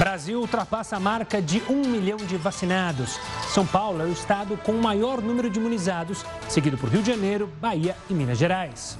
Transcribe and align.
Brasil 0.00 0.40
ultrapassa 0.40 0.96
a 0.96 0.98
marca 0.98 1.42
de 1.42 1.62
um 1.68 1.86
milhão 1.86 2.16
de 2.16 2.38
vacinados. 2.38 3.20
São 3.52 3.66
Paulo 3.66 4.00
é 4.00 4.06
o 4.06 4.12
estado 4.12 4.56
com 4.64 4.72
o 4.72 4.82
maior 4.82 5.20
número 5.20 5.50
de 5.50 5.58
imunizados, 5.58 6.24
seguido 6.48 6.78
por 6.78 6.88
Rio 6.88 7.02
de 7.02 7.10
Janeiro, 7.10 7.50
Bahia 7.60 7.94
e 8.08 8.14
Minas 8.14 8.38
Gerais. 8.38 8.98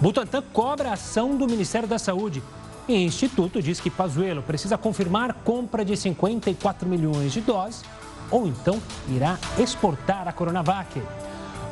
Butantan 0.00 0.40
cobra 0.52 0.90
a 0.90 0.92
ação 0.92 1.36
do 1.36 1.48
Ministério 1.48 1.88
da 1.88 1.98
Saúde. 1.98 2.44
E 2.86 2.92
o 2.92 2.96
Instituto 2.96 3.60
diz 3.60 3.80
que 3.80 3.90
Pazuello 3.90 4.40
precisa 4.40 4.78
confirmar 4.78 5.34
compra 5.42 5.84
de 5.84 5.96
54 5.96 6.88
milhões 6.88 7.32
de 7.32 7.40
doses 7.40 7.82
ou 8.30 8.46
então 8.46 8.80
irá 9.08 9.36
exportar 9.58 10.28
a 10.28 10.32
Coronavac. 10.32 11.02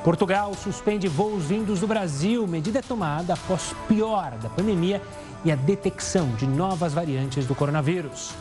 Portugal 0.03 0.53
suspende 0.55 1.07
voos 1.07 1.45
vindos 1.45 1.79
do 1.79 1.87
Brasil. 1.87 2.45
Medida 2.49 2.81
é 2.81 2.83
tomada 2.83 3.35
após 3.35 3.73
pior 3.87 4.33
da 4.43 4.49
pandemia 4.49 5.01
e 5.45 5.53
a 5.53 5.57
detecção 5.57 6.29
de 6.37 6.47
novas 6.47 6.93
variantes 6.93 7.47
do 7.47 7.55
coronavírus. 7.55 8.35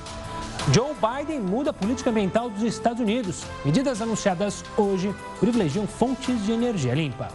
Joe 0.73 0.93
Biden 0.95 1.39
muda 1.39 1.69
a 1.69 1.73
política 1.73 2.09
ambiental 2.09 2.49
dos 2.49 2.63
Estados 2.63 2.99
Unidos. 2.99 3.45
Medidas 3.63 4.01
anunciadas 4.01 4.65
hoje 4.77 5.13
privilegiam 5.39 5.87
fontes 5.87 6.45
de 6.45 6.51
energia 6.51 6.93
limpa. 6.93 7.29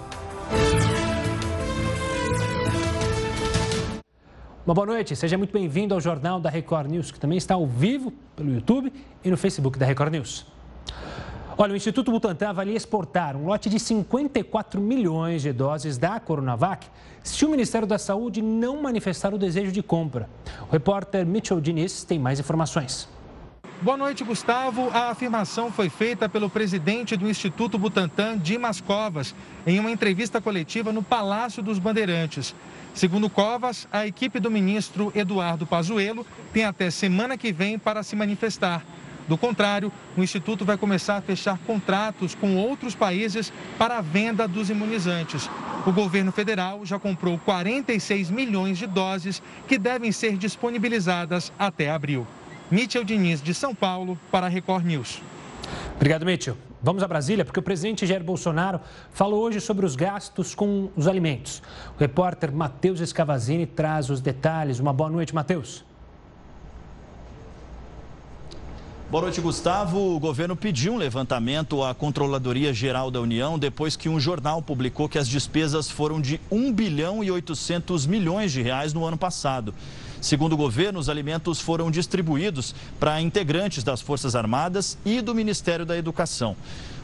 Uma 4.64 4.74
boa 4.74 4.86
noite, 4.86 5.16
seja 5.16 5.36
muito 5.36 5.52
bem-vindo 5.52 5.92
ao 5.92 6.00
Jornal 6.00 6.38
da 6.38 6.48
Record 6.48 6.90
News, 6.90 7.10
que 7.10 7.18
também 7.18 7.36
está 7.36 7.54
ao 7.54 7.66
vivo 7.66 8.12
pelo 8.36 8.52
YouTube 8.52 8.92
e 9.24 9.30
no 9.30 9.36
Facebook 9.36 9.78
da 9.78 9.84
Record 9.86 10.12
News. 10.12 10.46
Olha, 11.56 11.74
o 11.74 11.76
Instituto 11.76 12.10
Butantan 12.10 12.48
avalia 12.48 12.74
exportar 12.74 13.36
um 13.36 13.46
lote 13.46 13.68
de 13.68 13.78
54 13.78 14.80
milhões 14.80 15.42
de 15.42 15.52
doses 15.52 15.98
da 15.98 16.18
Coronavac 16.18 16.86
se 17.22 17.44
o 17.44 17.50
Ministério 17.50 17.86
da 17.86 17.98
Saúde 17.98 18.40
não 18.40 18.80
manifestar 18.80 19.34
o 19.34 19.38
desejo 19.38 19.70
de 19.70 19.82
compra. 19.82 20.28
O 20.68 20.72
repórter 20.72 21.26
Mitchell 21.26 21.60
Diniz 21.60 22.04
tem 22.04 22.18
mais 22.18 22.40
informações. 22.40 23.08
Boa 23.82 23.96
noite, 23.96 24.24
Gustavo. 24.24 24.88
A 24.94 25.10
afirmação 25.10 25.70
foi 25.70 25.90
feita 25.90 26.28
pelo 26.28 26.48
presidente 26.48 27.16
do 27.16 27.28
Instituto 27.28 27.76
Butantan, 27.76 28.38
Dimas 28.38 28.80
Covas, 28.80 29.34
em 29.66 29.78
uma 29.78 29.90
entrevista 29.90 30.40
coletiva 30.40 30.92
no 30.92 31.02
Palácio 31.02 31.62
dos 31.62 31.78
Bandeirantes. 31.78 32.54
Segundo 32.94 33.28
Covas, 33.28 33.88
a 33.92 34.06
equipe 34.06 34.38
do 34.38 34.50
ministro 34.50 35.12
Eduardo 35.14 35.66
Pazuello 35.66 36.24
tem 36.52 36.64
até 36.64 36.90
semana 36.90 37.36
que 37.36 37.52
vem 37.52 37.78
para 37.78 38.02
se 38.02 38.14
manifestar. 38.14 38.84
Do 39.28 39.38
contrário, 39.38 39.92
o 40.16 40.22
Instituto 40.22 40.64
vai 40.64 40.76
começar 40.76 41.16
a 41.16 41.22
fechar 41.22 41.58
contratos 41.66 42.34
com 42.34 42.56
outros 42.56 42.94
países 42.94 43.52
para 43.78 43.98
a 43.98 44.00
venda 44.00 44.48
dos 44.48 44.70
imunizantes. 44.70 45.48
O 45.86 45.92
governo 45.92 46.32
federal 46.32 46.84
já 46.84 46.98
comprou 46.98 47.38
46 47.38 48.30
milhões 48.30 48.78
de 48.78 48.86
doses 48.86 49.42
que 49.66 49.78
devem 49.78 50.12
ser 50.12 50.36
disponibilizadas 50.36 51.52
até 51.58 51.90
abril. 51.90 52.26
Mitchell 52.70 53.04
Diniz, 53.04 53.42
de 53.42 53.52
São 53.52 53.74
Paulo, 53.74 54.18
para 54.30 54.46
a 54.46 54.48
Record 54.48 54.84
News. 54.84 55.20
Obrigado, 55.96 56.24
Mitchell. 56.24 56.56
Vamos 56.82 57.02
a 57.02 57.08
Brasília, 57.08 57.44
porque 57.44 57.60
o 57.60 57.62
presidente 57.62 58.06
Jair 58.06 58.24
Bolsonaro 58.24 58.80
falou 59.12 59.40
hoje 59.40 59.60
sobre 59.60 59.86
os 59.86 59.94
gastos 59.94 60.52
com 60.52 60.90
os 60.96 61.06
alimentos. 61.06 61.62
O 61.96 62.00
repórter 62.00 62.52
Matheus 62.52 63.00
Escavazini 63.00 63.66
traz 63.66 64.10
os 64.10 64.20
detalhes. 64.20 64.80
Uma 64.80 64.92
boa 64.92 65.08
noite, 65.08 65.32
Matheus. 65.32 65.84
Boa 69.12 69.24
noite, 69.24 69.42
Gustavo. 69.42 70.16
O 70.16 70.18
governo 70.18 70.56
pediu 70.56 70.94
um 70.94 70.96
levantamento 70.96 71.84
à 71.84 71.94
Controladoria 71.94 72.72
Geral 72.72 73.10
da 73.10 73.20
União 73.20 73.58
depois 73.58 73.94
que 73.94 74.08
um 74.08 74.18
jornal 74.18 74.62
publicou 74.62 75.06
que 75.06 75.18
as 75.18 75.28
despesas 75.28 75.90
foram 75.90 76.18
de 76.18 76.40
1 76.50 76.72
bilhão 76.72 77.22
e 77.22 77.30
800 77.30 78.06
milhões 78.06 78.52
de 78.52 78.62
reais 78.62 78.94
no 78.94 79.04
ano 79.04 79.18
passado. 79.18 79.74
Segundo 80.18 80.54
o 80.54 80.56
governo, 80.56 80.98
os 80.98 81.10
alimentos 81.10 81.60
foram 81.60 81.90
distribuídos 81.90 82.74
para 82.98 83.20
integrantes 83.20 83.84
das 83.84 84.00
Forças 84.00 84.34
Armadas 84.34 84.96
e 85.04 85.20
do 85.20 85.34
Ministério 85.34 85.84
da 85.84 85.94
Educação. 85.94 86.56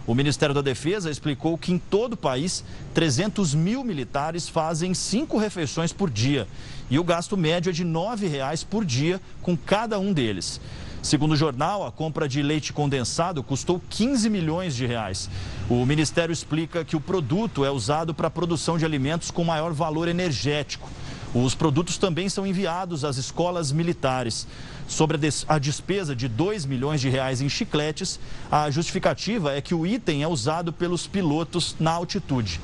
O 0.06 0.14
Ministério 0.14 0.54
da 0.54 0.62
Defesa 0.62 1.10
explicou 1.10 1.58
que 1.58 1.72
em 1.72 1.78
todo 1.78 2.14
o 2.14 2.16
país, 2.16 2.64
300 2.94 3.52
mil 3.52 3.84
militares 3.84 4.48
fazem 4.48 4.94
cinco 4.94 5.36
refeições 5.36 5.92
por 5.92 6.08
dia. 6.08 6.48
E 6.88 6.98
o 6.98 7.04
gasto 7.04 7.36
médio 7.36 7.68
é 7.68 7.72
de 7.74 7.82
R$ 7.82 7.90
9,00 7.90 8.64
por 8.64 8.82
dia 8.82 9.20
com 9.42 9.54
cada 9.54 9.98
um 9.98 10.10
deles. 10.10 10.58
Segundo 11.02 11.32
o 11.32 11.36
jornal, 11.36 11.86
a 11.86 11.92
compra 11.92 12.28
de 12.28 12.42
leite 12.42 12.72
condensado 12.72 13.42
custou 13.42 13.80
15 13.88 14.28
milhões 14.28 14.74
de 14.74 14.84
reais. 14.84 15.30
O 15.68 15.86
Ministério 15.86 16.32
explica 16.32 16.84
que 16.84 16.96
o 16.96 17.00
produto 17.00 17.64
é 17.64 17.70
usado 17.70 18.12
para 18.12 18.26
a 18.26 18.30
produção 18.30 18.76
de 18.76 18.84
alimentos 18.84 19.30
com 19.30 19.44
maior 19.44 19.72
valor 19.72 20.08
energético. 20.08 20.90
Os 21.34 21.54
produtos 21.54 21.98
também 21.98 22.28
são 22.28 22.46
enviados 22.46 23.04
às 23.04 23.16
escolas 23.16 23.70
militares. 23.70 24.46
Sobre 24.88 25.18
a 25.46 25.58
despesa 25.58 26.16
de 26.16 26.26
2 26.26 26.64
milhões 26.64 27.00
de 27.00 27.08
reais 27.08 27.40
em 27.40 27.48
chicletes, 27.48 28.18
a 28.50 28.70
justificativa 28.70 29.54
é 29.54 29.60
que 29.60 29.74
o 29.74 29.86
item 29.86 30.22
é 30.22 30.28
usado 30.28 30.72
pelos 30.72 31.06
pilotos 31.06 31.76
na 31.78 31.92
altitude 31.92 32.60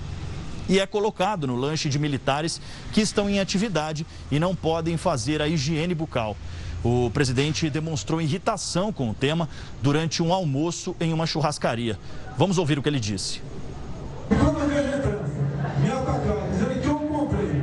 e 0.69 0.81
é 0.81 0.87
colocado 0.87 1.47
no 1.47 1.57
lanche 1.57 1.91
de 1.91 1.99
militares 1.99 2.61
que 2.93 3.03
estão 3.03 3.29
em 3.29 3.39
atividade 3.39 4.07
e 4.31 4.39
não 4.39 4.55
podem 4.55 4.97
fazer 4.97 5.43
a 5.43 5.49
higiene 5.49 5.95
bucal. 5.95 6.37
O 6.85 7.11
presidente 7.11 7.71
demonstrou 7.71 8.21
irritação 8.21 8.93
com 8.93 9.09
o 9.09 9.15
tema 9.15 9.49
durante 9.83 10.23
um 10.23 10.35
almoço 10.35 10.95
em 11.01 11.15
uma 11.15 11.27
churrascaria. 11.27 11.99
Vamos 12.37 12.59
ouvir 12.59 12.79
o 12.79 12.83
que 12.83 12.89
ele 12.91 13.01
disse. 13.01 13.41
Quando 14.29 14.61
a 14.61 14.67
minha 14.67 14.81
atacada 15.95 16.47
dizendo 16.51 16.81
que 16.83 16.87
eu 16.87 16.99
comprei 16.99 17.63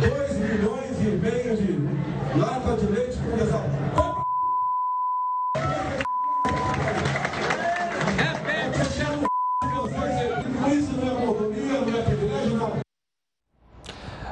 2 0.00 0.36
milhões 0.38 0.84
meio 1.20 1.56
de 1.56 2.38
lata 2.38 2.76
de 2.76 2.86
leite 2.86 3.18
condensado. 3.18 3.84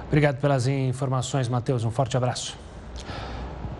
Obrigado 0.06 0.41
pelas 0.43 0.66
informações, 0.66 1.49
Matheus. 1.49 1.84
Um 1.84 1.91
forte 1.91 2.19
abraço. 2.19 2.54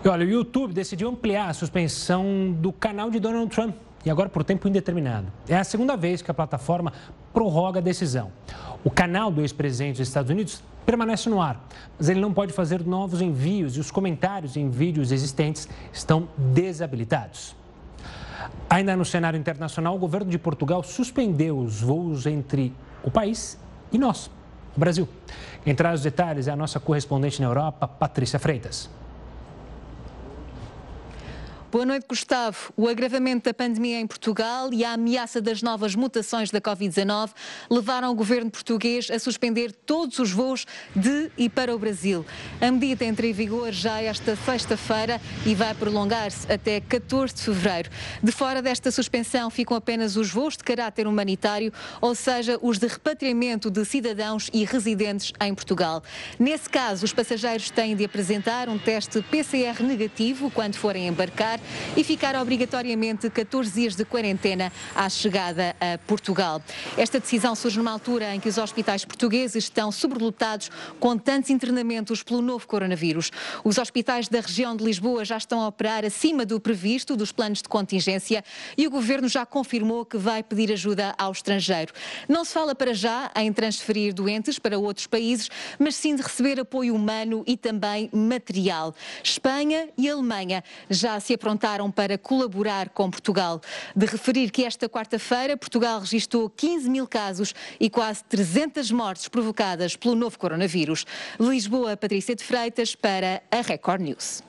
E 0.03 0.09
olha, 0.09 0.25
o 0.25 0.29
YouTube 0.29 0.73
decidiu 0.73 1.07
ampliar 1.07 1.49
a 1.49 1.53
suspensão 1.53 2.51
do 2.59 2.73
canal 2.73 3.09
de 3.09 3.21
Donald 3.21 3.49
Trump 3.49 3.73
e 4.05 4.09
agora 4.09 4.27
por 4.27 4.43
tempo 4.43 4.67
indeterminado. 4.67 5.27
É 5.47 5.55
a 5.55 5.63
segunda 5.63 5.95
vez 5.95 6.21
que 6.21 6.29
a 6.29 6.33
plataforma 6.33 6.91
prorroga 7.31 7.79
a 7.79 7.81
decisão. 7.81 8.29
O 8.83 8.91
canal 8.91 9.31
do 9.31 9.39
ex-presidente 9.39 9.99
dos 9.99 10.07
Estados 10.09 10.29
Unidos 10.29 10.61
permanece 10.85 11.29
no 11.29 11.41
ar, 11.41 11.65
mas 11.97 12.09
ele 12.09 12.19
não 12.19 12.33
pode 12.33 12.51
fazer 12.51 12.85
novos 12.85 13.21
envios 13.21 13.77
e 13.77 13.79
os 13.79 13.91
comentários 13.91 14.57
em 14.57 14.69
vídeos 14.69 15.09
existentes 15.09 15.69
estão 15.93 16.27
desabilitados. 16.37 17.55
Ainda 18.69 18.97
no 18.97 19.05
cenário 19.05 19.39
internacional, 19.39 19.95
o 19.95 19.99
governo 19.99 20.29
de 20.29 20.37
Portugal 20.37 20.83
suspendeu 20.83 21.57
os 21.57 21.79
voos 21.79 22.25
entre 22.25 22.73
o 23.05 23.09
país 23.09 23.57
e 23.89 23.97
nós, 23.97 24.29
o 24.75 24.79
Brasil. 24.81 25.07
Quem 25.63 25.73
traz 25.73 26.01
os 26.01 26.03
detalhes 26.03 26.49
é 26.49 26.51
a 26.51 26.57
nossa 26.57 26.77
correspondente 26.77 27.41
na 27.41 27.47
Europa, 27.47 27.87
Patrícia 27.87 28.37
Freitas. 28.37 28.89
Boa 31.73 31.87
noite, 31.87 32.05
Gustavo. 32.07 32.71
O 32.77 32.87
agravamento 32.87 33.45
da 33.45 33.53
pandemia 33.53 33.99
em 33.99 34.05
Portugal 34.05 34.71
e 34.71 34.85
a 34.85 34.93
ameaça 34.93 35.41
das 35.41 35.63
novas 35.63 35.95
mutações 35.95 36.51
da 36.51 36.61
Covid-19 36.61 37.31
levaram 37.67 38.11
o 38.11 38.13
governo 38.13 38.51
português 38.51 39.09
a 39.09 39.17
suspender 39.17 39.71
todos 39.71 40.19
os 40.19 40.29
voos 40.29 40.67
de 40.95 41.31
e 41.35 41.49
para 41.49 41.75
o 41.75 41.79
Brasil. 41.79 42.23
A 42.61 42.69
medida 42.69 43.03
entra 43.05 43.25
em 43.25 43.33
vigor 43.33 43.71
já 43.71 43.99
esta 43.99 44.35
sexta-feira 44.35 45.19
e 45.47 45.55
vai 45.55 45.73
prolongar-se 45.73 46.45
até 46.51 46.79
14 46.79 47.33
de 47.33 47.41
fevereiro. 47.41 47.89
De 48.21 48.31
fora 48.31 48.61
desta 48.61 48.91
suspensão 48.91 49.49
ficam 49.49 49.75
apenas 49.75 50.15
os 50.15 50.29
voos 50.29 50.55
de 50.55 50.63
caráter 50.63 51.07
humanitário, 51.07 51.73
ou 51.99 52.13
seja, 52.13 52.59
os 52.61 52.77
de 52.77 52.85
repatriamento 52.85 53.71
de 53.71 53.83
cidadãos 53.83 54.47
e 54.53 54.63
residentes 54.63 55.33
em 55.41 55.55
Portugal. 55.55 56.03
Nesse 56.37 56.69
caso, 56.69 57.03
os 57.03 57.13
passageiros 57.13 57.71
têm 57.71 57.95
de 57.95 58.05
apresentar 58.05 58.69
um 58.69 58.77
teste 58.77 59.23
PCR 59.23 59.81
negativo 59.81 60.51
quando 60.51 60.75
forem 60.75 61.07
embarcar 61.07 61.62
e 61.95 62.03
ficar 62.03 62.35
obrigatoriamente 62.35 63.29
14 63.29 63.71
dias 63.71 63.95
de 63.95 64.05
quarentena 64.05 64.71
à 64.95 65.09
chegada 65.09 65.75
a 65.79 65.97
Portugal. 65.99 66.61
Esta 66.97 67.19
decisão 67.19 67.55
surge 67.55 67.77
numa 67.77 67.91
altura 67.91 68.35
em 68.35 68.39
que 68.39 68.49
os 68.49 68.57
hospitais 68.57 69.05
portugueses 69.05 69.63
estão 69.63 69.91
sobrelotados 69.91 70.69
com 70.99 71.17
tantos 71.17 71.49
internamentos 71.49 72.21
pelo 72.21 72.41
novo 72.41 72.67
coronavírus. 72.67 73.31
Os 73.63 73.77
hospitais 73.77 74.27
da 74.27 74.39
região 74.41 74.75
de 74.75 74.83
Lisboa 74.83 75.23
já 75.23 75.37
estão 75.37 75.61
a 75.61 75.67
operar 75.67 76.05
acima 76.05 76.45
do 76.45 76.59
previsto 76.59 77.15
dos 77.15 77.31
planos 77.31 77.61
de 77.61 77.69
contingência 77.69 78.43
e 78.77 78.85
o 78.85 78.91
governo 78.91 79.27
já 79.27 79.45
confirmou 79.45 80.05
que 80.05 80.17
vai 80.17 80.43
pedir 80.43 80.71
ajuda 80.71 81.15
ao 81.17 81.31
estrangeiro. 81.31 81.93
Não 82.27 82.43
se 82.43 82.53
fala 82.53 82.75
para 82.75 82.93
já 82.93 83.31
em 83.35 83.51
transferir 83.53 84.13
doentes 84.13 84.59
para 84.59 84.77
outros 84.77 85.07
países, 85.07 85.49
mas 85.79 85.95
sim 85.95 86.15
de 86.15 86.21
receber 86.21 86.59
apoio 86.59 86.93
humano 86.93 87.43
e 87.47 87.55
também 87.55 88.09
material. 88.11 88.93
Espanha 89.23 89.89
e 89.97 90.09
Alemanha 90.09 90.63
já 90.89 91.19
se 91.19 91.33
aprontaram 91.33 91.52
aprontaram 91.53 91.91
para 91.91 92.17
colaborar 92.17 92.89
com 92.89 93.09
Portugal. 93.09 93.61
De 93.95 94.05
referir 94.05 94.49
que 94.49 94.63
esta 94.63 94.89
quarta-feira 94.89 95.55
Portugal 95.55 95.99
registrou 95.99 96.49
15 96.49 96.89
mil 96.89 97.07
casos 97.07 97.53
e 97.79 97.89
quase 97.89 98.23
300 98.25 98.91
mortes 98.91 99.27
provocadas 99.27 99.95
pelo 99.95 100.15
novo 100.15 100.37
coronavírus. 100.37 101.05
Lisboa, 101.39 101.95
Patrícia 101.95 102.35
de 102.35 102.43
Freitas, 102.43 102.95
para 102.95 103.41
a 103.51 103.61
Record 103.61 104.01
News. 104.01 104.41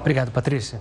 Obrigado, 0.00 0.30
Patrícia. 0.30 0.80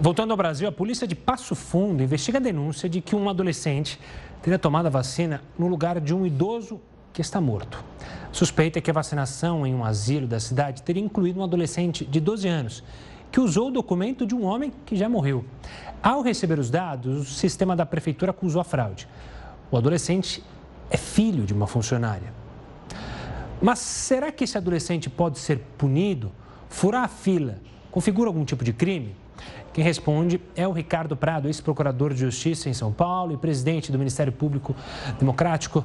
Voltando 0.00 0.32
ao 0.32 0.36
Brasil, 0.36 0.68
a 0.68 0.72
polícia 0.72 1.06
de 1.06 1.14
Passo 1.14 1.54
Fundo 1.54 2.02
investiga 2.02 2.38
a 2.38 2.40
denúncia 2.40 2.88
de 2.88 3.00
que 3.00 3.14
um 3.14 3.28
adolescente 3.28 3.98
teria 4.42 4.58
tomado 4.58 4.86
a 4.86 4.90
vacina 4.90 5.42
no 5.58 5.68
lugar 5.68 6.00
de 6.00 6.14
um 6.14 6.26
idoso 6.26 6.80
que 7.12 7.20
está 7.20 7.40
morto. 7.40 7.82
Suspeita 8.30 8.80
que 8.80 8.90
a 8.90 8.94
vacinação 8.94 9.66
em 9.66 9.74
um 9.74 9.84
asilo 9.84 10.26
da 10.26 10.38
cidade 10.38 10.82
teria 10.82 11.02
incluído 11.02 11.40
um 11.40 11.44
adolescente 11.44 12.04
de 12.04 12.20
12 12.20 12.46
anos, 12.46 12.84
que 13.30 13.40
usou 13.40 13.68
o 13.68 13.70
documento 13.70 14.26
de 14.26 14.34
um 14.34 14.44
homem 14.44 14.72
que 14.86 14.96
já 14.96 15.08
morreu. 15.08 15.44
Ao 16.02 16.22
receber 16.22 16.58
os 16.58 16.70
dados, 16.70 17.30
o 17.30 17.34
sistema 17.34 17.74
da 17.74 17.84
prefeitura 17.84 18.30
acusou 18.30 18.60
a 18.60 18.64
fraude. 18.64 19.08
O 19.70 19.76
adolescente 19.76 20.42
é 20.90 20.96
filho 20.96 21.44
de 21.44 21.52
uma 21.52 21.66
funcionária. 21.66 22.32
Mas 23.60 23.80
será 23.80 24.30
que 24.30 24.44
esse 24.44 24.56
adolescente 24.56 25.10
pode 25.10 25.38
ser 25.38 25.58
punido? 25.76 26.30
Furar 26.68 27.04
a 27.04 27.08
fila 27.08 27.56
configura 27.90 28.28
algum 28.28 28.44
tipo 28.44 28.64
de 28.64 28.72
crime? 28.72 29.14
Quem 29.72 29.84
responde 29.84 30.40
é 30.56 30.66
o 30.66 30.72
Ricardo 30.72 31.16
Prado, 31.16 31.48
ex-procurador 31.48 32.12
de 32.12 32.20
Justiça 32.20 32.68
em 32.68 32.74
São 32.74 32.92
Paulo 32.92 33.32
e 33.34 33.36
presidente 33.36 33.92
do 33.92 33.98
Ministério 33.98 34.32
Público 34.32 34.74
Democrático. 35.18 35.84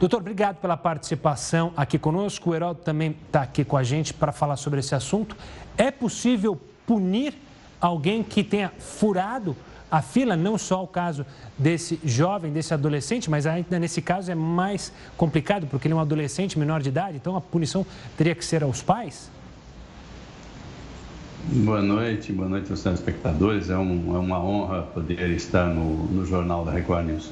Doutor, 0.00 0.18
obrigado 0.18 0.56
pela 0.56 0.76
participação 0.76 1.72
aqui 1.76 1.98
conosco. 1.98 2.50
O 2.50 2.54
Heródoto 2.54 2.84
também 2.84 3.16
está 3.26 3.42
aqui 3.42 3.64
com 3.64 3.76
a 3.76 3.82
gente 3.82 4.14
para 4.14 4.32
falar 4.32 4.56
sobre 4.56 4.80
esse 4.80 4.94
assunto. 4.94 5.36
É 5.76 5.90
possível 5.90 6.60
punir 6.88 7.34
alguém 7.78 8.22
que 8.22 8.42
tenha 8.42 8.72
furado 8.78 9.54
a 9.90 10.00
fila, 10.00 10.34
não 10.36 10.56
só 10.56 10.82
o 10.82 10.86
caso 10.86 11.24
desse 11.56 12.00
jovem, 12.02 12.50
desse 12.50 12.72
adolescente, 12.72 13.30
mas 13.30 13.46
ainda 13.46 13.78
nesse 13.78 14.00
caso 14.00 14.32
é 14.32 14.34
mais 14.34 14.90
complicado, 15.16 15.66
porque 15.66 15.86
ele 15.86 15.92
é 15.92 15.96
um 15.96 16.00
adolescente 16.00 16.58
menor 16.58 16.80
de 16.80 16.88
idade, 16.88 17.16
então 17.16 17.36
a 17.36 17.40
punição 17.40 17.86
teria 18.16 18.34
que 18.34 18.44
ser 18.44 18.62
aos 18.62 18.82
pais? 18.82 19.30
Boa 21.50 21.80
noite, 21.80 22.32
boa 22.32 22.48
noite 22.48 22.70
aos 22.70 22.82
telespectadores. 22.82 23.70
É, 23.70 23.76
um, 23.78 24.14
é 24.14 24.18
uma 24.18 24.42
honra 24.42 24.82
poder 24.82 25.30
estar 25.30 25.66
no, 25.66 26.04
no 26.06 26.26
Jornal 26.26 26.64
da 26.64 26.72
Record 26.72 27.06
News. 27.06 27.30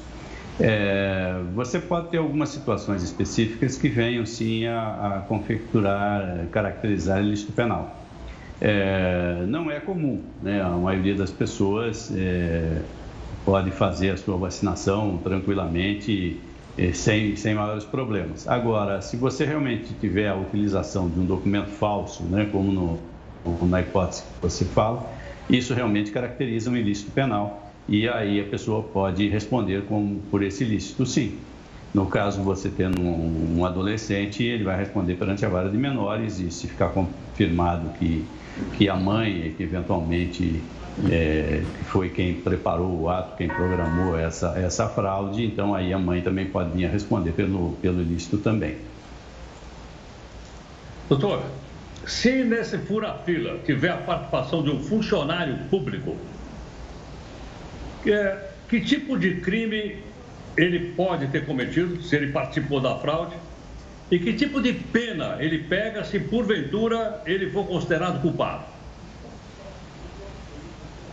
É, 0.59 1.39
você 1.53 1.79
pode 1.79 2.09
ter 2.09 2.17
algumas 2.17 2.49
situações 2.49 3.03
específicas 3.03 3.77
que 3.77 3.89
venham 3.89 4.25
sim 4.25 4.65
a, 4.65 5.17
a 5.17 5.21
configurar, 5.27 6.47
caracterizar 6.51 7.21
ilícito 7.21 7.51
penal. 7.51 8.06
É, 8.59 9.45
não 9.47 9.69
é 9.69 9.79
comum, 9.79 10.21
né? 10.41 10.61
A 10.61 10.69
maioria 10.69 11.15
das 11.15 11.31
pessoas 11.31 12.11
é, 12.15 12.81
pode 13.45 13.71
fazer 13.71 14.11
a 14.11 14.17
sua 14.17 14.37
vacinação 14.37 15.17
tranquilamente 15.23 16.41
sem, 16.93 17.35
sem 17.35 17.55
maiores 17.55 17.83
problemas. 17.83 18.47
Agora, 18.47 19.01
se 19.01 19.17
você 19.17 19.45
realmente 19.45 19.93
tiver 19.95 20.29
a 20.29 20.35
utilização 20.35 21.09
de 21.09 21.19
um 21.19 21.25
documento 21.25 21.69
falso, 21.69 22.23
né, 22.23 22.47
como 22.51 22.71
no, 22.71 23.67
na 23.67 23.81
hipótese 23.81 24.21
que 24.23 24.41
você 24.41 24.63
fala, 24.65 25.09
isso 25.49 25.73
realmente 25.73 26.11
caracteriza 26.11 26.69
um 26.69 26.75
ilícito 26.77 27.11
penal 27.11 27.71
e 27.89 28.07
aí 28.07 28.39
a 28.39 28.43
pessoa 28.43 28.83
pode 28.83 29.27
responder 29.27 29.83
com, 29.85 30.19
por 30.29 30.43
esse 30.43 30.63
ilícito, 30.63 31.05
sim. 31.05 31.39
No 31.93 32.05
caso, 32.05 32.43
você 32.43 32.69
tendo 32.69 33.01
um, 33.01 33.59
um 33.59 33.65
adolescente, 33.65 34.43
ele 34.43 34.63
vai 34.63 34.77
responder 34.77 35.15
perante 35.15 35.45
a 35.45 35.49
vara 35.49 35.69
de 35.69 35.77
menores 35.77 36.39
e 36.39 36.51
se 36.51 36.67
ficar 36.67 36.89
confirmado 36.89 37.89
que, 37.97 38.23
que 38.73 38.89
a 38.89 38.95
mãe, 38.95 39.53
que 39.55 39.63
eventualmente 39.63 40.63
é, 41.09 41.61
foi 41.85 42.09
quem 42.09 42.35
preparou 42.35 43.01
o 43.01 43.09
ato, 43.09 43.37
quem 43.37 43.47
programou 43.47 44.17
essa, 44.17 44.57
essa 44.57 44.87
fraude, 44.89 45.45
então 45.45 45.75
aí 45.75 45.93
a 45.93 45.99
mãe 45.99 46.21
também 46.21 46.45
pode 46.45 46.71
vir 46.71 46.85
a 46.85 46.89
responder 46.89 47.31
pelo, 47.31 47.73
pelo 47.81 48.01
ilícito 48.01 48.37
também. 48.37 48.77
Doutor, 51.07 51.43
se 52.05 52.43
nesse 52.43 52.77
fura-fila 52.79 53.59
tiver 53.65 53.91
a 53.91 53.97
participação 53.97 54.63
de 54.63 54.69
um 54.69 54.83
funcionário 54.83 55.57
público, 55.69 56.15
é, 58.05 58.49
que 58.67 58.81
tipo 58.81 59.17
de 59.17 59.35
crime 59.35 59.97
ele 60.57 60.93
pode 60.93 61.27
ter 61.27 61.45
cometido, 61.45 62.01
se 62.01 62.15
ele 62.15 62.31
participou 62.31 62.81
da 62.81 62.95
fraude, 62.95 63.35
e 64.09 64.19
que 64.19 64.33
tipo 64.33 64.61
de 64.61 64.73
pena 64.73 65.37
ele 65.39 65.59
pega 65.59 66.03
se 66.03 66.19
porventura 66.19 67.21
ele 67.25 67.49
for 67.49 67.65
considerado 67.65 68.21
culpado? 68.21 68.63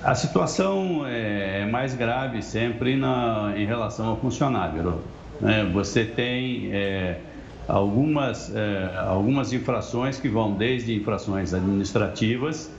A 0.03 0.15
situação 0.15 1.05
é 1.07 1.67
mais 1.67 1.95
grave 1.95 2.43
sempre 2.43 2.95
na, 2.95 3.55
em 3.57 3.65
relação 3.65 4.09
ao 4.09 4.17
funcionário. 4.19 5.01
Né? 5.41 5.65
Você 5.73 6.05
tem. 6.05 6.71
É, 6.73 7.19
algumas, 7.67 8.55
é, 8.55 8.97
algumas 8.99 9.53
infrações 9.53 10.19
que 10.21 10.29
vão 10.29 10.53
desde 10.53 10.95
infrações 10.95 11.55
administrativas 11.55 12.71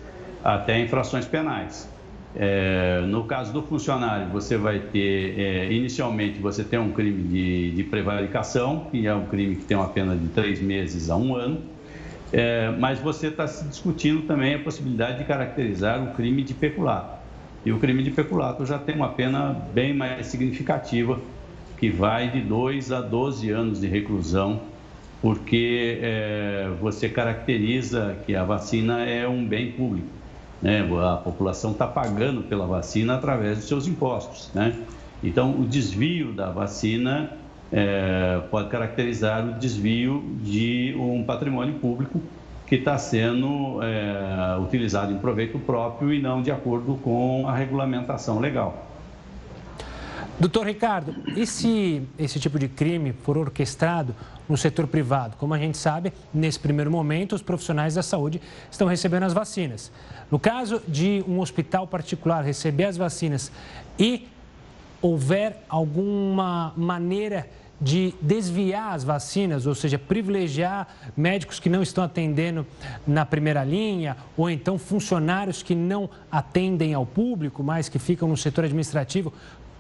até 0.44 0.80
infrações 0.80 1.26
penais. 1.26 1.90
É, 2.38 3.02
no 3.08 3.24
caso 3.24 3.54
do 3.54 3.62
funcionário, 3.62 4.28
você 4.28 4.58
vai 4.58 4.80
ter, 4.80 5.40
é, 5.40 5.72
inicialmente, 5.72 6.40
você 6.40 6.64
tem 6.64 6.78
um 6.78 6.92
crime 6.92 7.24
de, 7.24 7.72
de, 7.72 7.84
prevaricação, 7.84 8.88
que 8.92 9.08
é 9.08 9.16
um 9.16 9.26
crime 9.26 9.56
que 9.56 9.64
tem 9.64 9.78
uma 9.78 9.88
pena 9.88 10.16
de 10.16 10.28
três 10.28 10.62
meses 10.62 11.10
a 11.10 11.16
um 11.16 11.36
ano, 11.36 11.62
é, 12.34 12.72
mas 12.78 13.00
você 13.00 13.28
está 13.28 13.48
se 13.48 13.66
discutindo 13.66 14.24
também 14.24 14.56
a 14.56 14.60
possibilidade 14.60 15.20
de 15.20 15.24
caracterizar 15.24 16.04
o 16.04 16.14
crime 16.14 16.44
de 16.44 16.54
peculato. 16.54 17.16
E 17.66 17.72
o 17.72 17.80
crime 17.80 18.04
de 18.04 18.12
peculato 18.12 18.66
já 18.66 18.78
tem 18.78 18.96
uma 18.96 19.10
pena 19.10 19.56
bem 19.74 19.94
mais 19.94 20.28
significativa, 20.28 21.20
que 21.78 21.90
vai 21.90 22.30
de 22.30 22.42
2 22.42 22.92
a 22.92 23.02
12 23.02 23.50
anos 23.50 23.80
de 23.80 23.88
reclusão 23.88 24.62
porque 25.26 25.98
é, 26.04 26.70
você 26.80 27.10
caracteriza 27.10 28.16
que 28.28 28.36
a 28.36 28.44
vacina 28.44 29.04
é 29.06 29.28
um 29.28 29.44
bem 29.44 29.72
público. 29.72 30.08
Né? 30.66 30.84
A 31.00 31.18
população 31.18 31.74
está 31.74 31.86
pagando 31.86 32.42
pela 32.42 32.66
vacina 32.66 33.14
através 33.14 33.60
dos 33.60 33.68
seus 33.68 33.86
impostos. 33.86 34.50
Né? 34.52 34.76
Então, 35.24 35.52
o 35.52 35.64
desvio 35.64 36.34
da 36.34 36.50
vacina 36.50 37.30
é, 37.72 38.42
pode 38.50 38.70
caracterizar 38.70 39.48
o 39.48 39.54
desvio 39.60 40.24
de 40.42 40.96
um 40.98 41.24
patrimônio 41.24 41.76
público 41.76 42.20
que 42.66 42.74
está 42.74 42.98
sendo 42.98 43.80
é, 43.84 44.58
utilizado 44.60 45.14
em 45.14 45.20
proveito 45.20 45.60
próprio 45.60 46.12
e 46.12 46.20
não 46.20 46.42
de 46.42 46.50
acordo 46.50 46.96
com 47.04 47.48
a 47.48 47.56
regulamentação 47.56 48.40
legal. 48.40 48.88
Doutor 50.38 50.66
Ricardo, 50.66 51.16
e 51.34 51.48
se 51.48 52.02
esse 52.20 52.42
tipo 52.42 52.60
de 52.60 52.68
crime 52.68 53.14
for 53.24 53.38
orquestrado 53.38 54.14
no 54.50 54.58
setor 54.58 54.86
privado? 54.86 55.38
Como 55.38 55.54
a 55.54 55.58
gente 55.58 55.78
sabe, 55.78 56.12
nesse 56.34 56.60
primeiro 56.60 56.92
momento, 56.92 57.36
os 57.36 57.42
profissionais 57.42 57.96
da 57.96 58.04
saúde 58.04 58.42
estão 58.70 58.86
recebendo 58.86 59.24
as 59.24 59.32
vacinas. 59.32 59.90
No 60.30 60.38
caso 60.38 60.82
de 60.86 61.24
um 61.26 61.40
hospital 61.40 61.88
particular 61.88 62.44
receber 62.44 62.84
as 62.84 62.98
vacinas 62.98 63.50
e 63.98 64.28
houver 65.02 65.64
alguma 65.70 66.74
maneira 66.76 67.48
de 67.80 68.14
desviar 68.22 68.94
as 68.94 69.04
vacinas, 69.04 69.66
ou 69.66 69.76
seja, 69.76 70.00
privilegiar 70.00 70.88
médicos 71.16 71.60
que 71.60 71.70
não 71.70 71.82
estão 71.82 72.04
atendendo 72.04 72.66
na 73.06 73.26
primeira 73.26 73.64
linha, 73.64 74.18
ou 74.36 74.50
então 74.50 74.78
funcionários 74.78 75.62
que 75.62 75.76
não 75.76 76.10
atendem 76.32 76.94
ao 76.94 77.06
público, 77.06 77.64
mas 77.64 77.90
que 77.90 78.00
ficam 78.00 78.30
no 78.30 78.38
setor 78.38 78.66
administrativo, 78.66 79.34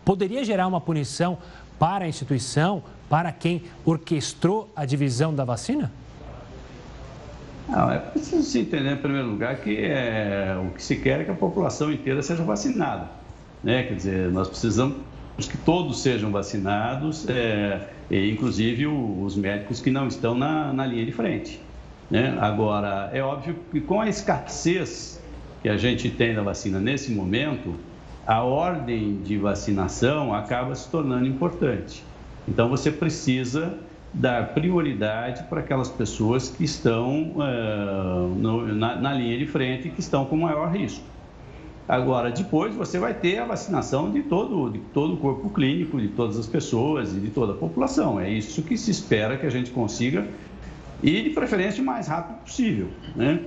poderia 0.06 0.44
gerar 0.46 0.68
uma 0.68 0.80
punição 0.80 1.38
para 1.78 2.06
a 2.06 2.08
instituição, 2.08 2.84
para 3.10 3.32
quem 3.32 3.64
orquestrou 3.84 4.72
a 4.76 4.86
divisão 4.86 5.34
da 5.34 5.44
vacina? 5.44 5.92
Não, 7.68 7.92
é 7.92 7.98
preciso 7.98 8.44
se 8.44 8.60
entender, 8.60 8.94
em 8.94 8.98
primeiro 8.98 9.28
lugar, 9.28 9.58
que 9.58 9.76
é, 9.76 10.56
o 10.64 10.72
que 10.74 10.82
se 10.82 10.98
quer 10.98 11.22
é 11.22 11.24
que 11.24 11.32
a 11.32 11.36
população 11.36 11.92
inteira 11.92 12.22
seja 12.22 12.44
vacinada. 12.44 13.10
Né? 13.64 13.84
Quer 13.84 13.96
dizer, 13.96 14.32
nós 14.32 14.48
precisamos 14.48 14.98
que 15.40 15.58
todos 15.58 16.02
sejam 16.02 16.32
vacinados, 16.32 17.28
é, 17.28 17.90
inclusive 18.12 18.86
os 18.86 19.36
médicos 19.36 19.82
que 19.82 19.90
não 19.90 20.08
estão 20.08 20.36
na, 20.36 20.72
na 20.72 20.86
linha 20.86 21.06
de 21.06 21.12
frente. 21.12 21.60
Né? 22.10 22.38
Agora, 22.40 23.10
é 23.12 23.22
óbvio 23.22 23.56
que 23.72 23.82
com 23.82 24.00
a 24.00 24.08
escassez 24.08 25.20
que 25.64 25.68
a 25.68 25.76
gente 25.76 26.12
tem 26.12 26.36
da 26.36 26.44
vacina 26.44 26.80
nesse 26.80 27.12
momento, 27.12 27.74
a 28.26 28.42
ordem 28.42 29.22
de 29.24 29.38
vacinação 29.38 30.34
acaba 30.34 30.74
se 30.76 30.90
tornando 30.90 31.28
importante. 31.28 32.04
Então, 32.48 32.70
você 32.70 32.92
precisa 32.92 33.78
dar 34.14 34.54
prioridade 34.54 35.44
para 35.44 35.60
aquelas 35.60 35.90
pessoas 35.90 36.50
que 36.50 36.64
estão 36.64 37.34
uh, 37.36 38.28
no, 38.36 38.74
na, 38.74 38.96
na, 38.96 39.14
linha 39.14 39.38
de 39.38 39.46
frente 39.46 39.90
e 39.90 39.92
que 39.92 40.00
estão 40.00 40.26
com 40.26 40.38
maior 40.38 40.72
risco. 40.72 41.04
Agora, 41.88 42.32
depois 42.32 42.74
você 42.74 42.98
vai 42.98 43.14
ter 43.14 43.38
a 43.40 43.46
vacinação 43.46 44.10
de 44.10 44.24
todo, 44.24 44.72
de 44.72 44.80
todo 44.94 45.14
o 45.14 45.18
corpo 45.18 45.50
clínico, 45.50 46.00
de 46.00 46.08
todas 46.08 46.40
as 46.40 46.48
pessoas 46.48 47.16
e 47.16 47.20
de 47.20 47.30
toda 47.30 47.54
a 47.54 47.56
população. 47.56 48.20
É 48.20 48.30
isso 48.30 48.64
que 48.64 48.76
se 48.78 48.90
espera 48.90 49.38
que 49.38 49.46
a 49.46 49.52
gente 49.52 49.70
consiga 49.70 50.26
e, 51.04 51.22
de 51.22 51.30
preferência, 51.32 51.84
o 51.84 51.86
mais 51.86 52.08
rápido 52.08 52.38
possível. 52.40 52.88
Né? 53.16 53.42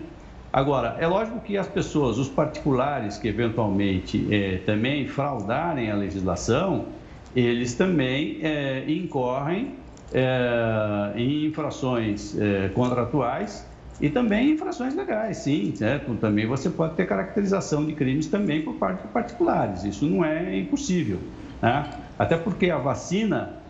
Agora, 0.52 0.96
é 0.98 1.06
lógico 1.06 1.40
que 1.40 1.56
as 1.58 1.68
pessoas, 1.68 2.18
os 2.18 2.28
particulares 2.28 3.18
que 3.18 3.28
eventualmente 3.28 4.32
é, 4.34 4.58
também 4.58 5.06
fraudarem 5.06 5.90
a 5.90 5.94
legislação, 5.94 6.96
eles 7.34 7.74
também 7.76 8.38
é, 8.42 8.90
incorrem 8.90 9.84
é, 10.10 11.12
em 11.16 11.46
infrações 11.46 12.34
contratuais 12.74 13.66
E 14.00 14.08
também 14.10 14.52
infrações 14.52 14.94
legais, 14.94 15.38
sim, 15.38 15.74
certo? 15.74 16.16
Também 16.16 16.46
você 16.46 16.70
pode 16.70 16.94
ter 16.96 17.06
caracterização 17.06 17.84
de 17.84 17.94
crimes 17.94 18.28
também 18.28 18.62
por 18.62 18.78
parte 18.78 19.02
de 19.02 19.08
particulares. 19.12 19.82
Isso 19.84 20.06
não 20.06 20.24
é 20.24 20.56
impossível. 20.56 21.32
Né? 21.60 21.90
Até 22.16 22.36
porque 22.36 22.70
a 22.70 22.78
vacina, 22.78 23.64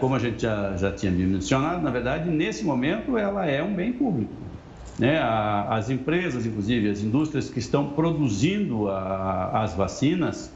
como 0.00 0.14
a 0.14 0.18
gente 0.18 0.42
já, 0.42 0.76
já 0.76 0.92
tinha 0.94 1.10
mencionado, 1.12 1.82
na 1.82 1.90
verdade, 1.90 2.30
nesse 2.30 2.64
momento 2.64 3.16
ela 3.16 3.46
é 3.46 3.62
um 3.62 3.74
bem 3.74 3.94
público. 3.94 4.45
Né? 4.98 5.20
as 5.20 5.90
empresas, 5.90 6.46
inclusive 6.46 6.88
as 6.88 7.02
indústrias 7.02 7.50
que 7.50 7.58
estão 7.58 7.90
produzindo 7.90 8.88
a, 8.88 9.62
as 9.62 9.74
vacinas, 9.74 10.50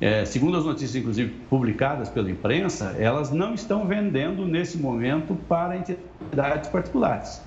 é, 0.00 0.24
segundo 0.24 0.56
as 0.56 0.64
notícias, 0.64 0.96
inclusive, 0.96 1.30
publicadas 1.48 2.08
pela 2.08 2.30
imprensa, 2.30 2.96
elas 2.98 3.30
não 3.30 3.54
estão 3.54 3.86
vendendo 3.86 4.44
nesse 4.46 4.78
momento 4.78 5.36
para 5.48 5.76
entidades 5.76 6.68
particulares. 6.70 7.40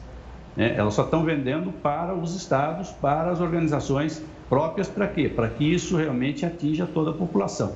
Né? 0.56 0.74
Elas 0.76 0.94
só 0.94 1.04
estão 1.04 1.24
vendendo 1.24 1.72
para 1.72 2.14
os 2.14 2.36
estados, 2.36 2.90
para 2.90 3.32
as 3.32 3.40
organizações 3.40 4.24
próprias, 4.50 4.90
para 4.90 5.08
quê? 5.08 5.30
Para 5.30 5.48
que 5.48 5.64
isso 5.64 5.96
realmente 5.96 6.46
atinja 6.46 6.86
toda 6.86 7.12
a 7.12 7.14
população. 7.14 7.74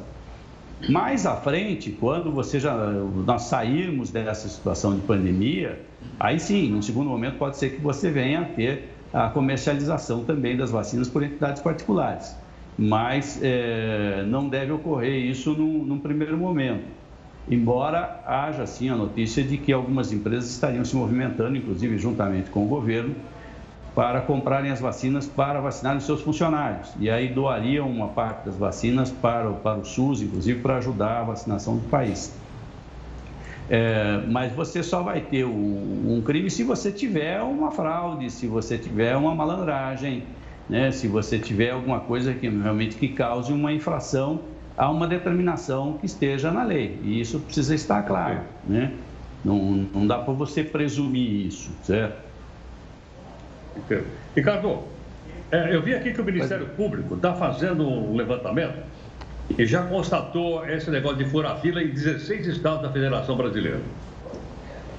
Mais 0.89 1.25
à 1.25 1.36
frente, 1.36 1.91
quando 1.91 2.32
você 2.32 2.60
já 2.60 2.75
nós 2.75 3.44
sairmos 3.44 4.12
dessa 4.12 4.48
situação 4.48 4.96
de 4.96 5.01
pandemia, 5.01 5.82
aí 6.20 6.39
sim, 6.39 6.70
num 6.70 6.82
segundo 6.82 7.10
momento 7.10 7.38
pode 7.38 7.58
ser 7.58 7.72
que 7.72 7.82
você 7.82 8.12
venha 8.12 8.41
a 8.41 8.46
ter 8.46 8.96
a 9.13 9.29
comercialização 9.29 10.25
também 10.25 10.58
das 10.58 10.72
vacinas 10.72 11.08
por 11.08 11.24
entidades 11.24 11.62
particulares 11.62 12.36
mas 12.77 13.39
é, 13.41 14.24
não 14.27 14.50
deve 14.50 14.72
ocorrer 14.72 15.25
isso 15.25 15.53
num, 15.53 15.86
num, 15.86 16.00
primeiro 16.00 16.38
momento. 16.38 16.84
Embora 17.50 18.22
haja 18.25 18.65
sim 18.65 18.89
a 18.89 18.96
notícia 18.96 19.44
de 19.44 19.58
que 19.58 19.72
algumas 19.72 20.12
empresas 20.12 20.50
estariam 20.50 20.84
se 20.84 20.96
movimentando, 20.96 21.55
inclusive 21.55 21.98
juntamente 21.98 22.50
com 22.50 22.65
o 22.65 22.67
governo, 22.67 23.15
para 23.95 24.19
comprarem 24.19 24.69
as 24.69 24.81
vacinas 24.81 25.25
para 25.25 25.61
vacinar 25.61 25.95
os 25.95 26.05
seus 26.05 26.21
funcionários. 26.21 26.91
E 26.99 27.09
aí 27.09 27.29
doariam 27.29 27.89
uma 27.89 28.09
parte 28.09 28.45
das 28.45 28.57
vacinas 28.57 29.09
para, 29.09 29.49
para 29.51 29.79
o 29.79 29.85
SUS, 29.85 30.21
inclusive 30.21 30.59
para 30.61 30.75
ajudar 30.77 31.21
a 31.21 31.23
vacinação 31.23 31.77
do 31.77 31.87
país. 31.87 32.37
É, 33.69 34.21
mas 34.29 34.51
você 34.51 34.83
só 34.83 35.01
vai 35.01 35.21
ter 35.21 35.45
um, 35.45 36.17
um 36.17 36.21
crime 36.21 36.51
se 36.51 36.63
você 36.63 36.91
tiver 36.91 37.41
uma 37.41 37.71
fraude, 37.71 38.29
se 38.29 38.45
você 38.45 38.77
tiver 38.77 39.15
uma 39.15 39.33
malandragem, 39.33 40.23
né, 40.69 40.91
se 40.91 41.07
você 41.07 41.39
tiver 41.39 41.71
alguma 41.71 42.01
coisa 42.01 42.33
que 42.33 42.49
realmente 42.49 42.97
que 42.97 43.07
cause 43.07 43.51
uma 43.53 43.71
infração 43.71 44.41
a 44.77 44.91
uma 44.91 45.07
determinação 45.07 45.93
que 45.93 46.05
esteja 46.05 46.51
na 46.51 46.63
lei. 46.63 46.99
E 47.01 47.21
isso 47.21 47.39
precisa 47.39 47.73
estar 47.73 48.03
claro, 48.03 48.41
né? 48.67 48.91
Não, 49.43 49.87
não 49.93 50.05
dá 50.05 50.17
para 50.17 50.33
você 50.33 50.63
presumir 50.63 51.47
isso, 51.47 51.71
certo? 51.83 52.25
Entendo. 53.75 54.05
Ricardo, 54.36 54.84
é, 55.51 55.75
eu 55.75 55.82
vi 55.82 55.94
aqui 55.94 56.12
que 56.12 56.22
o 56.22 56.24
Ministério 56.24 56.67
Público 56.67 57.15
está 57.15 57.34
fazendo 57.34 57.88
um 57.88 58.15
levantamento 58.15 58.79
e 59.58 59.65
já 59.65 59.84
constatou 59.84 60.67
esse 60.67 60.89
negócio 60.89 61.17
de 61.17 61.25
fura-fila 61.25 61.82
em 61.84 61.89
16 61.89 62.48
estados 62.48 62.82
da 62.82 62.91
Federação 62.91 63.38
Brasileira. 63.38 63.79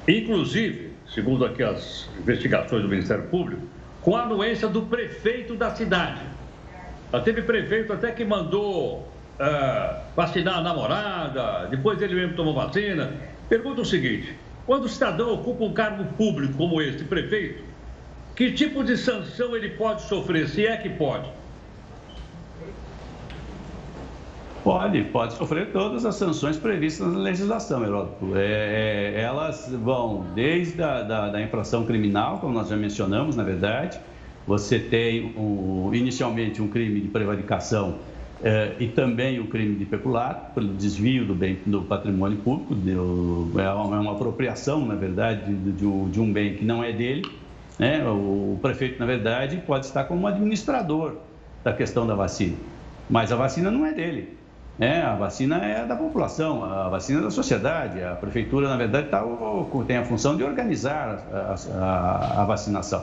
Inclusive, 0.06 0.92
segundo 1.12 1.44
aqui 1.44 1.62
as 1.62 2.08
investigações 2.18 2.82
do 2.82 2.88
Ministério 2.88 3.24
Público, 3.24 3.62
com 4.02 4.16
a 4.16 4.22
anuência 4.22 4.68
do 4.68 4.82
prefeito 4.82 5.56
da 5.56 5.74
cidade. 5.74 6.20
Já 7.12 7.20
teve 7.20 7.42
prefeito 7.42 7.92
até 7.92 8.12
que 8.12 8.24
mandou 8.24 8.98
uh, 9.00 10.00
vacinar 10.14 10.58
a 10.58 10.60
namorada, 10.60 11.66
depois 11.68 12.00
ele 12.00 12.14
mesmo 12.14 12.36
tomou 12.36 12.54
vacina. 12.54 13.12
Pergunta 13.48 13.80
o 13.80 13.84
seguinte: 13.84 14.32
quando 14.64 14.84
o 14.84 14.88
cidadão 14.88 15.34
ocupa 15.34 15.64
um 15.64 15.72
cargo 15.72 16.04
público 16.14 16.54
como 16.54 16.80
este, 16.80 17.02
prefeito, 17.02 17.64
que 18.36 18.52
tipo 18.52 18.84
de 18.84 18.98
sanção 18.98 19.56
ele 19.56 19.70
pode 19.70 20.02
sofrer, 20.02 20.46
se 20.46 20.66
é 20.66 20.76
que 20.76 20.90
pode? 20.90 21.26
Pode, 24.62 25.04
pode 25.04 25.34
sofrer 25.34 25.70
todas 25.70 26.04
as 26.04 26.16
sanções 26.16 26.56
previstas 26.56 27.06
na 27.06 27.20
legislação, 27.20 27.84
Heródoto. 27.84 28.36
É, 28.36 29.14
é, 29.14 29.20
elas 29.22 29.72
vão 29.72 30.26
desde 30.34 30.82
a 30.82 31.02
da, 31.02 31.28
da, 31.30 31.40
infração 31.40 31.86
criminal, 31.86 32.38
como 32.38 32.52
nós 32.52 32.68
já 32.68 32.76
mencionamos, 32.76 33.36
na 33.36 33.44
verdade. 33.44 33.98
Você 34.44 34.78
tem 34.78 35.32
inicialmente 35.92 36.60
um 36.60 36.68
crime 36.68 37.00
de 37.00 37.08
prevaricação 37.08 37.98
é, 38.42 38.72
e 38.78 38.88
também 38.88 39.38
o 39.38 39.46
crime 39.46 39.76
de 39.76 39.84
peculato, 39.84 40.52
pelo 40.52 40.74
desvio 40.74 41.24
do, 41.24 41.34
bem, 41.34 41.58
do 41.64 41.82
patrimônio 41.82 42.38
público. 42.38 42.74
é, 43.58 43.70
uma, 43.72 43.96
é 43.96 44.00
uma 44.00 44.12
apropriação, 44.12 44.84
na 44.84 44.94
verdade, 44.94 45.54
de, 45.54 45.72
de, 45.72 45.86
um, 45.86 46.10
de 46.10 46.20
um 46.20 46.32
bem 46.32 46.54
que 46.54 46.64
não 46.64 46.82
é 46.82 46.92
dele. 46.92 47.24
Né? 47.78 48.02
O 48.06 48.58
prefeito, 48.60 48.98
na 48.98 49.06
verdade, 49.06 49.62
pode 49.66 49.86
estar 49.86 50.04
como 50.04 50.26
administrador 50.26 51.16
da 51.62 51.72
questão 51.72 52.06
da 52.06 52.14
vacina, 52.14 52.56
mas 53.10 53.32
a 53.32 53.36
vacina 53.36 53.70
não 53.70 53.84
é 53.84 53.92
dele. 53.92 54.36
É, 54.78 55.00
a 55.00 55.14
vacina 55.14 55.56
é 55.56 55.86
da 55.86 55.96
população, 55.96 56.62
a 56.62 56.88
vacina 56.90 57.20
é 57.20 57.22
da 57.22 57.30
sociedade. 57.30 58.02
A 58.02 58.14
prefeitura, 58.14 58.68
na 58.68 58.76
verdade, 58.76 59.08
tá, 59.08 59.24
tem 59.86 59.96
a 59.96 60.04
função 60.04 60.36
de 60.36 60.44
organizar 60.44 61.26
a, 61.32 61.54
a, 61.78 62.42
a 62.42 62.44
vacinação. 62.44 63.02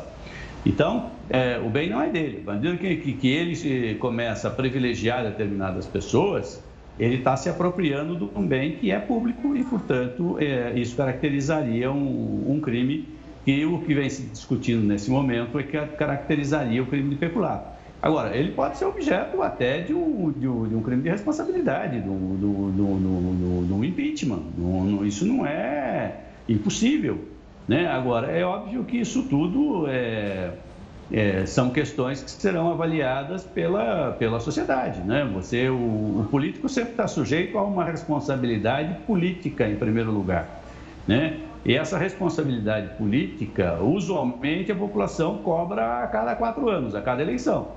Então, 0.66 1.10
é, 1.30 1.60
o 1.60 1.70
bem 1.70 1.90
não 1.90 2.02
é 2.02 2.10
dele. 2.10 2.44
Medida 2.46 2.78
que, 2.78 2.96
que, 2.98 3.14
que 3.14 3.28
ele 3.28 3.96
começa 3.96 4.48
a 4.48 4.52
privilegiar 4.52 5.24
determinadas 5.24 5.88
pessoas, 5.88 6.64
ele 7.00 7.16
está 7.16 7.36
se 7.36 7.50
apropriando 7.50 8.16
de 8.16 8.38
um 8.38 8.46
bem 8.46 8.74
que 8.74 8.92
é 8.92 9.00
público 9.00 9.56
e, 9.56 9.64
portanto, 9.64 10.38
é, 10.40 10.74
isso 10.76 10.96
caracterizaria 10.96 11.92
um, 11.92 12.46
um 12.48 12.62
crime 12.62 13.08
que 13.46 13.66
o 13.66 13.80
que 13.80 13.94
vem 13.94 14.10
se 14.10 14.24
discutindo 14.24 14.86
nesse 14.86 15.12
momento 15.12 15.60
é 15.60 15.64
que 15.64 15.78
caracterizaria 15.98 16.82
o 16.82 16.86
crime 16.86 17.10
de 17.10 17.16
peculato. 17.16 17.74
Agora, 18.02 18.36
ele 18.36 18.52
pode 18.52 18.78
ser 18.78 18.86
objeto 18.86 19.42
até 19.42 19.80
de 19.80 19.94
um, 19.94 20.32
de 20.32 20.46
um, 20.46 20.68
de 20.68 20.76
um 20.76 20.82
crime 20.82 21.02
de 21.04 21.10
responsabilidade, 21.10 22.02
de 22.02 22.10
um, 22.10 23.66
de 23.66 23.74
um 23.74 23.84
impeachment. 23.84 24.44
isso 25.06 25.26
não 25.26 25.46
é 25.46 26.16
impossível. 26.48 27.20
Né? 27.66 27.88
Agora, 27.88 28.28
é 28.28 28.44
óbvio 28.44 28.84
que 28.84 28.98
isso 28.98 29.24
tudo 29.24 29.86
é, 29.88 30.52
é, 31.12 31.46
são 31.46 31.70
questões 31.70 32.22
que 32.22 32.30
serão 32.30 32.72
avaliadas 32.72 33.46
pela, 33.46 34.12
pela 34.20 34.42
sociedade. 34.42 35.00
Né? 35.00 35.26
Você, 35.34 35.70
o, 35.70 35.76
o 35.76 36.28
político 36.30 36.68
sempre 36.68 36.92
está 36.92 37.08
sujeito 37.08 37.58
a 37.58 37.64
uma 37.64 37.86
responsabilidade 37.86 38.96
política, 39.08 39.66
em 39.66 39.78
primeiro 39.78 40.12
lugar. 40.12 40.62
Né? 41.08 41.40
E 41.66 41.74
essa 41.76 41.98
responsabilidade 41.98 42.98
política, 42.98 43.82
usualmente, 43.82 44.72
a 44.72 44.76
população 44.76 45.38
cobra 45.38 46.04
a 46.04 46.08
cada 46.08 46.36
quatro 46.36 46.70
anos, 46.70 46.94
a 46.94 47.02
cada 47.02 47.22
eleição. 47.22 47.70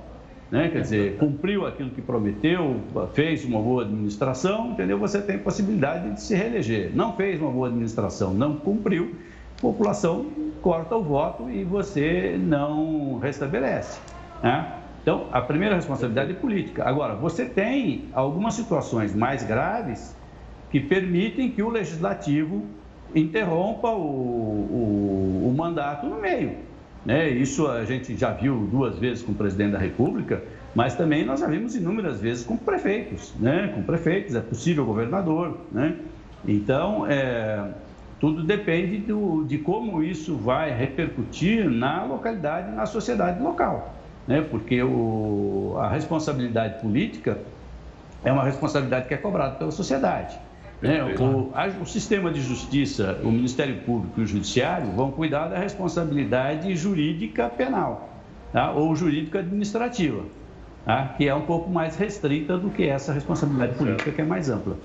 Né? 0.51 0.69
Quer 0.69 0.81
dizer, 0.81 1.17
cumpriu 1.17 1.65
aquilo 1.65 1.89
que 1.91 2.01
prometeu, 2.01 2.81
fez 3.13 3.45
uma 3.45 3.61
boa 3.61 3.83
administração, 3.83 4.71
entendeu? 4.71 4.97
Você 4.99 5.21
tem 5.21 5.37
possibilidade 5.37 6.11
de 6.11 6.21
se 6.21 6.35
reeleger. 6.35 6.91
Não 6.93 7.15
fez 7.15 7.41
uma 7.41 7.51
boa 7.51 7.67
administração, 7.67 8.33
não 8.33 8.57
cumpriu, 8.57 9.15
a 9.57 9.61
população 9.61 10.25
corta 10.61 10.95
o 10.95 11.03
voto 11.03 11.49
e 11.49 11.63
você 11.63 12.37
não 12.39 13.19
restabelece. 13.19 13.99
Né? 14.43 14.73
Então, 15.01 15.27
a 15.31 15.41
primeira 15.41 15.75
responsabilidade 15.75 16.31
é 16.31 16.35
política. 16.35 16.83
Agora, 16.83 17.15
você 17.15 17.45
tem 17.45 18.05
algumas 18.13 18.53
situações 18.53 19.15
mais 19.15 19.43
graves 19.43 20.15
que 20.69 20.79
permitem 20.81 21.49
que 21.49 21.63
o 21.63 21.69
legislativo 21.69 22.65
interrompa 23.15 23.89
o, 23.89 24.01
o, 24.01 25.49
o 25.49 25.53
mandato 25.55 26.05
no 26.05 26.19
meio. 26.19 26.57
Né? 27.05 27.29
Isso 27.29 27.67
a 27.67 27.85
gente 27.85 28.17
já 28.17 28.31
viu 28.31 28.67
duas 28.71 28.99
vezes 28.99 29.23
com 29.23 29.31
o 29.31 29.35
presidente 29.35 29.71
da 29.71 29.77
República, 29.77 30.43
mas 30.75 30.95
também 30.95 31.25
nós 31.25 31.39
já 31.39 31.47
vimos 31.47 31.75
inúmeras 31.75 32.19
vezes 32.19 32.45
com 32.45 32.57
prefeitos, 32.57 33.33
né? 33.39 33.71
com 33.73 33.81
prefeitos, 33.81 34.35
é 34.35 34.41
possível 34.41 34.85
governador. 34.85 35.57
Né? 35.71 35.95
Então, 36.45 37.07
é, 37.07 37.71
tudo 38.19 38.43
depende 38.43 38.97
do, 38.97 39.43
de 39.45 39.57
como 39.57 40.03
isso 40.03 40.35
vai 40.35 40.71
repercutir 40.71 41.69
na 41.69 42.03
localidade, 42.03 42.75
na 42.75 42.85
sociedade 42.85 43.41
local. 43.41 43.93
Né? 44.27 44.41
Porque 44.41 44.83
o, 44.83 45.75
a 45.79 45.89
responsabilidade 45.89 46.81
política 46.81 47.39
é 48.23 48.31
uma 48.31 48.43
responsabilidade 48.43 49.07
que 49.07 49.13
é 49.13 49.17
cobrada 49.17 49.55
pela 49.55 49.71
sociedade. 49.71 50.37
Né? 50.81 51.03
O, 51.19 51.51
a, 51.55 51.67
o, 51.81 51.85
sistema 51.85 52.31
de 52.31 52.41
justiça, 52.41 53.19
o 53.23 53.31
Ministério 53.31 53.77
Público 53.81 54.19
e 54.19 54.23
o 54.23 54.27
Judiciário 54.27 54.91
vão 54.91 55.11
cuidar 55.11 55.47
da 55.47 55.57
responsabilidade 55.57 56.75
jurídica 56.75 57.49
penal 57.49 58.09
tá? 58.53 58.71
ou 58.71 58.95
jurídica 58.95 59.39
administrativa, 59.39 60.23
tá? 60.85 61.15
que 61.17 61.27
é 61.27 61.33
um 61.33 61.41
pouco 61.41 61.69
mais 61.69 61.95
restrita 61.95 62.57
do 62.57 62.69
que 62.69 62.83
essa 62.87 63.11
responsabilidade 63.11 63.73
política, 63.75 64.11
que 64.11 64.21
é 64.21 64.25
mais 64.25 64.49
ampla. 64.49 64.77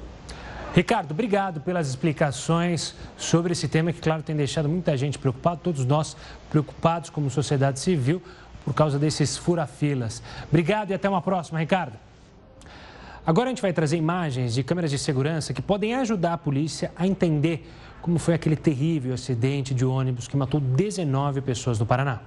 Ricardo, 0.74 1.10
obrigado 1.10 1.60
pelas 1.60 1.88
explicações 1.88 2.94
sobre 3.18 3.52
esse 3.52 3.68
tema 3.68 3.92
que, 3.92 4.00
claro, 4.00 4.22
tem 4.22 4.34
deixado 4.34 4.70
muita 4.70 4.96
gente 4.96 5.18
preocupada, 5.18 5.60
todos 5.62 5.84
nós 5.84 6.16
preocupados 6.48 7.10
como 7.10 7.28
sociedade 7.28 7.78
civil 7.78 8.22
por 8.64 8.72
causa 8.72 8.98
desses 8.98 9.36
furafilas. 9.36 10.22
Obrigado 10.48 10.90
e 10.90 10.94
até 10.94 11.06
uma 11.06 11.20
próxima, 11.20 11.58
Ricardo. 11.58 11.98
Agora 13.24 13.48
a 13.48 13.50
gente 13.50 13.62
vai 13.62 13.72
trazer 13.72 13.96
imagens 13.96 14.52
de 14.52 14.64
câmeras 14.64 14.90
de 14.90 14.98
segurança 14.98 15.54
que 15.54 15.62
podem 15.62 15.94
ajudar 15.94 16.32
a 16.32 16.38
polícia 16.38 16.90
a 16.96 17.06
entender 17.06 17.64
como 18.00 18.18
foi 18.18 18.34
aquele 18.34 18.56
terrível 18.56 19.14
acidente 19.14 19.72
de 19.72 19.84
ônibus 19.84 20.26
que 20.26 20.36
matou 20.36 20.60
19 20.60 21.40
pessoas 21.40 21.78
no 21.78 21.86
Paraná. 21.86 22.20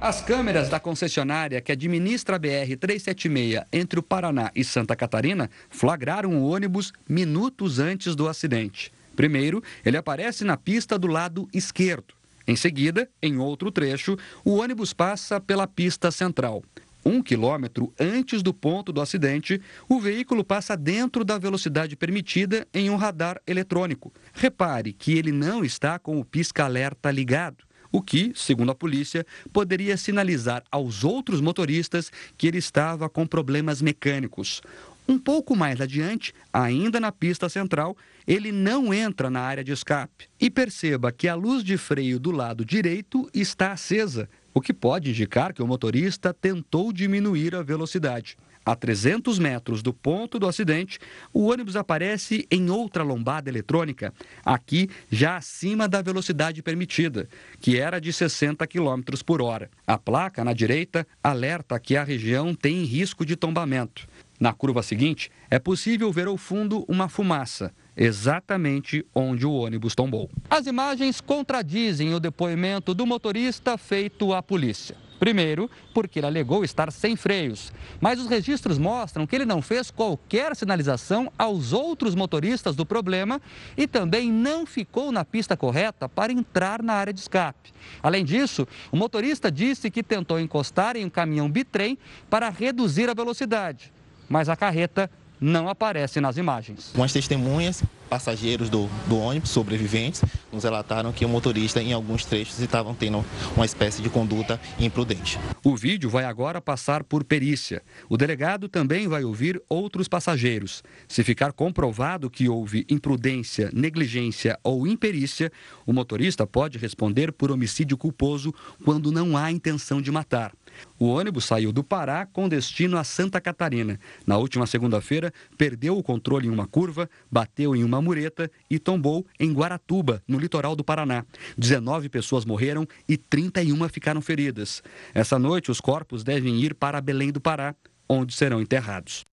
As 0.00 0.20
câmeras 0.20 0.68
da 0.68 0.80
concessionária 0.80 1.60
que 1.60 1.70
administra 1.70 2.34
a 2.34 2.40
BR-376 2.40 3.64
entre 3.72 4.00
o 4.00 4.02
Paraná 4.02 4.50
e 4.56 4.64
Santa 4.64 4.96
Catarina 4.96 5.48
flagraram 5.68 6.34
o 6.34 6.50
ônibus 6.50 6.92
minutos 7.08 7.78
antes 7.78 8.16
do 8.16 8.26
acidente. 8.26 8.92
Primeiro, 9.14 9.62
ele 9.84 9.96
aparece 9.96 10.42
na 10.42 10.56
pista 10.56 10.98
do 10.98 11.06
lado 11.06 11.48
esquerdo. 11.54 12.14
Em 12.44 12.56
seguida, 12.56 13.08
em 13.22 13.38
outro 13.38 13.70
trecho, 13.70 14.16
o 14.44 14.56
ônibus 14.56 14.92
passa 14.92 15.38
pela 15.40 15.66
pista 15.68 16.10
central. 16.10 16.64
Um 17.04 17.22
quilômetro 17.22 17.92
antes 17.98 18.42
do 18.42 18.52
ponto 18.52 18.92
do 18.92 19.00
acidente, 19.00 19.60
o 19.88 19.98
veículo 19.98 20.44
passa 20.44 20.76
dentro 20.76 21.24
da 21.24 21.38
velocidade 21.38 21.96
permitida 21.96 22.66
em 22.74 22.90
um 22.90 22.96
radar 22.96 23.40
eletrônico. 23.46 24.12
Repare 24.32 24.92
que 24.92 25.16
ele 25.16 25.32
não 25.32 25.64
está 25.64 25.98
com 25.98 26.20
o 26.20 26.24
pisca-alerta 26.24 27.10
ligado, 27.10 27.64
o 27.90 28.00
que, 28.00 28.32
segundo 28.34 28.70
a 28.70 28.74
polícia, 28.74 29.26
poderia 29.52 29.96
sinalizar 29.96 30.62
aos 30.70 31.02
outros 31.02 31.40
motoristas 31.40 32.12
que 32.36 32.46
ele 32.46 32.58
estava 32.58 33.08
com 33.08 33.26
problemas 33.26 33.82
mecânicos. 33.82 34.60
Um 35.08 35.18
pouco 35.18 35.56
mais 35.56 35.80
adiante, 35.80 36.32
ainda 36.52 37.00
na 37.00 37.10
pista 37.10 37.48
central, 37.48 37.96
ele 38.28 38.52
não 38.52 38.94
entra 38.94 39.28
na 39.28 39.40
área 39.40 39.64
de 39.64 39.72
escape. 39.72 40.28
E 40.40 40.48
perceba 40.48 41.10
que 41.10 41.26
a 41.26 41.34
luz 41.34 41.64
de 41.64 41.76
freio 41.76 42.20
do 42.20 42.30
lado 42.30 42.64
direito 42.64 43.28
está 43.34 43.72
acesa, 43.72 44.28
o 44.52 44.60
que 44.60 44.72
pode 44.72 45.10
indicar 45.10 45.52
que 45.52 45.62
o 45.62 45.66
motorista 45.66 46.34
tentou 46.34 46.92
diminuir 46.92 47.54
a 47.54 47.62
velocidade. 47.62 48.36
A 48.64 48.76
300 48.76 49.38
metros 49.38 49.82
do 49.82 49.92
ponto 49.92 50.38
do 50.38 50.46
acidente, 50.46 50.98
o 51.32 51.50
ônibus 51.50 51.76
aparece 51.76 52.46
em 52.50 52.68
outra 52.68 53.02
lombada 53.02 53.48
eletrônica, 53.48 54.12
aqui 54.44 54.90
já 55.10 55.36
acima 55.36 55.88
da 55.88 56.02
velocidade 56.02 56.62
permitida, 56.62 57.26
que 57.58 57.78
era 57.78 57.98
de 57.98 58.12
60 58.12 58.66
km 58.66 59.00
por 59.24 59.40
hora. 59.40 59.70
A 59.86 59.96
placa 59.96 60.44
na 60.44 60.52
direita 60.52 61.06
alerta 61.24 61.80
que 61.80 61.96
a 61.96 62.04
região 62.04 62.54
tem 62.54 62.84
risco 62.84 63.24
de 63.24 63.34
tombamento. 63.34 64.06
Na 64.38 64.52
curva 64.52 64.82
seguinte, 64.82 65.30
é 65.50 65.58
possível 65.58 66.12
ver 66.12 66.26
ao 66.26 66.36
fundo 66.36 66.84
uma 66.86 67.08
fumaça 67.08 67.72
exatamente 68.00 69.04
onde 69.14 69.44
o 69.46 69.52
ônibus 69.52 69.94
tombou. 69.94 70.30
As 70.48 70.66
imagens 70.66 71.20
contradizem 71.20 72.14
o 72.14 72.18
depoimento 72.18 72.94
do 72.94 73.06
motorista 73.06 73.76
feito 73.76 74.32
à 74.32 74.42
polícia. 74.42 74.96
Primeiro, 75.18 75.70
porque 75.92 76.18
ele 76.18 76.26
alegou 76.26 76.64
estar 76.64 76.90
sem 76.90 77.14
freios, 77.14 77.70
mas 78.00 78.18
os 78.18 78.26
registros 78.26 78.78
mostram 78.78 79.26
que 79.26 79.36
ele 79.36 79.44
não 79.44 79.60
fez 79.60 79.90
qualquer 79.90 80.56
sinalização 80.56 81.30
aos 81.36 81.74
outros 81.74 82.14
motoristas 82.14 82.74
do 82.74 82.86
problema 82.86 83.38
e 83.76 83.86
também 83.86 84.32
não 84.32 84.64
ficou 84.64 85.12
na 85.12 85.22
pista 85.22 85.54
correta 85.54 86.08
para 86.08 86.32
entrar 86.32 86.82
na 86.82 86.94
área 86.94 87.12
de 87.12 87.20
escape. 87.20 87.70
Além 88.02 88.24
disso, 88.24 88.66
o 88.90 88.96
motorista 88.96 89.52
disse 89.52 89.90
que 89.90 90.02
tentou 90.02 90.40
encostar 90.40 90.96
em 90.96 91.04
um 91.04 91.10
caminhão 91.10 91.50
bitrem 91.50 91.98
para 92.30 92.48
reduzir 92.48 93.10
a 93.10 93.14
velocidade, 93.14 93.92
mas 94.26 94.48
a 94.48 94.56
carreta 94.56 95.10
não 95.40 95.68
aparece 95.68 96.20
nas 96.20 96.36
imagens. 96.36 96.92
Umas 96.94 97.12
testemunhas, 97.12 97.82
passageiros 98.08 98.68
do, 98.68 98.88
do 99.06 99.16
ônibus, 99.16 99.50
sobreviventes, 99.50 100.22
nos 100.52 100.64
relataram 100.64 101.12
que 101.12 101.24
o 101.24 101.28
motorista, 101.28 101.80
em 101.80 101.92
alguns 101.92 102.24
trechos, 102.24 102.58
estavam 102.58 102.94
tendo 102.94 103.24
uma 103.56 103.64
espécie 103.64 104.02
de 104.02 104.10
conduta 104.10 104.60
imprudente. 104.78 105.38
O 105.64 105.76
vídeo 105.76 106.10
vai 106.10 106.24
agora 106.24 106.60
passar 106.60 107.04
por 107.04 107.24
perícia. 107.24 107.82
O 108.08 108.16
delegado 108.16 108.68
também 108.68 109.06
vai 109.08 109.24
ouvir 109.24 109.62
outros 109.68 110.08
passageiros. 110.08 110.82
Se 111.08 111.22
ficar 111.22 111.52
comprovado 111.52 112.28
que 112.28 112.48
houve 112.48 112.84
imprudência, 112.90 113.70
negligência 113.72 114.58
ou 114.62 114.86
imperícia, 114.86 115.52
o 115.86 115.92
motorista 115.92 116.46
pode 116.46 116.78
responder 116.78 117.32
por 117.32 117.50
homicídio 117.50 117.96
culposo 117.96 118.52
quando 118.84 119.12
não 119.12 119.36
há 119.36 119.50
intenção 119.50 120.02
de 120.02 120.10
matar. 120.10 120.52
O 120.98 121.06
ônibus 121.06 121.44
saiu 121.44 121.72
do 121.72 121.82
Pará 121.82 122.26
com 122.26 122.48
destino 122.48 122.98
a 122.98 123.04
Santa 123.04 123.40
Catarina. 123.40 123.98
Na 124.26 124.36
última 124.36 124.66
segunda-feira, 124.66 125.32
perdeu 125.56 125.96
o 125.96 126.02
controle 126.02 126.46
em 126.46 126.50
uma 126.50 126.66
curva, 126.66 127.08
bateu 127.30 127.74
em 127.74 127.84
uma 127.84 128.02
mureta 128.02 128.50
e 128.68 128.78
tombou 128.78 129.26
em 129.38 129.52
Guaratuba, 129.52 130.22
no 130.26 130.38
litoral 130.38 130.76
do 130.76 130.84
Paraná. 130.84 131.24
19 131.56 132.08
pessoas 132.08 132.44
morreram 132.44 132.86
e 133.08 133.16
31 133.16 133.88
ficaram 133.88 134.20
feridas. 134.20 134.82
Essa 135.14 135.38
noite, 135.38 135.70
os 135.70 135.80
corpos 135.80 136.22
devem 136.22 136.60
ir 136.60 136.74
para 136.74 137.00
Belém 137.00 137.32
do 137.32 137.40
Pará, 137.40 137.74
onde 138.08 138.34
serão 138.34 138.60
enterrados. 138.60 139.24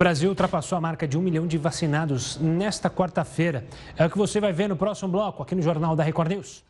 O 0.00 0.04
Brasil 0.04 0.28
ultrapassou 0.28 0.78
a 0.78 0.80
marca 0.80 1.08
de 1.08 1.18
um 1.18 1.20
milhão 1.20 1.44
de 1.44 1.58
vacinados 1.58 2.38
nesta 2.38 2.88
quarta-feira. 2.88 3.66
É 3.96 4.06
o 4.06 4.10
que 4.10 4.16
você 4.16 4.40
vai 4.40 4.52
ver 4.52 4.68
no 4.68 4.76
próximo 4.76 5.10
bloco, 5.10 5.42
aqui 5.42 5.56
no 5.56 5.62
Jornal 5.62 5.96
da 5.96 6.04
Record 6.04 6.30
News. 6.30 6.64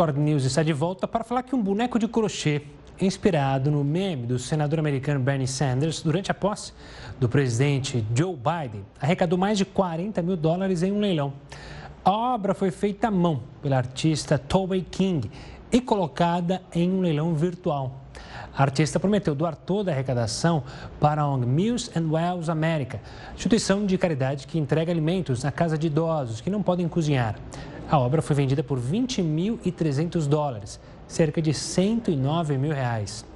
Record 0.00 0.16
News 0.16 0.44
está 0.46 0.62
de 0.62 0.72
volta 0.72 1.06
para 1.06 1.22
falar 1.22 1.42
que 1.42 1.54
um 1.54 1.60
boneco 1.60 1.98
de 1.98 2.08
crochê 2.08 2.62
inspirado 2.98 3.70
no 3.70 3.84
meme 3.84 4.26
do 4.26 4.38
senador 4.38 4.78
americano 4.78 5.20
Bernie 5.20 5.46
Sanders 5.46 6.00
durante 6.00 6.30
a 6.30 6.34
posse 6.34 6.72
do 7.18 7.28
presidente 7.28 8.02
Joe 8.14 8.34
Biden 8.34 8.82
arrecadou 8.98 9.38
mais 9.38 9.58
de 9.58 9.66
40 9.66 10.22
mil 10.22 10.38
dólares 10.38 10.82
em 10.82 10.90
um 10.90 11.00
leilão. 11.00 11.34
A 12.02 12.12
obra 12.12 12.54
foi 12.54 12.70
feita 12.70 13.08
à 13.08 13.10
mão 13.10 13.42
pela 13.60 13.76
artista 13.76 14.38
Tobey 14.38 14.80
King 14.90 15.30
e 15.70 15.82
colocada 15.82 16.62
em 16.74 16.90
um 16.90 17.02
leilão 17.02 17.34
virtual. 17.34 18.00
A 18.56 18.62
artista 18.62 18.98
prometeu 18.98 19.34
doar 19.34 19.54
toda 19.54 19.90
a 19.90 19.94
arrecadação 19.94 20.64
para 20.98 21.20
a 21.20 21.28
ONG 21.28 21.46
Meals 21.46 21.90
and 21.94 22.10
Wells 22.10 22.48
America, 22.48 23.02
instituição 23.34 23.84
de 23.84 23.98
caridade 23.98 24.46
que 24.46 24.58
entrega 24.58 24.90
alimentos 24.90 25.44
na 25.44 25.52
casa 25.52 25.76
de 25.76 25.88
idosos 25.88 26.40
que 26.40 26.48
não 26.48 26.62
podem 26.62 26.88
cozinhar. 26.88 27.36
A 27.90 27.98
obra 27.98 28.22
foi 28.22 28.36
vendida 28.36 28.62
por 28.62 28.78
20.300 28.78 30.28
dólares, 30.28 30.78
cerca 31.08 31.42
de 31.42 31.52
109 31.52 32.56
mil 32.56 32.72
reais. 32.72 33.26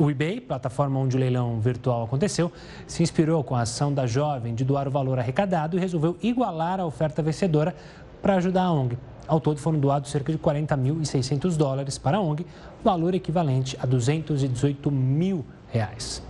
O 0.00 0.10
eBay, 0.10 0.40
plataforma 0.40 0.98
onde 0.98 1.18
o 1.18 1.20
leilão 1.20 1.60
virtual 1.60 2.04
aconteceu, 2.04 2.50
se 2.86 3.02
inspirou 3.02 3.44
com 3.44 3.54
a 3.54 3.60
ação 3.60 3.92
da 3.92 4.06
jovem 4.06 4.54
de 4.54 4.64
doar 4.64 4.88
o 4.88 4.90
valor 4.90 5.18
arrecadado 5.18 5.76
e 5.76 5.80
resolveu 5.80 6.16
igualar 6.22 6.80
a 6.80 6.86
oferta 6.86 7.20
vencedora 7.20 7.74
para 8.22 8.36
ajudar 8.36 8.62
a 8.62 8.72
ONG. 8.72 8.96
Ao 9.26 9.38
todo 9.38 9.58
foram 9.58 9.78
doados 9.78 10.10
cerca 10.10 10.32
de 10.32 10.38
40.600 10.38 11.54
dólares 11.54 11.98
para 11.98 12.16
a 12.16 12.20
ONG, 12.22 12.46
valor 12.82 13.14
equivalente 13.14 13.76
a 13.78 13.84
218 13.84 14.90
mil 14.90 15.44
reais. 15.70 16.22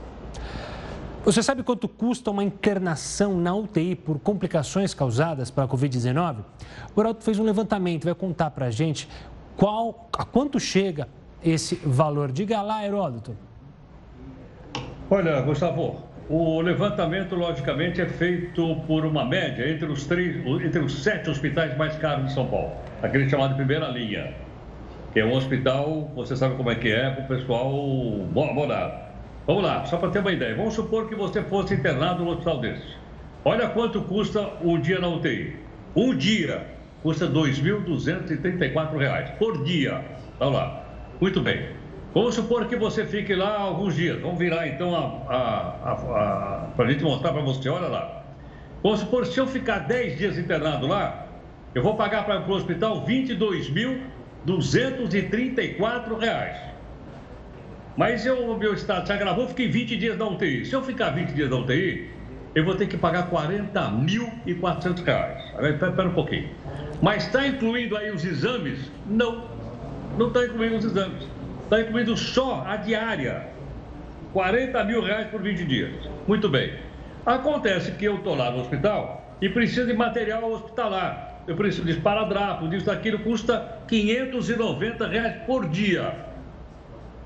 Você 1.24 1.42
sabe 1.42 1.62
quanto 1.62 1.88
custa 1.88 2.30
uma 2.30 2.42
internação 2.42 3.36
na 3.38 3.54
UTI 3.54 3.94
por 3.94 4.18
complicações 4.18 4.94
causadas 4.94 5.50
pela 5.50 5.68
Covid-19? 5.68 6.36
O 6.94 7.00
Heraldo 7.00 7.22
fez 7.22 7.38
um 7.38 7.44
levantamento, 7.44 8.04
vai 8.04 8.14
contar 8.14 8.50
para 8.50 8.66
a 8.66 8.70
gente 8.70 9.08
qual, 9.56 10.08
a 10.16 10.24
quanto 10.24 10.58
chega 10.58 11.08
esse 11.44 11.74
valor. 11.76 12.32
Diga 12.32 12.62
lá, 12.62 12.84
Heródoto. 12.84 13.36
Olha, 15.10 15.40
Gustavo, 15.42 15.96
o 16.30 16.60
levantamento, 16.60 17.34
logicamente, 17.34 18.00
é 18.00 18.06
feito 18.06 18.76
por 18.86 19.04
uma 19.04 19.24
média 19.24 19.68
entre 19.70 19.86
os, 19.86 20.06
três, 20.06 20.36
entre 20.64 20.78
os 20.78 21.02
sete 21.02 21.28
hospitais 21.28 21.76
mais 21.76 21.96
caros 21.96 22.26
de 22.26 22.32
São 22.32 22.46
Paulo, 22.46 22.72
aquele 23.02 23.28
chamado 23.28 23.54
primeira 23.56 23.88
linha, 23.88 24.34
que 25.12 25.20
é 25.20 25.24
um 25.24 25.34
hospital, 25.34 26.10
você 26.14 26.36
sabe 26.36 26.54
como 26.56 26.70
é 26.70 26.74
que 26.74 26.90
é, 26.90 27.10
para 27.10 27.24
o 27.24 27.28
pessoal 27.28 27.72
morar. 28.32 29.07
Vamos 29.48 29.62
lá, 29.62 29.84
só 29.86 29.96
para 29.96 30.10
ter 30.10 30.18
uma 30.18 30.30
ideia. 30.30 30.54
Vamos 30.54 30.74
supor 30.74 31.08
que 31.08 31.14
você 31.14 31.42
fosse 31.42 31.72
internado 31.72 32.22
num 32.22 32.32
hospital 32.32 32.60
desse. 32.60 32.86
Olha 33.42 33.66
quanto 33.70 34.02
custa 34.02 34.46
um 34.60 34.78
dia 34.78 34.98
na 34.98 35.08
UTI. 35.08 35.56
Um 35.96 36.14
dia 36.14 36.66
custa 37.02 37.24
R$ 37.24 37.32
2.234 37.32 39.38
por 39.38 39.64
dia. 39.64 40.04
Vamos 40.38 40.54
lá. 40.54 40.84
Muito 41.18 41.40
bem. 41.40 41.66
Vamos 42.12 42.34
supor 42.34 42.66
que 42.66 42.76
você 42.76 43.06
fique 43.06 43.34
lá 43.34 43.58
alguns 43.58 43.96
dias. 43.96 44.20
Vamos 44.20 44.38
virar 44.38 44.68
então 44.68 45.22
para 45.26 46.68
a 46.76 46.90
gente 46.90 47.02
mostrar 47.02 47.32
para 47.32 47.40
você. 47.40 47.70
Olha 47.70 47.88
lá. 47.88 48.24
Vamos 48.82 49.00
supor 49.00 49.22
que 49.22 49.32
se 49.32 49.40
eu 49.40 49.46
ficar 49.46 49.78
10 49.78 50.18
dias 50.18 50.36
internado 50.36 50.86
lá, 50.86 51.26
eu 51.74 51.82
vou 51.82 51.96
pagar 51.96 52.26
para 52.26 52.46
o 52.46 52.52
hospital 52.52 53.02
R$ 53.02 53.24
22.234. 54.46 56.68
Mas 57.98 58.24
eu, 58.24 58.56
meu 58.56 58.74
estado 58.74 59.08
se 59.08 59.12
agravou, 59.12 59.48
fiquei 59.48 59.66
20 59.66 59.96
dias 59.96 60.16
na 60.16 60.28
UTI. 60.28 60.64
Se 60.64 60.72
eu 60.72 60.80
ficar 60.84 61.10
20 61.10 61.32
dias 61.32 61.50
na 61.50 61.56
UTI, 61.56 62.08
eu 62.54 62.64
vou 62.64 62.76
ter 62.76 62.86
que 62.86 62.96
pagar 62.96 63.28
40.400 63.28 65.04
reais. 65.04 65.42
Espera 65.58 66.08
um 66.08 66.14
pouquinho. 66.14 66.48
Mas 67.02 67.26
está 67.26 67.44
incluindo 67.44 67.96
aí 67.96 68.12
os 68.12 68.24
exames? 68.24 68.78
Não, 69.04 69.48
não 70.16 70.28
está 70.28 70.44
incluindo 70.44 70.76
os 70.76 70.84
exames. 70.84 71.26
Está 71.64 71.80
incluindo 71.80 72.16
só 72.16 72.64
a 72.68 72.76
diária. 72.76 73.48
40 74.32 74.84
mil 74.84 75.02
reais 75.02 75.26
por 75.26 75.42
20 75.42 75.64
dias. 75.64 75.92
Muito 76.28 76.48
bem. 76.48 76.74
Acontece 77.26 77.90
que 77.90 78.04
eu 78.04 78.18
estou 78.18 78.36
lá 78.36 78.52
no 78.52 78.60
hospital 78.60 79.36
e 79.42 79.48
preciso 79.48 79.88
de 79.88 79.94
material 79.94 80.48
hospitalar. 80.52 81.42
Eu 81.48 81.56
preciso 81.56 81.84
de 81.84 81.90
esparadrapo, 81.90 82.68
disso, 82.68 82.86
daquilo, 82.86 83.18
custa 83.18 83.80
590 83.88 85.04
reais 85.08 85.42
por 85.44 85.68
dia 85.68 86.27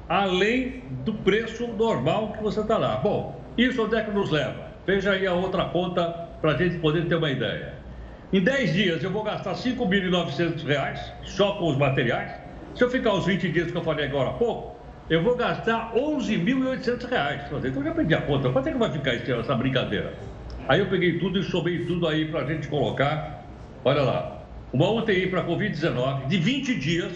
além 0.08 0.82
do 1.04 1.12
preço 1.14 1.66
normal 1.68 2.32
que 2.32 2.42
você 2.42 2.60
está 2.60 2.78
lá. 2.78 2.96
Bom, 2.96 3.40
isso 3.56 3.84
onde 3.84 3.96
é 3.96 4.02
que 4.02 4.10
nos 4.10 4.30
leva? 4.30 4.72
Veja 4.86 5.12
aí 5.12 5.26
a 5.26 5.32
outra 5.32 5.66
conta 5.66 6.08
para 6.40 6.52
a 6.52 6.56
gente 6.56 6.78
poder 6.78 7.06
ter 7.06 7.14
uma 7.14 7.30
ideia. 7.30 7.74
Em 8.32 8.42
10 8.42 8.72
dias 8.72 9.04
eu 9.04 9.10
vou 9.10 9.22
gastar 9.22 9.52
R$ 9.52 9.56
5.900 9.56 10.98
só 11.24 11.52
com 11.52 11.70
os 11.70 11.76
materiais. 11.76 12.32
Se 12.74 12.82
eu 12.82 12.90
ficar 12.90 13.12
os 13.12 13.26
20 13.26 13.48
dias 13.50 13.70
que 13.70 13.76
eu 13.76 13.82
falei 13.82 14.06
agora 14.06 14.30
há 14.30 14.32
pouco, 14.32 14.76
eu 15.10 15.22
vou 15.22 15.36
gastar 15.36 15.92
R$ 15.92 16.00
11.800. 16.00 17.64
Então 17.64 17.82
eu 17.82 17.84
já 17.84 17.92
perdi 17.92 18.14
a 18.14 18.22
conta. 18.22 18.50
Quanto 18.50 18.68
é 18.68 18.72
que 18.72 18.78
vai 18.78 18.90
ficar 18.90 19.12
essa 19.12 19.54
brincadeira? 19.54 20.14
Aí 20.68 20.80
eu 20.80 20.86
peguei 20.86 21.18
tudo 21.18 21.38
e 21.38 21.42
somei 21.42 21.84
tudo 21.84 22.08
aí 22.08 22.26
para 22.26 22.40
a 22.40 22.44
gente 22.46 22.68
colocar. 22.68 23.44
Olha 23.84 24.02
lá, 24.02 24.42
uma 24.72 24.90
UTI 24.90 25.26
para 25.26 25.44
Covid-19 25.44 26.28
de 26.28 26.38
20 26.38 26.74
dias, 26.76 27.12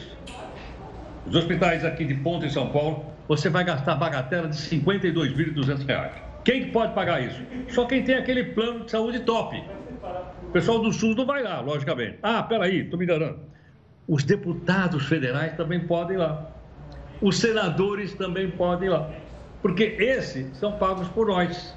os 1.26 1.34
hospitais 1.34 1.84
aqui 1.84 2.04
de 2.04 2.14
Ponta 2.14 2.46
em 2.46 2.50
São 2.50 2.68
Paulo, 2.68 3.04
você 3.28 3.48
vai 3.48 3.64
gastar 3.64 3.96
bagatela 3.96 4.48
de 4.48 4.56
R$ 4.56 4.80
52.200. 4.80 6.10
Quem 6.44 6.70
pode 6.70 6.94
pagar 6.94 7.20
isso? 7.22 7.42
Só 7.68 7.84
quem 7.86 8.04
tem 8.04 8.14
aquele 8.14 8.44
plano 8.44 8.84
de 8.84 8.90
saúde 8.92 9.20
top. 9.20 9.60
O 10.44 10.52
pessoal 10.52 10.78
do 10.78 10.92
SUS 10.92 11.16
não 11.16 11.26
vai 11.26 11.42
lá, 11.42 11.60
logicamente. 11.60 12.18
Ah, 12.22 12.42
peraí, 12.42 12.82
estou 12.82 12.98
me 12.98 13.04
enganando. 13.04 13.40
Os 14.06 14.22
deputados 14.22 15.06
federais 15.06 15.54
também 15.56 15.80
podem 15.80 16.16
ir 16.16 16.20
lá. 16.20 16.52
Os 17.20 17.38
senadores 17.38 18.14
também 18.14 18.48
podem 18.50 18.88
ir 18.88 18.92
lá. 18.92 19.10
Porque 19.60 19.96
esses 19.98 20.56
são 20.56 20.72
pagos 20.72 21.08
por 21.08 21.26
nós. 21.26 21.74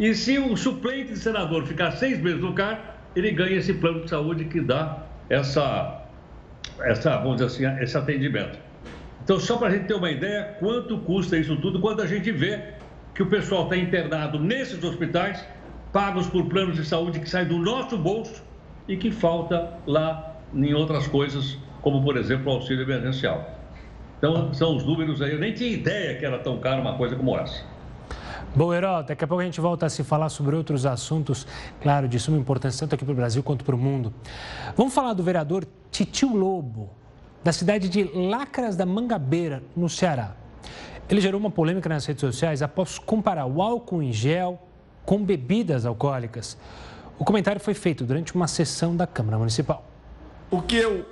E 0.00 0.12
se 0.14 0.38
o 0.38 0.56
suplente 0.56 1.12
de 1.12 1.18
senador 1.18 1.64
ficar 1.64 1.92
seis 1.92 2.18
meses 2.18 2.40
no 2.40 2.52
cargo, 2.52 2.82
ele 3.14 3.30
ganha 3.30 3.56
esse 3.56 3.74
plano 3.74 4.02
de 4.02 4.10
saúde 4.10 4.46
que 4.46 4.60
dá 4.60 5.04
essa, 5.28 6.02
essa 6.80 7.18
vamos 7.18 7.36
dizer 7.36 7.68
assim, 7.68 7.82
esse 7.82 7.96
atendimento. 7.96 8.58
Então, 9.22 9.38
só 9.38 9.56
para 9.56 9.68
a 9.68 9.70
gente 9.70 9.86
ter 9.86 9.94
uma 9.94 10.10
ideia, 10.10 10.56
quanto 10.58 10.98
custa 10.98 11.36
isso 11.36 11.56
tudo 11.56 11.80
quando 11.80 12.00
a 12.02 12.06
gente 12.06 12.30
vê 12.32 12.62
que 13.14 13.22
o 13.22 13.26
pessoal 13.26 13.64
está 13.64 13.76
internado 13.76 14.38
nesses 14.38 14.82
hospitais, 14.82 15.44
pagos 15.92 16.26
por 16.28 16.46
planos 16.46 16.76
de 16.76 16.84
saúde 16.84 17.20
que 17.20 17.28
saem 17.28 17.46
do 17.46 17.58
nosso 17.58 17.96
bolso 17.98 18.42
e 18.88 18.96
que 18.96 19.10
falta 19.10 19.74
lá 19.86 20.36
em 20.54 20.74
outras 20.74 21.06
coisas, 21.06 21.58
como 21.82 22.02
por 22.02 22.16
exemplo 22.16 22.50
o 22.50 22.56
auxílio 22.56 22.82
emergencial. 22.82 23.58
Então, 24.18 24.52
são 24.52 24.76
os 24.76 24.84
números 24.84 25.22
aí. 25.22 25.32
Eu 25.32 25.38
nem 25.38 25.52
tinha 25.52 25.70
ideia 25.70 26.18
que 26.18 26.24
era 26.24 26.38
tão 26.38 26.58
caro 26.58 26.82
uma 26.82 26.96
coisa 26.96 27.16
como 27.16 27.36
essa. 27.38 27.64
Bom, 28.54 28.74
Herói, 28.74 29.04
daqui 29.04 29.24
a 29.24 29.28
pouco 29.28 29.40
a 29.40 29.44
gente 29.44 29.60
volta 29.60 29.86
a 29.86 29.88
se 29.88 30.02
falar 30.02 30.28
sobre 30.28 30.56
outros 30.56 30.84
assuntos, 30.84 31.46
claro, 31.80 32.08
de 32.08 32.18
suma 32.18 32.36
importância, 32.36 32.80
tanto 32.80 32.96
aqui 32.96 33.04
para 33.04 33.12
o 33.12 33.16
Brasil 33.16 33.42
quanto 33.44 33.64
para 33.64 33.76
o 33.76 33.78
mundo. 33.78 34.12
Vamos 34.76 34.92
falar 34.92 35.14
do 35.14 35.22
vereador 35.22 35.64
Titio 35.90 36.36
Lobo, 36.36 36.90
da 37.42 37.52
cidade 37.52 37.88
de 37.88 38.04
Lacras 38.04 38.76
da 38.76 38.84
Mangabeira, 38.84 39.62
no 39.74 39.88
Ceará. 39.88 40.34
Ele 41.08 41.20
gerou 41.20 41.40
uma 41.40 41.50
polêmica 41.50 41.88
nas 41.88 42.04
redes 42.06 42.20
sociais 42.20 42.62
após 42.62 42.98
comparar 42.98 43.46
o 43.46 43.60
álcool 43.60 44.02
em 44.02 44.12
gel 44.12 44.60
com 45.04 45.24
bebidas 45.24 45.84
alcoólicas. 45.84 46.56
O 47.18 47.24
comentário 47.24 47.60
foi 47.60 47.74
feito 47.74 48.04
durante 48.04 48.34
uma 48.34 48.46
sessão 48.46 48.94
da 48.96 49.06
Câmara 49.06 49.38
Municipal. 49.38 49.84
O 50.50 50.62
que 50.62 50.76
eu 50.76 51.04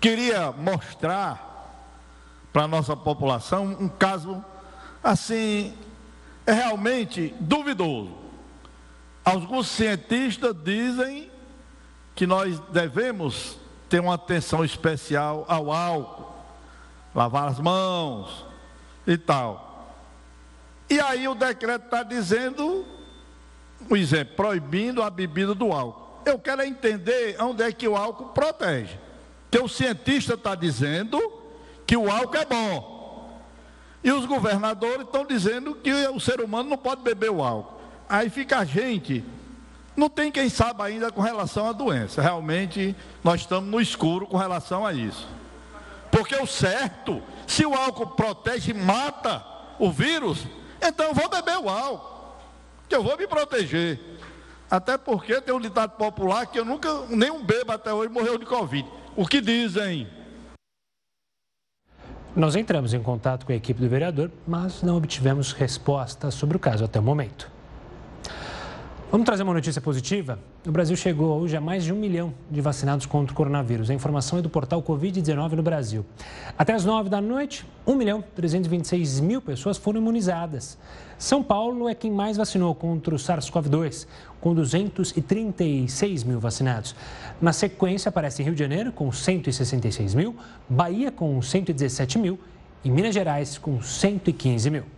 queria 0.00 0.52
mostrar 0.52 1.46
para 2.52 2.62
a 2.62 2.68
nossa 2.68 2.96
população, 2.96 3.76
um 3.78 3.88
caso 3.88 4.42
assim, 5.02 5.74
é 6.46 6.52
realmente 6.52 7.34
duvidoso. 7.40 8.12
Alguns 9.24 9.68
cientistas 9.68 10.56
dizem 10.64 11.30
que 12.14 12.26
nós 12.26 12.58
devemos 12.72 13.58
ter 13.88 14.00
uma 14.00 14.14
atenção 14.14 14.64
especial 14.64 15.44
ao 15.48 15.72
álcool, 15.72 16.30
lavar 17.14 17.48
as 17.48 17.58
mãos 17.58 18.44
e 19.06 19.16
tal. 19.16 19.94
E 20.90 21.00
aí 21.00 21.26
o 21.28 21.34
decreto 21.34 21.86
está 21.86 22.02
dizendo, 22.02 22.84
por 23.88 23.98
exemplo, 23.98 24.36
proibindo 24.36 25.02
a 25.02 25.10
bebida 25.10 25.54
do 25.54 25.72
álcool. 25.72 26.22
Eu 26.24 26.38
quero 26.38 26.62
entender 26.62 27.36
onde 27.40 27.62
é 27.62 27.72
que 27.72 27.88
o 27.88 27.96
álcool 27.96 28.28
protege. 28.28 28.98
Que 29.50 29.58
o 29.58 29.68
cientista 29.68 30.34
está 30.34 30.54
dizendo 30.54 31.18
que 31.86 31.96
o 31.96 32.10
álcool 32.10 32.36
é 32.36 32.44
bom. 32.44 33.40
E 34.04 34.12
os 34.12 34.26
governadores 34.26 35.06
estão 35.06 35.24
dizendo 35.24 35.74
que 35.74 35.92
o 36.08 36.20
ser 36.20 36.40
humano 36.40 36.68
não 36.70 36.76
pode 36.76 37.02
beber 37.02 37.30
o 37.30 37.42
álcool. 37.42 37.80
Aí 38.08 38.30
fica 38.30 38.58
a 38.58 38.64
gente 38.64 39.24
não 39.98 40.08
tem 40.08 40.30
quem 40.30 40.48
saiba 40.48 40.84
ainda 40.84 41.10
com 41.10 41.20
relação 41.20 41.68
à 41.68 41.72
doença. 41.72 42.22
Realmente, 42.22 42.94
nós 43.24 43.40
estamos 43.40 43.68
no 43.68 43.80
escuro 43.80 44.28
com 44.28 44.36
relação 44.36 44.86
a 44.86 44.92
isso. 44.92 45.28
Porque 46.08 46.36
o 46.36 46.46
certo, 46.46 47.20
se 47.48 47.66
o 47.66 47.74
álcool 47.74 48.06
protege 48.06 48.70
e 48.70 48.74
mata 48.74 49.44
o 49.76 49.90
vírus, 49.90 50.46
então 50.80 51.06
eu 51.06 51.14
vou 51.14 51.28
beber 51.28 51.58
o 51.58 51.68
álcool, 51.68 52.36
que 52.88 52.94
eu 52.94 53.02
vou 53.02 53.18
me 53.18 53.26
proteger. 53.26 53.98
Até 54.70 54.96
porque 54.96 55.40
tem 55.40 55.52
um 55.52 55.60
ditado 55.60 55.96
popular 55.96 56.46
que 56.46 56.60
eu 56.60 56.64
nunca, 56.64 56.88
nenhum 57.08 57.44
bebo 57.44 57.72
até 57.72 57.92
hoje 57.92 58.08
morreu 58.08 58.38
de 58.38 58.46
Covid. 58.46 58.88
O 59.16 59.26
que 59.26 59.40
dizem? 59.40 60.06
Nós 62.36 62.54
entramos 62.54 62.94
em 62.94 63.02
contato 63.02 63.44
com 63.44 63.50
a 63.50 63.56
equipe 63.56 63.80
do 63.80 63.88
vereador, 63.88 64.30
mas 64.46 64.80
não 64.80 64.96
obtivemos 64.96 65.52
resposta 65.52 66.30
sobre 66.30 66.56
o 66.56 66.60
caso 66.60 66.84
até 66.84 67.00
o 67.00 67.02
momento. 67.02 67.57
Vamos 69.10 69.24
trazer 69.24 69.42
uma 69.42 69.54
notícia 69.54 69.80
positiva? 69.80 70.38
O 70.66 70.70
Brasil 70.70 70.94
chegou 70.94 71.40
hoje 71.40 71.56
a 71.56 71.62
mais 71.62 71.82
de 71.82 71.90
um 71.90 71.96
milhão 71.96 72.34
de 72.50 72.60
vacinados 72.60 73.06
contra 73.06 73.32
o 73.32 73.34
coronavírus. 73.34 73.88
A 73.88 73.94
informação 73.94 74.38
é 74.38 74.42
do 74.42 74.50
portal 74.50 74.82
Covid-19 74.82 75.52
no 75.52 75.62
Brasil. 75.62 76.04
Até 76.58 76.74
as 76.74 76.84
nove 76.84 77.08
da 77.08 77.18
noite, 77.18 77.64
1 77.86 77.94
milhão 77.94 78.22
326 78.36 79.20
mil 79.20 79.40
pessoas 79.40 79.78
foram 79.78 79.98
imunizadas. 79.98 80.76
São 81.16 81.42
Paulo 81.42 81.88
é 81.88 81.94
quem 81.94 82.10
mais 82.10 82.36
vacinou 82.36 82.74
contra 82.74 83.14
o 83.14 83.18
SARS-CoV-2, 83.18 84.06
com 84.42 84.52
236 84.52 86.24
mil 86.24 86.38
vacinados. 86.38 86.94
Na 87.40 87.54
sequência, 87.54 88.10
aparece 88.10 88.42
Rio 88.42 88.52
de 88.52 88.58
Janeiro, 88.58 88.92
com 88.92 89.10
166 89.10 90.14
mil, 90.14 90.36
Bahia, 90.68 91.10
com 91.10 91.40
117 91.40 92.18
mil 92.18 92.38
e 92.84 92.90
Minas 92.90 93.14
Gerais, 93.14 93.56
com 93.56 93.80
115 93.80 94.68
mil. 94.68 94.97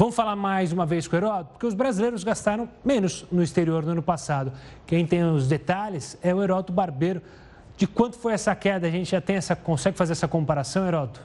Vamos 0.00 0.16
falar 0.16 0.34
mais 0.34 0.72
uma 0.72 0.86
vez 0.86 1.06
com 1.06 1.14
o 1.14 1.18
Heródoto, 1.18 1.50
porque 1.50 1.66
os 1.66 1.74
brasileiros 1.74 2.24
gastaram 2.24 2.66
menos 2.82 3.26
no 3.30 3.42
exterior 3.42 3.84
no 3.84 3.92
ano 3.92 4.02
passado. 4.02 4.50
Quem 4.86 5.04
tem 5.04 5.22
os 5.22 5.46
detalhes 5.46 6.18
é 6.22 6.34
o 6.34 6.42
Heródoto 6.42 6.72
Barbeiro. 6.72 7.20
De 7.76 7.86
quanto 7.86 8.16
foi 8.16 8.32
essa 8.32 8.54
queda? 8.54 8.86
A 8.86 8.90
gente 8.90 9.10
já 9.10 9.20
tem 9.20 9.36
essa, 9.36 9.54
consegue 9.54 9.98
fazer 9.98 10.12
essa 10.12 10.26
comparação, 10.26 10.86
Heródoto? 10.86 11.20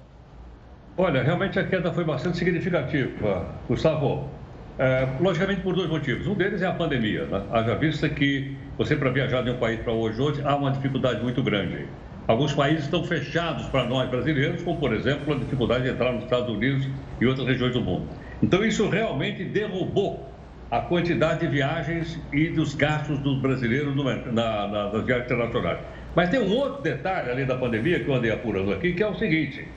Olha, 0.98 1.24
realmente 1.24 1.58
a 1.58 1.66
queda 1.66 1.94
foi 1.94 2.04
bastante 2.04 2.38
significativa, 2.38 3.46
Gustavo. 3.66 4.30
É, 4.78 5.08
logicamente 5.22 5.62
por 5.62 5.74
dois 5.74 5.90
motivos. 5.90 6.28
Um 6.28 6.36
deles 6.36 6.62
é 6.62 6.68
a 6.68 6.74
pandemia. 6.74 7.28
Né? 7.28 7.44
Haja 7.54 7.76
vista 7.76 8.10
que 8.10 8.58
você, 8.78 8.98
para 8.98 9.10
viajar 9.10 9.42
de 9.42 9.52
um 9.52 9.58
país 9.58 9.80
para 9.80 9.94
hoje, 9.94 10.22
hoje, 10.22 10.42
há 10.44 10.54
uma 10.54 10.72
dificuldade 10.72 11.24
muito 11.24 11.42
grande. 11.42 11.88
Alguns 12.28 12.54
países 12.54 12.84
estão 12.84 13.06
fechados 13.06 13.68
para 13.68 13.86
nós 13.86 14.10
brasileiros, 14.10 14.64
como, 14.64 14.78
por 14.82 14.94
exemplo, 14.94 15.34
a 15.34 15.38
dificuldade 15.38 15.86
de 15.86 15.92
entrar 15.92 16.12
nos 16.12 16.26
Estados 16.26 16.50
Unidos 16.50 16.86
e 17.22 17.26
outras 17.26 17.48
regiões 17.48 17.72
do 17.72 17.80
mundo. 17.80 18.06
Então, 18.42 18.64
isso 18.64 18.90
realmente 18.90 19.44
derrubou 19.44 20.30
a 20.70 20.82
quantidade 20.82 21.42
de 21.42 21.48
viagens 21.48 22.20
e 22.34 22.50
dos 22.50 22.74
gastos 22.76 23.20
dos 23.20 23.40
brasileiros 23.40 23.96
na, 23.96 24.32
na, 24.32 24.92
nas 24.92 25.06
viagens 25.06 25.26
internacionais. 25.26 25.80
Mas 26.16 26.30
tem 26.30 26.40
um 26.40 26.54
outro 26.56 26.82
detalhe, 26.82 27.30
além 27.30 27.46
da 27.46 27.56
pandemia, 27.56 28.00
que 28.00 28.10
eu 28.10 28.16
andei 28.16 28.32
apurando 28.32 28.74
aqui, 28.74 28.94
que 28.94 29.04
é 29.04 29.08
o 29.08 29.16
seguinte: 29.16 29.68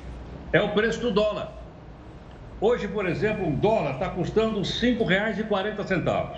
é 0.52 0.60
o 0.60 0.70
preço 0.70 1.00
do 1.00 1.10
dólar. 1.10 1.52
Hoje, 2.60 2.88
por 2.88 3.06
exemplo, 3.06 3.46
um 3.46 3.54
dólar 3.54 3.92
está 3.92 4.08
custando 4.08 4.58
R$ 4.58 4.64
5,40. 4.64 6.30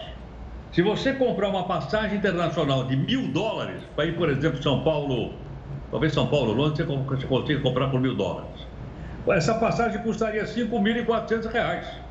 Se 0.72 0.83
você 0.83 1.12
comprar 1.14 1.48
uma 1.48 1.64
passagem 1.64 2.18
internacional 2.18 2.85
de 2.85 2.96
mil 2.96 3.28
dólares, 3.28 3.83
para 3.96 4.06
ir, 4.06 4.16
por 4.16 4.28
exemplo, 4.28 4.62
São 4.62 4.85
Paulo, 4.85 5.35
talvez 5.90 6.12
São 6.12 6.26
Paulo, 6.26 6.52
Londres, 6.52 6.87
você 6.87 7.26
consiga 7.26 7.61
comprar 7.61 7.88
por 7.88 8.00
mil 8.00 8.14
dólares. 8.14 8.66
Essa 9.28 9.54
passagem 9.54 10.02
custaria 10.02 10.42
R$ 10.42 10.48
5.400. 10.48 12.10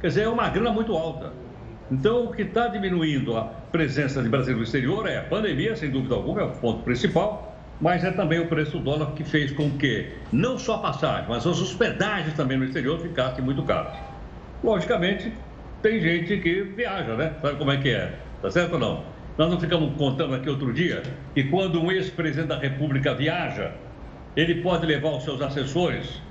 Quer 0.00 0.08
dizer, 0.08 0.22
é 0.22 0.28
uma 0.28 0.48
grana 0.48 0.70
muito 0.70 0.96
alta. 0.96 1.32
Então, 1.90 2.26
o 2.26 2.32
que 2.32 2.42
está 2.42 2.68
diminuindo 2.68 3.36
a 3.36 3.42
presença 3.42 4.22
de 4.22 4.28
brasileiros 4.28 4.60
no 4.60 4.64
exterior 4.64 5.08
é 5.08 5.18
a 5.18 5.22
pandemia, 5.22 5.74
sem 5.74 5.90
dúvida 5.90 6.14
alguma, 6.14 6.40
é 6.40 6.44
o 6.44 6.50
ponto 6.50 6.84
principal, 6.84 7.58
mas 7.80 8.04
é 8.04 8.12
também 8.12 8.38
o 8.38 8.46
preço 8.46 8.78
do 8.78 8.84
dólar 8.84 9.12
que 9.14 9.24
fez 9.24 9.50
com 9.50 9.70
que 9.70 10.12
não 10.32 10.56
só 10.56 10.76
a 10.76 10.78
passagem, 10.78 11.24
mas 11.28 11.44
as 11.44 11.60
hospedagens 11.60 12.34
também 12.34 12.56
no 12.56 12.64
exterior 12.64 13.00
ficassem 13.00 13.44
muito 13.44 13.62
caras. 13.64 13.96
Logicamente, 14.62 15.32
tem 15.82 16.00
gente 16.00 16.36
que 16.38 16.62
viaja, 16.62 17.14
né? 17.14 17.32
Sabe 17.42 17.56
como 17.56 17.72
é 17.72 17.76
que 17.78 17.90
é? 17.90 18.14
Tá 18.40 18.50
certo 18.52 18.74
ou 18.74 18.78
não? 18.78 19.04
Nós 19.36 19.50
não 19.50 19.58
ficamos 19.58 19.96
contando 19.96 20.34
aqui 20.34 20.48
outro 20.48 20.72
dia 20.72 21.02
que 21.34 21.42
quando 21.44 21.80
um 21.80 21.90
ex-presidente 21.90 22.48
da 22.48 22.58
República 22.58 23.14
viaja, 23.14 23.72
ele 24.36 24.62
pode 24.62 24.86
levar 24.86 25.10
os 25.10 25.24
seus 25.24 25.40
assessores 25.40 26.22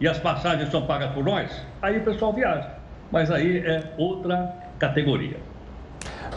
e 0.00 0.06
as 0.06 0.18
passagens 0.18 0.70
são 0.70 0.86
pagas 0.86 1.12
por 1.12 1.24
nós, 1.24 1.50
aí 1.80 1.96
o 1.98 2.04
pessoal 2.04 2.32
viaja 2.34 2.75
mas 3.10 3.30
aí 3.30 3.58
é 3.58 3.94
outra 3.96 4.54
categoria. 4.78 5.36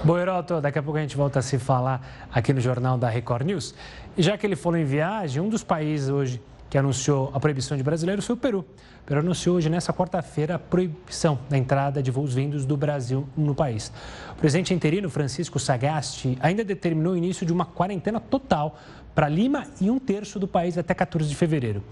Boeroto, 0.03 0.61
daqui 0.61 0.79
a 0.79 0.83
pouco 0.83 0.97
a 0.97 1.01
gente 1.01 1.17
volta 1.17 1.39
a 1.39 1.41
se 1.41 1.59
falar 1.59 2.27
aqui 2.31 2.53
no 2.53 2.61
Jornal 2.61 2.97
da 2.97 3.09
Record 3.09 3.45
News. 3.45 3.75
E 4.17 4.21
já 4.21 4.37
que 4.37 4.45
ele 4.47 4.55
falou 4.55 4.77
em 4.77 4.85
viagem, 4.85 5.41
um 5.41 5.49
dos 5.49 5.63
países 5.63 6.09
hoje 6.09 6.41
que 6.69 6.77
anunciou 6.77 7.31
a 7.33 7.39
proibição 7.39 7.75
de 7.75 7.83
brasileiros 7.83 8.25
foi 8.25 8.35
o 8.35 8.37
Peru. 8.37 8.59
O 8.59 9.05
Peru 9.05 9.21
anunciou 9.21 9.55
hoje, 9.55 9.69
nessa 9.69 9.91
quarta-feira, 9.91 10.55
a 10.55 10.59
proibição 10.59 11.39
da 11.49 11.57
entrada 11.57 12.01
de 12.03 12.11
voos 12.11 12.33
vindos 12.33 12.65
do 12.65 12.77
Brasil 12.77 13.27
no 13.35 13.55
país. 13.55 13.91
O 14.31 14.35
presidente 14.35 14.73
interino, 14.73 15.09
Francisco 15.09 15.59
Sagasti, 15.59 16.37
ainda 16.39 16.63
determinou 16.63 17.13
o 17.13 17.17
início 17.17 17.45
de 17.45 17.51
uma 17.51 17.65
quarentena 17.65 18.19
total 18.19 18.77
para 19.15 19.27
Lima 19.27 19.65
e 19.81 19.89
um 19.89 19.97
terço 19.97 20.39
do 20.39 20.47
país 20.47 20.77
até 20.77 20.93
14 20.93 21.27
de 21.27 21.35
fevereiro. 21.35 21.83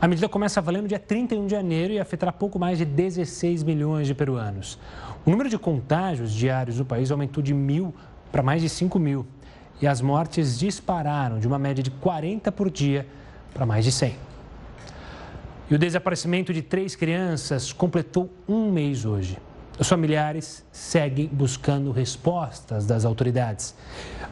A 0.00 0.06
medida 0.06 0.28
começa 0.28 0.60
valendo 0.60 0.86
dia 0.86 0.98
31 0.98 1.46
de 1.46 1.52
janeiro 1.52 1.94
e 1.94 1.98
afetará 1.98 2.30
pouco 2.30 2.58
mais 2.58 2.78
de 2.78 2.84
16 2.84 3.62
milhões 3.62 4.06
de 4.06 4.14
peruanos. 4.14 4.78
O 5.24 5.30
número 5.30 5.48
de 5.48 5.58
contágios 5.58 6.30
diários 6.32 6.78
no 6.78 6.84
país 6.84 7.10
aumentou 7.10 7.42
de 7.42 7.54
mil 7.54 7.94
para 8.30 8.42
mais 8.42 8.60
de 8.60 8.68
5 8.68 8.98
mil 8.98 9.26
e 9.80 9.86
as 9.86 10.00
mortes 10.00 10.58
dispararam 10.58 11.38
de 11.38 11.46
uma 11.46 11.58
média 11.58 11.82
de 11.82 11.90
40 11.90 12.52
por 12.52 12.70
dia 12.70 13.06
para 13.52 13.64
mais 13.64 13.84
de 13.84 13.90
100. 13.90 14.25
E 15.68 15.74
o 15.74 15.78
desaparecimento 15.78 16.52
de 16.52 16.62
três 16.62 16.94
crianças 16.94 17.72
completou 17.72 18.32
um 18.48 18.70
mês 18.70 19.04
hoje. 19.04 19.36
Os 19.78 19.88
familiares 19.88 20.64
seguem 20.70 21.26
buscando 21.26 21.90
respostas 21.90 22.86
das 22.86 23.04
autoridades. 23.04 23.74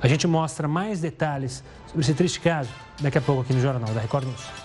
A 0.01 0.07
gente 0.07 0.27
mostra 0.27 0.69
mais 0.69 1.01
detalhes 1.01 1.63
sobre 1.87 2.03
esse 2.03 2.15
triste 2.15 2.41
caso 2.41 2.71
daqui 3.01 3.19
a 3.19 3.21
pouco 3.21 3.43
aqui 3.43 3.53
no 3.53 3.61
Jornal 3.61 3.93
da 3.93 4.01
Record 4.01 4.27
News. 4.27 4.64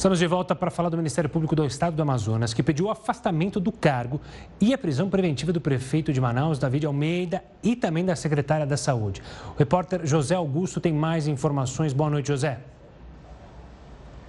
Estamos 0.00 0.18
de 0.18 0.26
volta 0.26 0.54
para 0.54 0.70
falar 0.70 0.88
do 0.88 0.96
Ministério 0.96 1.28
Público 1.28 1.54
do 1.54 1.62
Estado 1.66 1.94
do 1.94 2.00
Amazonas, 2.00 2.54
que 2.54 2.62
pediu 2.62 2.86
o 2.86 2.90
afastamento 2.90 3.60
do 3.60 3.70
cargo 3.70 4.18
e 4.58 4.72
a 4.72 4.78
prisão 4.78 5.10
preventiva 5.10 5.52
do 5.52 5.60
prefeito 5.60 6.10
de 6.10 6.18
Manaus, 6.18 6.58
David 6.58 6.86
Almeida, 6.86 7.44
e 7.62 7.76
também 7.76 8.02
da 8.02 8.16
secretária 8.16 8.64
da 8.64 8.78
Saúde. 8.78 9.20
O 9.54 9.58
repórter 9.58 10.06
José 10.06 10.34
Augusto 10.34 10.80
tem 10.80 10.90
mais 10.90 11.28
informações. 11.28 11.92
Boa 11.92 12.08
noite, 12.08 12.28
José. 12.28 12.60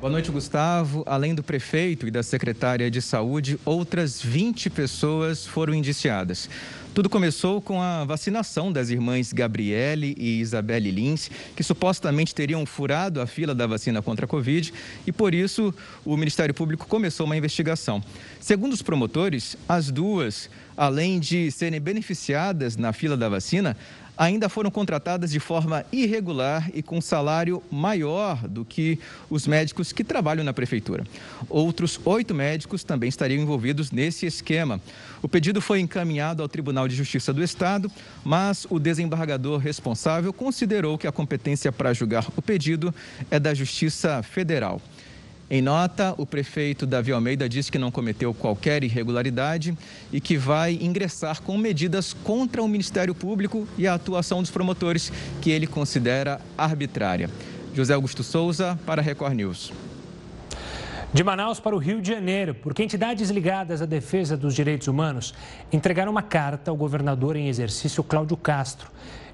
Boa 0.01 0.11
noite, 0.11 0.29
Gustavo. 0.29 1.03
Além 1.05 1.33
do 1.33 1.41
prefeito 1.41 2.05
e 2.05 2.11
da 2.11 2.21
secretária 2.21 2.91
de 2.91 3.01
Saúde, 3.01 3.57
outras 3.63 4.21
20 4.21 4.69
pessoas 4.71 5.45
foram 5.45 5.73
indiciadas. 5.73 6.49
Tudo 6.93 7.09
começou 7.09 7.61
com 7.61 7.81
a 7.81 8.03
vacinação 8.03 8.69
das 8.69 8.89
irmãs 8.89 9.31
Gabriele 9.31 10.13
e 10.17 10.41
Isabelle 10.41 10.91
Lins, 10.91 11.31
que 11.55 11.63
supostamente 11.63 12.35
teriam 12.35 12.65
furado 12.65 13.21
a 13.21 13.25
fila 13.25 13.55
da 13.55 13.65
vacina 13.65 14.01
contra 14.01 14.25
a 14.25 14.27
Covid 14.27 14.73
e, 15.07 15.11
por 15.11 15.33
isso, 15.33 15.73
o 16.03 16.17
Ministério 16.17 16.53
Público 16.53 16.85
começou 16.87 17.25
uma 17.25 17.37
investigação. 17.37 18.03
Segundo 18.41 18.73
os 18.73 18.81
promotores, 18.81 19.55
as 19.69 19.89
duas, 19.89 20.49
além 20.75 21.19
de 21.19 21.51
serem 21.51 21.79
beneficiadas 21.79 22.77
na 22.77 22.93
fila 22.93 23.17
da 23.17 23.29
vacina, 23.29 23.75
ainda 24.17 24.49
foram 24.49 24.69
contratadas 24.69 25.31
de 25.31 25.39
forma 25.39 25.83
irregular 25.91 26.69
e 26.75 26.83
com 26.83 27.01
salário 27.01 27.63
maior 27.71 28.47
do 28.47 28.63
que 28.63 28.99
os 29.29 29.47
médicos 29.47 29.91
que 29.91 30.03
trabalham 30.03 30.43
na 30.43 30.53
prefeitura. 30.53 31.03
Outros 31.49 31.99
oito 32.05 32.33
médicos 32.33 32.83
também 32.83 33.09
estariam 33.09 33.41
envolvidos 33.41 33.89
nesse 33.89 34.27
esquema. 34.27 34.79
O 35.23 35.27
pedido 35.27 35.59
foi 35.59 35.79
encaminhado 35.79 36.43
ao 36.43 36.49
Tribunal 36.49 36.87
de 36.87 36.95
Justiça 36.95 37.33
do 37.33 37.43
Estado, 37.43 37.91
mas 38.23 38.67
o 38.69 38.79
desembargador 38.79 39.59
responsável 39.59 40.31
considerou 40.31 40.97
que 40.97 41.07
a 41.07 41.11
competência 41.11 41.71
para 41.71 41.93
julgar 41.93 42.27
o 42.35 42.41
pedido 42.43 42.93
é 43.31 43.39
da 43.39 43.55
Justiça 43.55 44.21
Federal. 44.21 44.79
Em 45.53 45.61
nota, 45.61 46.15
o 46.17 46.25
prefeito 46.25 46.85
Davi 46.85 47.11
Almeida 47.11 47.49
disse 47.49 47.69
que 47.69 47.77
não 47.77 47.91
cometeu 47.91 48.33
qualquer 48.33 48.85
irregularidade 48.85 49.77
e 50.09 50.21
que 50.21 50.37
vai 50.37 50.79
ingressar 50.79 51.41
com 51.41 51.57
medidas 51.57 52.13
contra 52.13 52.63
o 52.63 52.69
Ministério 52.69 53.13
Público 53.13 53.67
e 53.77 53.85
a 53.85 53.95
atuação 53.95 54.41
dos 54.41 54.49
promotores, 54.49 55.11
que 55.41 55.51
ele 55.51 55.67
considera 55.67 56.39
arbitrária. 56.57 57.29
José 57.73 57.93
Augusto 57.93 58.23
Souza, 58.23 58.79
para 58.85 59.01
a 59.01 59.03
Record 59.03 59.33
News. 59.33 59.73
De 61.13 61.21
Manaus 61.21 61.59
para 61.59 61.75
o 61.75 61.79
Rio 61.79 62.01
de 62.01 62.07
Janeiro, 62.07 62.55
porque 62.55 62.81
entidades 62.81 63.29
ligadas 63.29 63.81
à 63.81 63.85
defesa 63.85 64.37
dos 64.37 64.55
direitos 64.55 64.87
humanos 64.87 65.33
entregaram 65.69 66.13
uma 66.13 66.21
carta 66.21 66.71
ao 66.71 66.77
governador 66.77 67.35
em 67.35 67.49
exercício 67.49 68.01
Cláudio 68.01 68.37
Castro. 68.37 68.89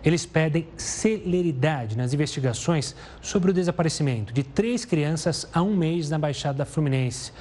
Eles 0.08 0.26
pedem 0.26 0.66
celeridade 0.78 1.98
nas 1.98 2.14
investigações 2.14 2.96
sobre 3.22 3.52
o 3.52 3.54
desaparecimento 3.54 4.32
de 4.32 4.42
três 4.42 4.86
crianças 4.86 5.46
há 5.54 5.62
um 5.62 5.76
mês 5.76 6.10
na 6.10 6.18
Baixada 6.18 6.64
Fluminense. 6.64 7.34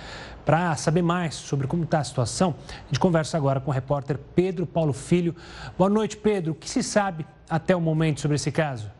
Para 0.45 0.75
saber 0.75 1.01
mais 1.01 1.37
sobre 1.37 1.69
como 1.69 1.85
está 1.85 2.01
a 2.01 2.05
situação, 2.05 2.57
a 2.69 2.87
gente 2.89 2.99
conversa 2.99 3.37
agora 3.37 3.61
com 3.61 3.71
o 3.71 3.73
repórter 3.73 4.19
Pedro 4.35 4.67
Paulo 4.67 4.93
Filho. 4.93 5.33
Boa 5.79 5.89
noite, 5.89 6.17
Pedro. 6.17 6.51
O 6.51 6.55
que 6.57 6.69
se 6.69 6.83
sabe 6.83 7.25
até 7.49 7.77
o 7.77 7.81
momento 7.81 8.21
sobre 8.21 8.35
esse 8.35 8.51
caso? 8.51 8.91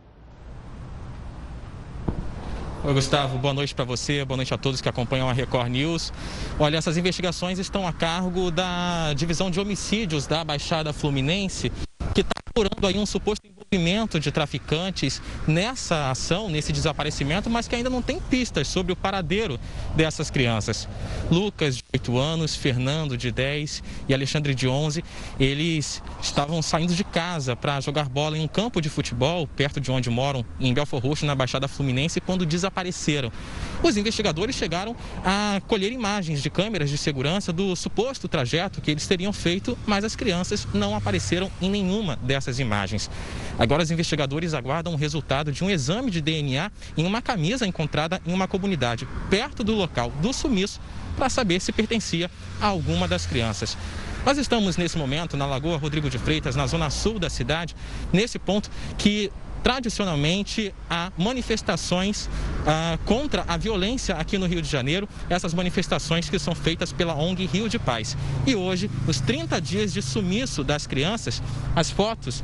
Oi, 2.85 2.95
Gustavo. 2.95 3.37
Boa 3.37 3.53
noite 3.53 3.75
para 3.75 3.85
você, 3.85 4.25
boa 4.25 4.37
noite 4.37 4.55
a 4.55 4.59
todos 4.59 4.81
que 4.81 4.89
acompanham 4.89 5.29
a 5.29 5.33
Record 5.33 5.73
News. 5.73 6.13
Olha, 6.57 6.77
essas 6.77 6.97
investigações 6.97 7.59
estão 7.59 7.85
a 7.85 7.93
cargo 7.93 8.49
da 8.53 9.13
Divisão 9.15 9.51
de 9.51 9.59
Homicídios 9.59 10.25
da 10.25 10.45
Baixada 10.45 10.93
Fluminense, 10.93 11.73
que 12.15 12.21
está 12.21 12.46
apurando 12.57 12.87
aí 12.87 12.99
um 12.99 13.05
suposto 13.05 13.47
envolvimento 13.47 14.19
de 14.19 14.33
traficantes 14.33 15.21
nessa 15.47 16.11
ação, 16.11 16.49
nesse 16.49 16.73
desaparecimento, 16.73 17.51
mas 17.51 17.69
que 17.69 17.77
ainda 17.77 17.91
não 17.91 18.01
tem 18.01 18.19
pistas 18.19 18.67
sobre 18.67 18.93
o 18.93 18.97
paradeiro 18.97 19.61
dessas 19.95 20.31
crianças. 20.31 20.89
Lucas, 21.31 21.77
de 21.77 21.85
8 21.93 22.17
anos, 22.17 22.57
Fernando, 22.57 23.15
de 23.17 23.31
10 23.31 23.83
e 24.09 24.15
Alexandre, 24.15 24.55
de 24.55 24.67
11, 24.67 25.05
eles 25.39 26.03
estavam 26.23 26.63
saindo 26.63 26.95
de 26.95 27.05
casa 27.17 27.57
para 27.57 27.81
jogar 27.81 28.11
bola 28.11 28.37
em 28.37 28.43
um 28.43 28.47
campo 28.47 28.79
de 28.79 28.91
futebol, 28.91 29.47
perto 29.47 29.81
de 29.81 29.91
onde 29.91 30.11
moram, 30.11 30.45
em 30.61 30.75
Belfor 30.75 31.03
Roxo, 31.03 31.25
na 31.25 31.35
Baixada 31.35 31.67
Fluminense, 31.67 32.21
quando 32.21 32.45
desapareceram. 32.45 33.33
Os 33.83 33.97
investigadores 33.97 34.55
chegaram 34.55 34.95
a 35.25 35.59
colher 35.67 35.91
imagens 35.93 36.43
de 36.43 36.51
câmeras 36.51 36.91
de 36.91 36.99
segurança 36.99 37.55
do 37.55 37.75
suposto 37.75 38.29
trajeto 38.29 38.83
que 38.83 38.91
eles 38.91 39.07
teriam 39.07 39.33
feito, 39.33 39.79
mas 39.87 40.05
as 40.05 40.15
crianças 40.15 40.69
não 40.75 40.95
apareceram 40.95 41.51
em 41.59 41.71
nenhuma 41.71 42.17
dessas 42.17 42.59
imagens. 42.59 43.11
Agora, 43.59 43.83
os 43.83 43.91
investigadores 43.91 44.53
aguardam 44.53 44.93
o 44.93 44.97
resultado 44.97 45.51
de 45.51 45.65
um 45.65 45.71
exame 45.71 46.11
de 46.11 46.21
DNA 46.21 46.71
em 46.99 47.07
uma 47.07 47.23
camisa 47.23 47.67
encontrada 47.67 48.21
em 48.27 48.35
uma 48.35 48.47
comunidade 48.47 49.09
perto 49.31 49.65
do 49.65 49.75
local 49.75 50.11
do 50.21 50.35
sumiço 50.35 50.79
para 51.17 51.31
saber 51.31 51.61
se 51.61 51.73
pertencia 51.73 52.31
a 52.61 52.67
alguma 52.67 53.09
das 53.09 53.25
crianças. 53.25 53.75
Nós 54.27 54.39
estamos 54.39 54.77
nesse 54.77 54.99
momento 54.99 55.37
na 55.37 55.47
Lagoa 55.47 55.77
Rodrigo 55.77 56.11
de 56.11 56.19
Freitas, 56.19 56.57
na 56.57 56.67
zona 56.67 56.91
sul 56.91 57.17
da 57.17 57.31
cidade, 57.31 57.77
nesse 58.13 58.41
ponto 58.41 58.69
que 58.99 59.31
tradicionalmente 59.63 60.75
há 60.91 61.13
manifestações 61.17 62.29
ah, 62.67 62.99
contra 63.05 63.45
a 63.47 63.57
violência 63.57 64.17
aqui 64.17 64.37
no 64.37 64.47
Rio 64.47 64.61
de 64.61 64.69
Janeiro, 64.69 65.09
essas 65.31 65.55
manifestações 65.55 66.29
que 66.29 66.41
são 66.41 66.57
feitas 66.57 66.93
pela 66.93 67.15
ONG 67.15 67.47
Rio 67.47 67.69
de 67.69 67.79
Paz. 67.79 68.17
E 68.45 68.57
hoje, 68.57 68.91
os 69.07 69.21
30 69.21 69.61
dias 69.61 69.93
de 69.93 70.03
sumiço 70.03 70.65
das 70.65 70.89
crianças, 70.89 71.41
as 71.77 71.89
fotos 71.89 72.43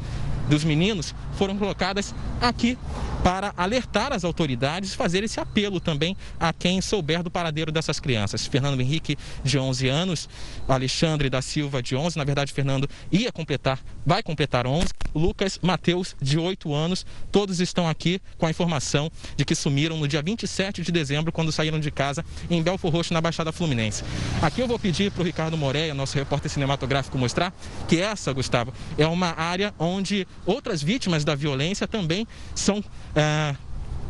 dos 0.48 0.62
meninos 0.62 1.12
foram 1.42 1.58
colocadas 1.58 2.14
aqui 2.40 2.78
para 3.24 3.54
alertar 3.56 4.12
as 4.12 4.24
autoridades, 4.24 4.94
fazer 4.94 5.22
esse 5.22 5.38
apelo 5.38 5.78
também 5.78 6.16
a 6.40 6.52
quem 6.52 6.80
souber 6.80 7.22
do 7.22 7.30
paradeiro 7.30 7.70
dessas 7.70 8.00
crianças. 8.00 8.46
Fernando 8.46 8.80
Henrique, 8.80 9.16
de 9.44 9.58
11 9.58 9.88
anos, 9.88 10.28
Alexandre 10.68 11.30
da 11.30 11.40
Silva, 11.40 11.82
de 11.82 11.94
11, 11.94 12.18
na 12.18 12.24
verdade, 12.24 12.52
Fernando 12.52 12.88
ia 13.12 13.30
completar, 13.30 13.78
vai 14.04 14.22
completar 14.22 14.66
11, 14.66 14.88
Lucas 15.14 15.58
Mateus, 15.62 16.16
de 16.20 16.38
8 16.38 16.74
anos, 16.74 17.06
todos 17.30 17.60
estão 17.60 17.88
aqui 17.88 18.20
com 18.38 18.46
a 18.46 18.50
informação 18.50 19.10
de 19.36 19.44
que 19.44 19.54
sumiram 19.54 19.96
no 19.96 20.08
dia 20.08 20.22
27 20.22 20.82
de 20.82 20.90
dezembro, 20.90 21.30
quando 21.30 21.52
saíram 21.52 21.78
de 21.78 21.90
casa 21.90 22.24
em 22.50 22.62
Belfor 22.62 22.90
Roxo, 22.90 23.14
na 23.14 23.20
Baixada 23.20 23.52
Fluminense. 23.52 24.02
Aqui 24.40 24.60
eu 24.60 24.66
vou 24.66 24.78
pedir 24.78 25.12
para 25.12 25.22
o 25.22 25.24
Ricardo 25.24 25.56
Moreira, 25.56 25.94
nosso 25.94 26.16
repórter 26.16 26.50
cinematográfico, 26.50 27.16
mostrar 27.18 27.54
que 27.88 28.00
essa, 28.00 28.32
Gustavo, 28.32 28.72
é 28.98 29.06
uma 29.06 29.38
área 29.38 29.72
onde 29.78 30.26
outras 30.44 30.82
vítimas 30.82 31.24
da 31.24 31.31
violência 31.34 31.86
também 31.86 32.26
são 32.54 32.82
é, 33.14 33.54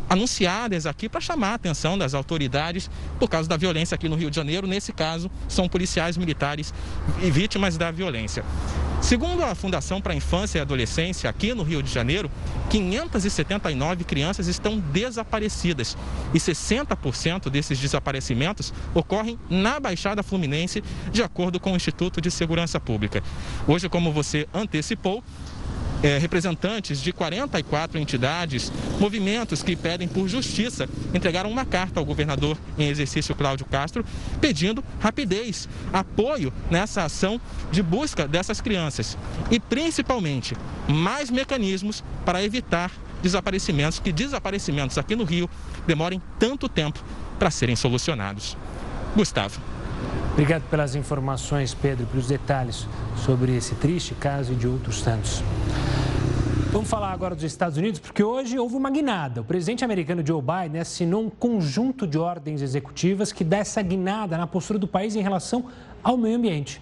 anunciadas 0.08 0.84
aqui 0.86 1.08
para 1.08 1.20
chamar 1.20 1.52
a 1.52 1.54
atenção 1.54 1.96
das 1.96 2.12
autoridades 2.12 2.90
por 3.18 3.28
causa 3.28 3.48
da 3.48 3.56
violência 3.56 3.94
aqui 3.94 4.08
no 4.08 4.16
Rio 4.16 4.30
de 4.30 4.36
Janeiro. 4.36 4.66
Nesse 4.66 4.92
caso, 4.92 5.30
são 5.48 5.68
policiais 5.68 6.16
militares 6.16 6.72
e 7.22 7.30
vítimas 7.30 7.76
da 7.76 7.90
violência. 7.90 8.44
Segundo 9.00 9.42
a 9.42 9.54
Fundação 9.54 10.00
para 10.00 10.12
a 10.12 10.16
Infância 10.16 10.58
e 10.58 10.60
Adolescência, 10.60 11.28
aqui 11.28 11.52
no 11.54 11.64
Rio 11.64 11.82
de 11.82 11.92
Janeiro, 11.92 12.30
579 12.70 14.04
crianças 14.04 14.46
estão 14.46 14.78
desaparecidas 14.78 15.96
e 16.32 16.38
60% 16.38 17.50
desses 17.50 17.80
desaparecimentos 17.80 18.72
ocorrem 18.94 19.38
na 19.50 19.80
Baixada 19.80 20.22
Fluminense, 20.22 20.84
de 21.10 21.22
acordo 21.22 21.58
com 21.58 21.72
o 21.72 21.76
Instituto 21.76 22.20
de 22.20 22.30
Segurança 22.30 22.78
Pública. 22.78 23.24
Hoje, 23.66 23.88
como 23.88 24.12
você 24.12 24.46
antecipou, 24.54 25.22
é, 26.02 26.18
representantes 26.18 27.00
de 27.00 27.12
44 27.12 27.98
entidades, 27.98 28.72
movimentos 28.98 29.62
que 29.62 29.76
pedem 29.76 30.08
por 30.08 30.28
justiça, 30.28 30.88
entregaram 31.14 31.50
uma 31.50 31.64
carta 31.64 32.00
ao 32.00 32.06
governador 32.06 32.58
em 32.76 32.88
exercício 32.88 33.34
Cláudio 33.34 33.66
Castro, 33.66 34.04
pedindo 34.40 34.82
rapidez, 35.00 35.68
apoio 35.92 36.52
nessa 36.70 37.04
ação 37.04 37.40
de 37.70 37.82
busca 37.82 38.26
dessas 38.26 38.60
crianças 38.60 39.16
e, 39.50 39.60
principalmente, 39.60 40.56
mais 40.88 41.30
mecanismos 41.30 42.02
para 42.24 42.42
evitar 42.42 42.90
desaparecimentos, 43.22 44.00
que 44.00 44.12
desaparecimentos 44.12 44.98
aqui 44.98 45.14
no 45.14 45.24
Rio 45.24 45.48
demorem 45.86 46.20
tanto 46.38 46.68
tempo 46.68 47.02
para 47.38 47.50
serem 47.50 47.76
solucionados. 47.76 48.56
Gustavo. 49.14 49.71
Obrigado 50.32 50.62
pelas 50.70 50.94
informações, 50.94 51.74
Pedro, 51.74 52.06
pelos 52.06 52.26
detalhes 52.26 52.86
sobre 53.16 53.54
esse 53.56 53.74
triste 53.74 54.14
caso 54.14 54.52
e 54.52 54.56
de 54.56 54.66
outros 54.66 55.02
tantos. 55.02 55.42
Vamos 56.72 56.88
falar 56.88 57.12
agora 57.12 57.34
dos 57.34 57.44
Estados 57.44 57.76
Unidos, 57.76 58.00
porque 58.00 58.24
hoje 58.24 58.58
houve 58.58 58.74
uma 58.74 58.90
guinada. 58.90 59.42
O 59.42 59.44
presidente 59.44 59.84
americano 59.84 60.26
Joe 60.26 60.40
Biden 60.40 60.80
assinou 60.80 61.22
um 61.22 61.28
conjunto 61.28 62.06
de 62.06 62.16
ordens 62.16 62.62
executivas 62.62 63.30
que 63.30 63.44
dá 63.44 63.58
essa 63.58 63.82
guinada 63.82 64.38
na 64.38 64.46
postura 64.46 64.78
do 64.78 64.88
país 64.88 65.14
em 65.14 65.20
relação 65.20 65.66
ao 66.02 66.16
meio 66.16 66.36
ambiente. 66.36 66.80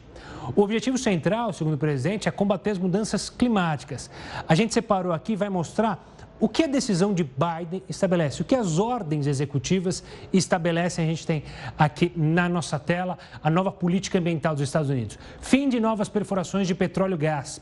O 0.55 0.63
objetivo 0.63 0.97
central, 0.97 1.53
segundo 1.53 1.75
o 1.75 1.79
presidente, 1.79 2.29
é 2.29 2.31
combater 2.31 2.71
as 2.71 2.79
mudanças 2.79 3.29
climáticas. 3.29 4.09
A 4.49 4.55
gente 4.55 4.73
separou 4.73 5.13
aqui 5.13 5.33
e 5.33 5.37
vai 5.37 5.49
mostrar 5.49 5.99
o 6.41 6.49
que 6.49 6.65
a 6.65 6.67
decisão 6.67 7.13
de 7.13 7.23
Biden 7.23 7.83
estabelece, 7.89 8.43
o 8.43 8.45
que 8.45 8.55
as 8.55 8.79
ordens 8.79 9.27
executivas 9.27 10.03
estabelecem. 10.33 11.05
A 11.05 11.09
gente 11.09 11.27
tem 11.27 11.45
aqui 11.79 12.11
na 12.17 12.49
nossa 12.49 12.79
tela 12.79 13.19
a 13.43 13.51
nova 13.51 13.71
política 13.71 14.19
ambiental 14.19 14.55
dos 14.55 14.63
Estados 14.63 14.89
Unidos. 14.91 15.19
Fim 15.41 15.69
de 15.69 15.79
novas 15.79 16.09
perfurações 16.09 16.67
de 16.67 16.75
petróleo 16.75 17.15
e 17.15 17.19
gás 17.19 17.61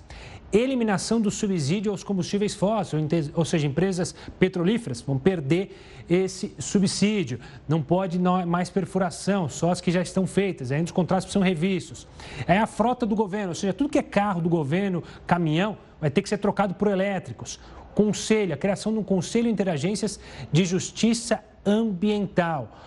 eliminação 0.53 1.21
do 1.21 1.31
subsídio 1.31 1.93
aos 1.93 2.03
combustíveis 2.03 2.55
fósseis, 2.55 3.31
ou 3.35 3.45
seja, 3.45 3.67
empresas 3.67 4.15
petrolíferas 4.39 5.03
vão 5.03 5.19
perder 5.19 5.77
esse 6.09 6.55
subsídio. 6.59 7.39
Não 7.69 7.83
pode 7.83 8.19
mais 8.19 8.71
perfuração, 8.71 9.49
só 9.49 9.71
as 9.71 9.81
que 9.81 9.91
já 9.91 10.01
estão 10.01 10.27
feitas, 10.27 10.73
ainda 10.73 10.87
os 10.87 10.93
contratos 10.93 11.27
precisam 11.27 11.43
revistos. 11.43 12.07
É 12.47 12.59
a 12.59 12.67
frota 12.67 13.05
do 13.05 13.15
governo, 13.15 13.51
ou 13.51 13.55
seja, 13.55 13.73
tudo 13.75 13.91
que 13.91 13.99
é 13.99 14.03
carro 14.03 14.41
do 14.41 14.49
governo, 14.49 15.03
caminhão, 15.27 15.77
vai 16.01 16.11
ter 16.11 16.23
que 16.23 16.29
ser 16.29 16.39
trocado 16.39 16.75
por 16.75 16.89
elétricos. 16.89 17.61
Conselho, 17.99 18.55
a 18.55 18.57
criação 18.57 18.93
de 18.93 19.01
um 19.01 19.03
conselho 19.03 19.49
interagências 19.49 20.21
de 20.53 20.65
justiça 20.65 21.43
ambiental. 21.67 22.79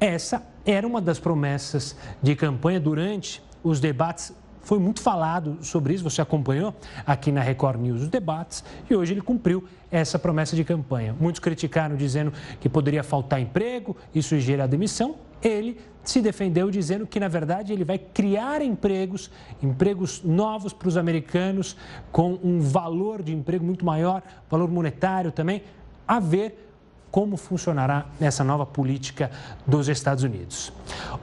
Essa 0.00 0.42
era 0.64 0.86
uma 0.86 1.02
das 1.02 1.18
promessas 1.18 1.94
de 2.22 2.34
campanha 2.34 2.80
durante 2.80 3.42
os 3.62 3.78
debates 3.78 4.32
foi 4.62 4.78
muito 4.78 5.02
falado 5.02 5.58
sobre 5.60 5.92
isso, 5.92 6.02
você 6.02 6.22
acompanhou 6.22 6.74
aqui 7.06 7.30
na 7.30 7.42
Record 7.42 7.78
News 7.78 8.00
os 8.00 8.08
debates 8.08 8.64
e 8.88 8.96
hoje 8.96 9.12
ele 9.12 9.20
cumpriu 9.20 9.68
essa 9.90 10.18
promessa 10.18 10.56
de 10.56 10.64
campanha. 10.64 11.14
Muitos 11.20 11.40
criticaram 11.40 11.94
dizendo 11.94 12.32
que 12.58 12.66
poderia 12.66 13.02
faltar 13.02 13.42
emprego, 13.42 13.94
isso 14.14 14.38
gerar 14.40 14.66
demissão. 14.66 15.16
Ele 15.42 15.78
se 16.04 16.20
defendeu 16.20 16.70
dizendo 16.70 17.06
que, 17.06 17.18
na 17.18 17.28
verdade, 17.28 17.72
ele 17.72 17.84
vai 17.84 17.98
criar 17.98 18.62
empregos, 18.62 19.30
empregos 19.62 20.22
novos 20.22 20.72
para 20.72 20.88
os 20.88 20.96
americanos, 20.96 21.76
com 22.12 22.38
um 22.42 22.60
valor 22.60 23.22
de 23.22 23.32
emprego 23.34 23.64
muito 23.64 23.84
maior, 23.84 24.22
valor 24.50 24.70
monetário 24.70 25.32
também, 25.32 25.62
a 26.06 26.20
ver 26.20 26.64
como 27.10 27.36
funcionará 27.36 28.06
essa 28.20 28.42
nova 28.42 28.66
política 28.66 29.30
dos 29.64 29.88
Estados 29.88 30.24
Unidos. 30.24 30.72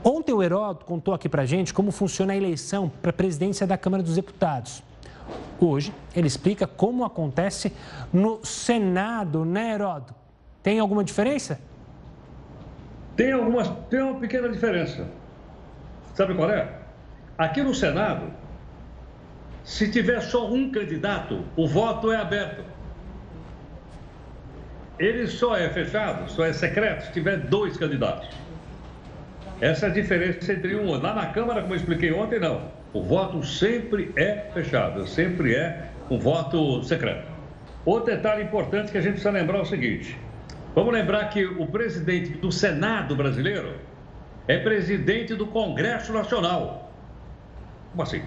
Ontem 0.04 0.32
o 0.32 0.42
Heródoto 0.42 0.86
contou 0.86 1.14
aqui 1.14 1.28
para 1.28 1.46
gente 1.46 1.74
como 1.74 1.92
funciona 1.92 2.32
a 2.32 2.38
eleição 2.38 2.90
para 3.02 3.10
a 3.10 3.14
presidência 3.14 3.68
da 3.68 3.78
Câmara 3.78 4.02
dos 4.02 4.16
Deputados. 4.16 4.82
Hoje 5.60 5.94
ele 6.16 6.28
explica 6.28 6.66
como 6.66 7.04
acontece 7.04 7.74
no 8.12 8.40
Senado, 8.44 9.44
né, 9.44 9.74
Heródoto? 9.74 10.16
Tem 10.64 10.80
alguma 10.80 11.04
diferença? 11.04 11.60
Tem, 13.22 13.32
algumas, 13.34 13.70
tem 13.90 14.02
uma 14.02 14.20
pequena 14.20 14.50
diferença. 14.50 15.08
Sabe 16.16 16.34
qual 16.34 16.50
é? 16.50 16.68
Aqui 17.38 17.62
no 17.62 17.76
Senado, 17.76 18.32
se 19.64 19.92
tiver 19.92 20.22
só 20.22 20.52
um 20.52 20.72
candidato, 20.72 21.46
o 21.56 21.68
voto 21.68 22.12
é 22.12 22.18
aberto 22.18 22.64
ele 25.02 25.26
só 25.26 25.58
é 25.58 25.68
fechado, 25.68 26.30
só 26.30 26.46
é 26.46 26.54
secreto 26.54 27.06
se 27.06 27.12
tiver 27.12 27.38
dois 27.38 27.76
candidatos. 27.76 28.30
Essa 29.60 29.88
é 29.88 29.90
a 29.90 29.92
diferença 29.92 30.54
entre 30.54 30.76
um. 30.76 30.92
Lá 30.92 31.16
na 31.16 31.26
Câmara, 31.28 31.62
como 31.62 31.74
eu 31.74 31.78
expliquei 31.78 32.14
ontem, 32.14 32.40
não. 32.40 32.72
O 32.94 33.02
voto 33.02 33.44
sempre 33.44 34.12
é 34.16 34.46
fechado, 34.54 35.08
sempre 35.08 35.56
é 35.56 35.90
um 36.08 36.20
voto 36.20 36.84
secreto. 36.84 37.28
Outro 37.84 38.16
detalhe 38.16 38.44
importante 38.44 38.92
que 38.92 38.98
a 39.00 39.02
gente 39.02 39.14
precisa 39.14 39.32
lembrar 39.32 39.58
é 39.58 39.62
o 39.62 39.66
seguinte: 39.66 40.16
vamos 40.76 40.94
lembrar 40.94 41.30
que 41.30 41.46
o 41.46 41.68
presidente 41.68 42.32
do 42.32 42.52
Senado 42.52 43.16
brasileiro 43.16 43.76
é 44.48 44.58
presidente 44.58 45.36
do 45.36 45.48
Congresso 45.48 46.12
Nacional. 46.14 46.92
Como 47.92 48.04
assim? 48.04 48.22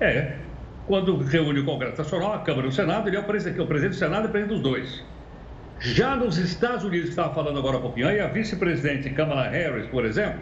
É. 0.00 0.36
Quando 0.86 1.16
reúne 1.18 1.60
o 1.60 1.64
Congresso 1.64 1.98
Nacional, 1.98 2.34
a 2.34 2.38
Câmara 2.40 2.66
e 2.66 2.70
o 2.70 2.72
Senado, 2.72 3.08
ele 3.08 3.16
é 3.16 3.20
o 3.20 3.24
presidente, 3.24 3.60
o 3.60 3.66
presidente 3.66 3.92
do 3.92 3.98
Senado 3.98 4.24
e 4.24 4.28
o 4.28 4.30
presidente 4.30 4.54
dos 4.54 4.62
dois. 4.62 5.04
Já 5.78 6.16
nos 6.16 6.38
Estados 6.38 6.84
Unidos, 6.84 7.10
estava 7.10 7.34
falando 7.34 7.58
agora 7.58 7.76
há 7.76 7.80
pouquinho, 7.80 8.08
aí 8.08 8.20
a 8.20 8.28
vice-presidente 8.28 9.10
Kamala 9.10 9.48
Harris, 9.48 9.86
por 9.86 10.04
exemplo, 10.04 10.40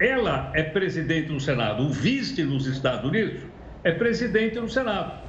ela 0.00 0.50
é 0.54 0.62
presidente 0.62 1.30
no 1.30 1.40
Senado. 1.40 1.84
O 1.84 1.90
vice 1.90 2.42
nos 2.44 2.66
Estados 2.66 3.08
Unidos 3.08 3.42
é 3.84 3.92
presidente 3.92 4.58
no 4.58 4.68
Senado. 4.68 5.21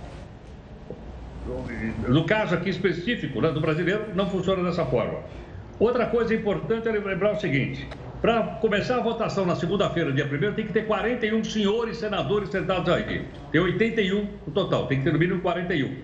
No 2.08 2.26
caso 2.26 2.56
aqui 2.56 2.70
específico 2.70 3.42
né, 3.42 3.52
do 3.52 3.60
brasileiro, 3.60 4.06
não 4.16 4.30
funciona 4.30 4.64
dessa 4.64 4.86
forma. 4.86 5.20
Outra 5.80 6.06
coisa 6.06 6.34
importante 6.34 6.88
é 6.88 6.92
lembrar 6.92 7.34
o 7.34 7.40
seguinte: 7.40 7.88
para 8.22 8.42
começar 8.62 8.98
a 8.98 9.02
votação 9.02 9.46
na 9.46 9.56
segunda-feira, 9.56 10.12
dia 10.14 10.26
1 10.26 10.54
tem 10.54 10.66
que 10.66 10.74
ter 10.74 10.86
41 10.86 11.44
senhores 11.44 11.98
senadores 11.98 12.50
sentados 12.50 12.92
aí. 12.94 13.26
Tem 13.52 13.60
81 13.60 14.28
no 14.48 14.54
total, 14.54 14.88
tem 14.88 15.00
que 15.00 15.04
ter 15.04 15.12
no 15.12 15.20
mínimo 15.20 15.42
41 15.42 15.96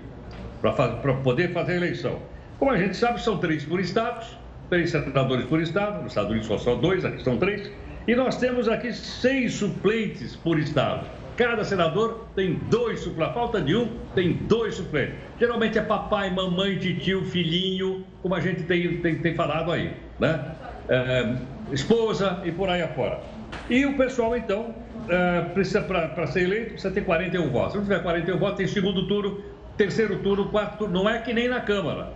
para 0.62 1.14
poder 1.24 1.54
fazer 1.54 1.74
a 1.74 1.76
eleição. 1.78 2.20
Como 2.58 2.72
a 2.72 2.78
gente 2.78 2.98
sabe, 2.98 3.22
são 3.22 3.38
três 3.38 3.64
por 3.64 3.80
estados, 3.80 4.38
três 4.70 4.90
senadores 4.90 5.46
por 5.46 5.62
estado, 5.62 6.04
nos 6.04 6.12
Estados 6.12 6.32
Unidos 6.32 6.48
só 6.48 6.58
são 6.58 6.82
dois, 6.82 7.06
aqui 7.06 7.24
são 7.24 7.38
três, 7.38 7.72
e 8.06 8.16
nós 8.16 8.38
temos 8.38 8.68
aqui 8.68 8.92
seis 8.92 9.54
suplentes 9.54 10.36
por 10.36 10.60
estado. 10.60 11.08
Cada 11.40 11.64
senador 11.64 12.28
tem 12.36 12.56
dois 12.70 13.00
suplentes. 13.00 13.34
Falta 13.34 13.62
de 13.62 13.74
um, 13.74 13.88
tem 14.14 14.34
dois 14.34 14.76
suplentes. 14.76 15.16
Geralmente 15.40 15.80
é 15.80 15.82
papai, 15.82 16.30
mamãe, 16.30 16.78
tio, 16.78 17.24
filhinho, 17.24 18.06
como 18.22 18.36
a 18.36 18.42
gente 18.42 18.64
tem, 18.64 18.98
tem, 18.98 19.20
tem 19.20 19.36
falado 19.36 19.72
aí, 19.72 19.94
né? 20.20 20.54
É, 20.90 21.36
esposa 21.72 22.42
e 22.44 22.52
por 22.52 22.68
aí 22.68 22.82
afora. 22.82 23.22
E 23.70 23.86
o 23.86 23.96
pessoal, 23.96 24.36
então, 24.36 24.76
é, 25.08 25.44
precisa, 25.54 25.80
para 25.82 26.28
ser 26.28 26.42
eleito, 26.42 26.72
precisa 26.72 26.94
ter 26.94 27.06
41 27.06 27.50
votos. 27.52 27.72
Se 27.72 27.78
não 27.78 27.86
tiver 27.86 28.04
41 28.04 28.38
votos, 28.38 28.58
tem 28.58 28.68
segundo 28.68 29.08
turno, 29.08 29.42
terceiro 29.78 30.20
turno, 30.20 30.50
quarto 30.50 30.80
turno. 30.80 30.94
Não 30.94 31.10
é 31.10 31.20
que 31.20 31.34
nem 31.34 31.48
na 31.48 31.62
Câmara. 31.62 32.12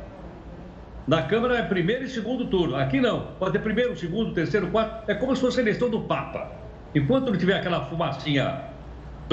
Na 1.08 1.22
Câmara 1.22 1.60
é 1.60 1.62
primeiro 1.62 2.04
e 2.04 2.10
segundo 2.10 2.48
turno. 2.48 2.76
Aqui 2.76 3.00
não. 3.00 3.28
Pode 3.40 3.54
ter 3.54 3.60
primeiro, 3.60 3.96
segundo, 3.96 4.34
terceiro, 4.34 4.68
quarto. 4.68 5.10
É 5.10 5.16
como 5.16 5.34
se 5.34 5.42
fosse 5.42 5.62
a 5.62 5.64
eleição 5.64 5.90
do 5.90 6.02
Papa. 6.02 6.52
Enquanto 6.94 7.32
não 7.32 7.38
tiver 7.38 7.56
aquela 7.56 7.86
fumacinha 7.86 8.73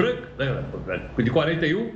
branca, 0.00 0.28
né, 0.38 1.02
de 1.18 1.30
41, 1.30 1.92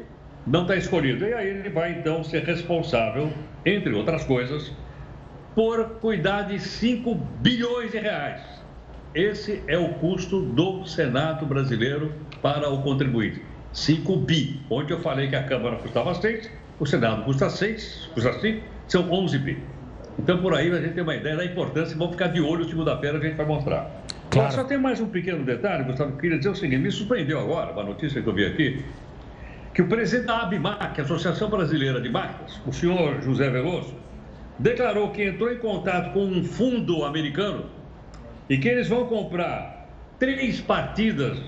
não 0.47 0.63
está 0.63 0.77
escolhido. 0.77 1.25
E 1.27 1.33
aí 1.33 1.49
ele 1.49 1.71
vai 1.71 1.93
então 1.93 2.23
ser 2.23 2.45
responsável, 2.45 3.31
entre 3.65 3.93
outras 3.93 4.25
coisas, 4.25 4.73
por 5.55 5.85
cuidar 6.01 6.43
de 6.43 6.59
5 6.59 7.15
bilhões 7.41 7.93
de 7.93 7.99
reais. 7.99 8.43
Esse 9.15 9.63
é 9.69 9.79
o 9.79 9.91
custo 9.95 10.41
do 10.41 10.85
Senado 10.85 11.47
brasileiro 11.47 12.13
para 12.43 12.69
o 12.69 12.83
contribuinte. 12.83 13.41
5 13.73 14.17
bi. 14.17 14.61
Onde 14.69 14.93
eu 14.93 15.01
falei 15.01 15.29
que 15.29 15.37
a 15.37 15.45
Câmara 15.45 15.77
custava 15.77 16.15
6, 16.15 16.51
o 16.81 16.87
Senado 16.87 17.25
custa 17.25 17.49
6, 17.49 18.11
custa 18.13 18.33
5 18.41 18.65
são 18.89 19.11
11 19.11 19.39
bi. 19.39 19.59
Então, 20.19 20.39
por 20.39 20.55
aí, 20.55 20.71
a 20.71 20.81
gente 20.81 20.95
tem 20.95 21.03
uma 21.03 21.15
ideia 21.15 21.37
da 21.37 21.45
importância. 21.45 21.97
Vamos 21.97 22.13
ficar 22.13 22.29
de 22.29 22.41
olho, 22.41 22.65
segunda-feira 22.65 23.19
a 23.19 23.21
gente 23.21 23.35
vai 23.35 23.47
mostrar. 23.47 24.04
Claro. 24.35 24.53
Só 24.53 24.65
tem 24.65 24.79
mais 24.79 25.01
um 25.01 25.07
pequeno 25.07 25.45
detalhe, 25.45 25.85
Gustavo, 25.85 26.13
que 26.13 26.23
queria 26.23 26.39
dizer 26.39 26.51
o 26.51 26.57
seguinte: 26.57 26.83
me 26.83 26.91
surpreendeu 26.91 27.39
agora, 27.39 27.73
uma 27.73 27.85
notícia 27.85 28.21
que 28.21 28.29
eu 28.29 28.35
vi 28.35 28.45
aqui, 28.45 28.85
que 29.73 29.81
o 29.81 29.87
presidente 29.87 30.27
da 30.27 30.43
ABMAC, 30.43 31.01
Associação 31.01 31.49
Brasileira 31.49 32.01
de 32.01 32.09
Máquinas, 32.09 32.61
o 32.67 32.73
senhor 32.73 33.23
José 33.23 33.49
Veloso, 33.49 33.95
declarou 34.59 35.11
que 35.11 35.25
entrou 35.25 35.53
em 35.53 35.59
contato 35.59 36.13
com 36.13 36.25
um 36.25 36.43
fundo 36.43 37.05
americano 37.05 37.67
e 38.51 38.59
que 38.59 38.69
eles 38.69 38.89
vão 38.89 39.07
comprar 39.07 39.89
três 40.19 40.61
partidas 40.61 41.39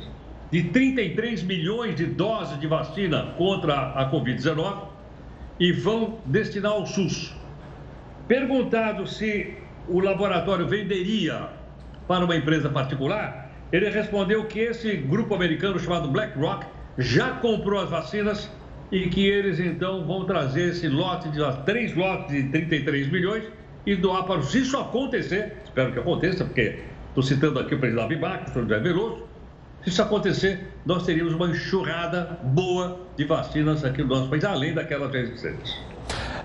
de 0.53 0.62
33 0.64 1.42
milhões 1.42 1.96
de 1.96 2.07
doses 2.07 2.58
de 2.61 2.69
vacina 2.69 3.35
contra 3.37 3.75
a 3.94 4.08
Covid-19 4.13 4.85
e 5.58 5.73
vão 5.73 6.19
destinar 6.25 6.71
ao 6.71 6.87
SUS. 6.87 7.35
Perguntado 8.29 9.08
se 9.08 9.54
o 9.88 9.98
laboratório 9.98 10.69
venderia 10.69 11.48
para 12.07 12.25
uma 12.25 12.37
empresa 12.37 12.69
particular, 12.69 13.50
ele 13.73 13.88
respondeu 13.90 14.44
que 14.44 14.61
esse 14.61 14.96
grupo 14.96 15.35
americano 15.35 15.79
chamado 15.79 16.09
BlackRock 16.09 16.67
já 16.98 17.33
comprou 17.33 17.81
as 17.81 17.90
vacinas 17.90 18.50
e 18.90 19.09
que 19.09 19.27
eles 19.27 19.59
então 19.59 20.07
vão 20.07 20.25
trazer 20.25 20.71
esse 20.71 20.88
lote 20.88 21.29
de 21.31 21.40
três 21.65 21.94
lotes 21.94 22.35
de 22.35 22.48
33 22.50 23.11
milhões 23.11 23.44
e 23.85 23.94
doar 23.96 24.25
para 24.25 24.42
se 24.42 24.61
isso 24.61 24.77
acontecer, 24.77 25.57
espero 25.65 25.92
que 25.92 25.98
aconteça, 25.98 26.44
porque 26.44 26.81
estou 27.09 27.23
citando 27.23 27.59
aqui 27.59 27.75
o 27.75 27.79
presidente 27.79 28.02
da 28.02 28.09
Bibac, 28.09 28.50
o 28.50 28.52
senhor 28.52 28.69
José 28.69 28.81
Veloso, 28.81 29.27
se 29.83 29.90
isso 29.90 30.02
acontecer, 30.02 30.67
nós 30.85 31.04
teríamos 31.04 31.35
uma 31.35 31.48
enxurrada 31.48 32.38
boa 32.42 33.00
de 33.17 33.25
vacinas 33.25 33.85
aqui 33.85 34.02
no 34.02 34.09
nosso 34.09 34.29
país, 34.29 34.44
além 34.44 34.75
daquelas 34.75 35.15
existentes. 35.15 35.77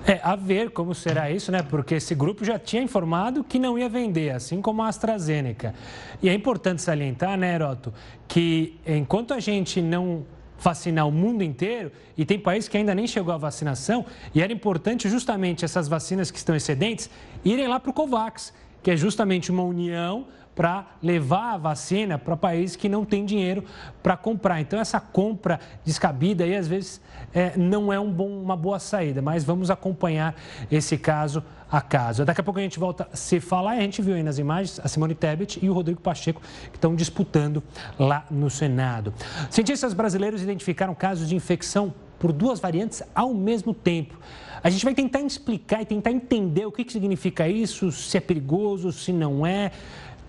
É, 0.08 0.20
a 0.24 0.36
ver 0.36 0.72
como 0.72 0.96
será 0.96 1.30
isso, 1.30 1.52
né? 1.52 1.62
Porque 1.62 1.96
esse 1.96 2.16
grupo 2.16 2.44
já 2.44 2.58
tinha 2.58 2.82
informado 2.82 3.44
que 3.44 3.60
não 3.60 3.78
ia 3.78 3.88
vender, 3.88 4.32
assim 4.32 4.62
como 4.62 4.82
a 4.82 4.88
AstraZeneca. 4.88 5.76
E 6.22 6.30
é 6.30 6.34
importante 6.34 6.82
salientar, 6.82 7.38
né, 7.38 7.54
Heroto, 7.54 7.94
que 8.28 8.80
enquanto 8.86 9.34
a 9.34 9.40
gente 9.40 9.82
não 9.82 10.26
vacinar 10.60 11.08
o 11.08 11.12
mundo 11.12 11.44
inteiro, 11.44 11.92
e 12.18 12.24
tem 12.24 12.40
países 12.40 12.70
que 12.70 12.78
ainda 12.78 12.94
nem 12.94 13.08
chegou 13.08 13.34
a 13.34 13.38
vacinação, 13.38 14.06
e 14.34 14.42
era 14.42 14.54
importante 14.54 15.10
justamente 15.10 15.66
essas 15.66 15.88
vacinas 15.88 16.30
que 16.30 16.38
estão 16.38 16.56
excedentes 16.56 17.10
irem 17.44 17.68
lá 17.68 17.80
para 17.80 17.90
o 17.90 17.94
COVAX, 17.94 18.54
que 18.84 18.92
é 18.92 18.98
justamente 18.98 19.52
uma 19.52 19.64
união 19.64 20.28
para 20.56 20.86
levar 21.02 21.54
a 21.54 21.58
vacina 21.58 22.18
para 22.18 22.36
países 22.36 22.76
que 22.76 22.90
não 22.90 23.06
têm 23.06 23.26
dinheiro 23.26 23.64
para 24.04 24.18
comprar. 24.18 24.60
Então, 24.60 24.80
essa 24.80 25.00
compra 25.00 25.60
descabida 25.86 26.44
aí, 26.44 26.56
às 26.56 26.68
vezes, 26.68 27.02
é, 27.34 27.58
não 27.58 27.92
é 27.92 28.00
um 28.00 28.12
bom, 28.12 28.30
uma 28.30 28.56
boa 28.56 28.80
saída, 28.80 29.22
mas 29.22 29.44
vamos 29.44 29.72
acompanhar 29.72 30.36
esse 30.70 30.98
caso 30.98 31.44
a 31.72 31.80
caso. 31.80 32.26
Daqui 32.26 32.42
a 32.42 32.44
pouco 32.44 32.60
a 32.60 32.64
gente 32.64 32.78
volta 32.78 33.08
a 33.12 33.16
se 33.16 33.40
falar, 33.40 33.72
a 33.72 33.82
gente 33.82 34.02
viu 34.02 34.16
aí 34.16 34.24
nas 34.24 34.38
imagens 34.38 34.80
a 34.84 34.88
Simone 34.88 35.16
Tebet 35.16 35.58
e 35.64 35.70
o 35.70 35.74
Rodrigo 35.74 36.02
Pacheco 36.02 36.42
que 36.70 36.78
estão 36.78 36.94
disputando 36.94 37.64
lá 37.98 38.26
no 38.30 38.50
Senado. 38.50 39.14
Cientistas 39.50 39.94
brasileiros 39.94 40.42
identificaram 40.42 40.94
casos 40.94 41.30
de 41.30 41.36
infecção 41.36 41.94
por 42.20 42.34
duas 42.34 42.60
variantes 42.60 43.02
ao 43.16 43.34
mesmo 43.34 43.74
tempo. 43.74 44.20
A 44.64 44.70
gente 44.70 44.86
vai 44.86 44.94
tentar 44.94 45.22
explicar 45.22 45.82
e 45.82 45.86
tentar 45.86 46.12
entender 46.12 46.66
o 46.66 46.72
que, 46.72 46.84
que 46.84 46.92
significa 46.92 47.48
isso, 47.48 47.92
se 47.92 48.16
é 48.16 48.20
perigoso, 48.20 48.92
se 48.92 49.12
não 49.12 49.44
é 49.44 49.72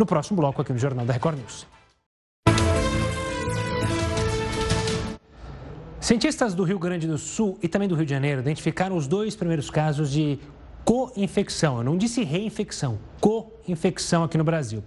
no 0.02 0.06
próximo 0.06 0.36
bloco 0.36 0.60
aqui 0.60 0.72
no 0.72 0.78
Jornal 0.78 1.06
da 1.06 1.12
Record 1.12 1.38
News. 1.38 1.66
Cientistas 6.00 6.54
do 6.54 6.64
Rio 6.64 6.78
Grande 6.80 7.06
do 7.06 7.16
Sul 7.16 7.56
e 7.62 7.68
também 7.68 7.86
do 7.86 7.94
Rio 7.94 8.04
de 8.04 8.10
Janeiro 8.10 8.40
identificaram 8.40 8.96
os 8.96 9.06
dois 9.06 9.36
primeiros 9.36 9.70
casos 9.70 10.10
de 10.10 10.40
co-infecção. 10.84 11.78
Eu 11.78 11.84
não 11.84 11.96
disse 11.96 12.24
reinfecção, 12.24 12.98
co-infecção 13.20 14.24
aqui 14.24 14.36
no 14.36 14.42
Brasil. 14.42 14.82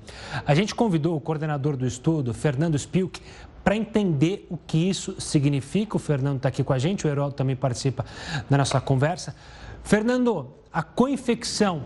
A 0.46 0.54
gente 0.54 0.76
convidou 0.76 1.16
o 1.16 1.22
coordenador 1.22 1.78
do 1.78 1.88
estudo, 1.88 2.34
Fernando 2.34 2.76
Spilk, 2.76 3.22
para 3.64 3.78
entender 3.78 4.46
o 4.50 4.58
que 4.58 4.90
isso 4.90 5.20
significa. 5.22 5.96
O 5.96 6.00
Fernando 6.00 6.38
está 6.38 6.50
aqui 6.50 6.62
com 6.62 6.74
a 6.74 6.78
gente, 6.78 7.08
o 7.08 7.10
Herói 7.10 7.32
também 7.32 7.56
participa 7.56 8.04
da 8.50 8.58
nossa 8.58 8.82
conversa. 8.82 9.34
Fernando, 9.82 10.54
a 10.74 10.84
co-infecção, 10.84 11.84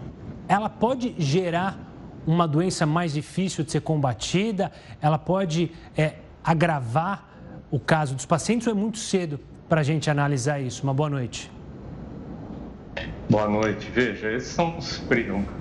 ela 0.47 0.67
pode 0.67 1.13
gerar 1.19 1.88
uma 2.29 2.47
doença 2.47 2.85
mais 2.85 3.13
difícil 3.13 3.63
de 3.63 3.71
ser 3.71 3.81
combatida? 3.81 4.71
Ela 5.01 5.17
pode 5.17 5.71
é, 5.97 6.13
agravar 6.43 7.27
o 7.71 7.79
caso 7.79 8.13
dos 8.13 8.25
pacientes 8.25 8.67
ou 8.67 8.73
é 8.73 8.75
muito 8.75 8.99
cedo 8.99 9.39
para 9.67 9.81
a 9.81 9.83
gente 9.83 10.11
analisar 10.11 10.59
isso? 10.59 10.83
Uma 10.83 10.93
boa 10.93 11.09
noite. 11.09 11.51
Boa 13.27 13.47
noite. 13.47 13.89
Veja, 13.89 14.31
esses 14.31 14.49
são 14.49 14.77
os. 14.77 14.99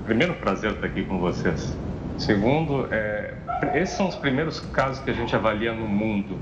Primeiro 0.04 0.34
prazer 0.34 0.72
estar 0.72 0.86
aqui 0.86 1.04
com 1.04 1.18
vocês. 1.18 1.74
Segundo, 2.18 2.86
é, 2.92 3.34
esses 3.74 3.96
são 3.96 4.08
os 4.08 4.16
primeiros 4.16 4.60
casos 4.60 5.02
que 5.02 5.10
a 5.10 5.14
gente 5.14 5.34
avalia 5.34 5.72
no 5.72 5.88
mundo 5.88 6.38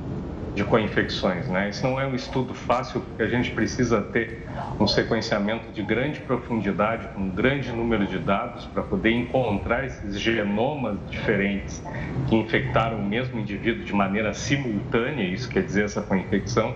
de 0.57 0.65
co-infecções. 0.65 1.47
Né? 1.49 1.69
Isso 1.69 1.87
não 1.87 2.01
é 2.01 2.07
um 2.07 2.15
estudo 2.15 2.55
fácil, 2.55 3.03
porque 3.03 3.23
a 3.23 3.29
gente 3.29 3.51
precisa 3.51 4.01
ter 4.01 4.47
um 4.81 4.89
sequenciamento 4.89 5.71
de 5.71 5.83
grande 5.83 6.19
profundidade, 6.21 7.09
com 7.09 7.21
um 7.21 7.29
grande 7.29 7.71
número 7.71 8.07
de 8.07 8.19
dados, 8.19 8.65
para 8.65 8.83
poder 8.83 9.11
encontrar 9.11 9.85
esses 9.85 10.19
genomas 10.19 10.99
diferentes 11.11 11.83
que 12.27 12.35
infectaram 12.35 12.99
o 12.99 13.05
mesmo 13.05 13.39
indivíduo 13.39 13.85
de 13.85 13.93
maneira 13.93 14.33
simultânea. 14.33 15.25
Isso 15.25 15.47
quer 15.49 15.63
dizer, 15.63 15.85
essa 15.85 16.01
co-infecção 16.01 16.75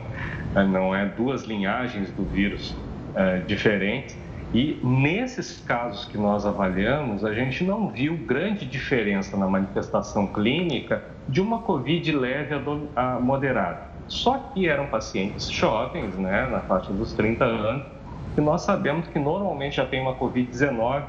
né? 0.55 0.63
não 0.65 0.95
é 0.95 1.07
duas 1.07 1.45
linhagens 1.45 2.11
do 2.11 2.23
vírus 2.23 2.77
é, 3.15 3.39
diferentes. 3.39 4.17
E 4.53 4.79
nesses 4.83 5.61
casos 5.61 6.05
que 6.05 6.19
nós 6.19 6.45
avaliamos, 6.45 7.25
a 7.25 7.33
gente 7.33 7.65
não 7.65 7.89
viu 7.89 8.17
grande 8.17 8.67
diferença 8.67 9.37
na 9.39 9.47
manifestação 9.47 10.27
clínica 10.27 11.03
de 11.31 11.41
uma 11.41 11.61
Covid 11.61 12.11
leve 12.13 12.55
a 12.97 13.21
moderada. 13.21 13.89
Só 14.09 14.37
que 14.53 14.69
eram 14.69 14.87
pacientes 14.89 15.49
jovens, 15.49 16.17
né, 16.17 16.49
na 16.51 16.59
faixa 16.61 16.93
dos 16.93 17.13
30 17.13 17.45
anos, 17.45 17.87
que 18.35 18.41
nós 18.41 18.63
sabemos 18.63 19.07
que 19.07 19.19
normalmente 19.19 19.77
já 19.77 19.87
tem 19.87 20.01
uma 20.01 20.15
Covid-19 20.17 21.05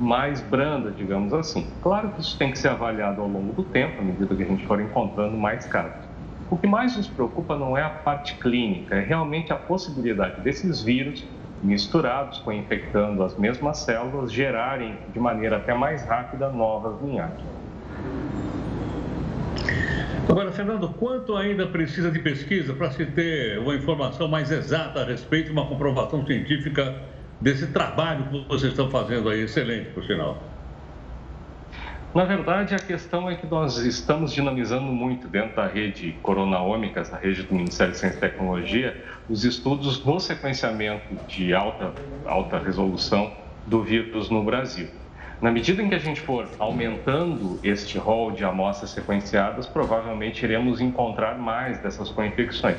mais 0.00 0.40
branda, 0.40 0.90
digamos 0.90 1.34
assim. 1.34 1.66
Claro 1.82 2.08
que 2.10 2.22
isso 2.22 2.38
tem 2.38 2.50
que 2.50 2.58
ser 2.58 2.68
avaliado 2.68 3.20
ao 3.20 3.28
longo 3.28 3.52
do 3.52 3.62
tempo, 3.62 4.00
à 4.00 4.04
medida 4.04 4.34
que 4.34 4.42
a 4.42 4.46
gente 4.46 4.66
for 4.66 4.80
encontrando 4.80 5.36
mais 5.36 5.66
casos. 5.66 6.06
O 6.50 6.56
que 6.56 6.66
mais 6.66 6.96
nos 6.96 7.08
preocupa 7.08 7.56
não 7.56 7.76
é 7.76 7.82
a 7.82 7.90
parte 7.90 8.34
clínica, 8.36 8.94
é 8.94 9.00
realmente 9.00 9.52
a 9.52 9.56
possibilidade 9.56 10.40
desses 10.40 10.82
vírus 10.82 11.26
misturados, 11.62 12.38
co-infectando 12.38 13.22
as 13.22 13.36
mesmas 13.36 13.78
células, 13.78 14.32
gerarem 14.32 14.96
de 15.12 15.18
maneira 15.18 15.56
até 15.56 15.74
mais 15.74 16.06
rápida 16.06 16.48
novas 16.50 17.00
linhagens. 17.02 17.44
Agora, 20.28 20.50
Fernando, 20.50 20.88
quanto 20.88 21.36
ainda 21.36 21.66
precisa 21.66 22.10
de 22.10 22.18
pesquisa 22.18 22.74
para 22.74 22.90
se 22.90 23.06
ter 23.06 23.58
uma 23.58 23.74
informação 23.74 24.26
mais 24.26 24.50
exata 24.50 25.00
a 25.00 25.04
respeito 25.04 25.46
de 25.46 25.52
uma 25.52 25.66
comprovação 25.66 26.26
científica 26.26 27.00
desse 27.40 27.68
trabalho 27.68 28.24
que 28.24 28.48
vocês 28.48 28.72
estão 28.72 28.90
fazendo 28.90 29.28
aí, 29.28 29.42
excelente, 29.42 29.90
por 29.90 30.04
sinal? 30.04 30.42
Na 32.14 32.24
verdade, 32.24 32.74
a 32.74 32.78
questão 32.78 33.30
é 33.30 33.34
que 33.34 33.46
nós 33.46 33.76
estamos 33.76 34.32
dinamizando 34.32 34.86
muito 34.86 35.28
dentro 35.28 35.54
da 35.54 35.66
rede 35.66 36.16
Coronaômicas, 36.22 37.12
a 37.12 37.18
rede 37.18 37.42
do 37.42 37.54
Ministério 37.54 37.92
de 37.92 37.98
Ciência 37.98 38.16
e 38.16 38.20
Tecnologia, 38.20 39.04
os 39.28 39.44
estudos 39.44 40.02
no 40.04 40.18
sequenciamento 40.18 41.14
de 41.28 41.54
alta, 41.54 41.92
alta 42.24 42.58
resolução 42.58 43.32
do 43.66 43.82
vírus 43.82 44.30
no 44.30 44.42
Brasil. 44.42 44.88
Na 45.40 45.50
medida 45.50 45.82
em 45.82 45.88
que 45.88 45.94
a 45.94 45.98
gente 45.98 46.20
for 46.22 46.48
aumentando 46.58 47.60
este 47.62 47.98
rol 47.98 48.30
de 48.32 48.42
amostras 48.42 48.90
sequenciadas, 48.90 49.66
provavelmente 49.66 50.42
iremos 50.42 50.80
encontrar 50.80 51.38
mais 51.38 51.78
dessas 51.78 52.10
co-infecções. 52.10 52.78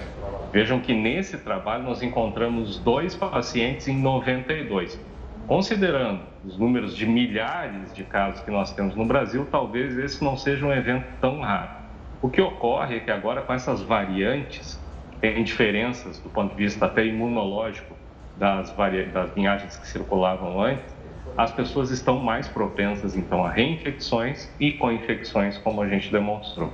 Vejam 0.51 0.79
que 0.79 0.91
nesse 0.91 1.37
trabalho 1.37 1.83
nós 1.83 2.01
encontramos 2.01 2.79
dois 2.79 3.15
pacientes 3.15 3.87
em 3.87 4.01
92. 4.01 4.99
Considerando 5.45 6.23
os 6.43 6.57
números 6.57 6.95
de 6.95 7.05
milhares 7.05 7.93
de 7.93 8.03
casos 8.03 8.41
que 8.41 8.49
nós 8.49 8.73
temos 8.73 8.95
no 8.95 9.05
Brasil, 9.05 9.47
talvez 9.51 9.95
esse 9.95 10.23
não 10.23 10.35
seja 10.35 10.65
um 10.65 10.73
evento 10.73 11.05
tão 11.21 11.41
raro. 11.41 11.69
O 12.19 12.27
que 12.27 12.41
ocorre 12.41 12.97
é 12.97 12.99
que 12.99 13.11
agora 13.11 13.43
com 13.43 13.53
essas 13.53 13.83
variantes, 13.83 14.83
tem 15.21 15.43
diferenças 15.43 16.19
do 16.19 16.29
ponto 16.29 16.55
de 16.55 16.63
vista 16.63 16.87
até 16.87 17.05
imunológico 17.05 17.95
das, 18.35 18.73
das 19.13 19.35
linhagens 19.35 19.77
que 19.77 19.87
circulavam 19.87 20.59
antes, 20.59 20.96
as 21.37 21.51
pessoas 21.51 21.91
estão 21.91 22.19
mais 22.19 22.47
propensas 22.47 23.15
então 23.15 23.45
a 23.45 23.51
reinfecções 23.51 24.49
e 24.59 24.71
co-infecções, 24.71 25.57
como 25.59 25.81
a 25.81 25.87
gente 25.87 26.11
demonstrou. 26.11 26.73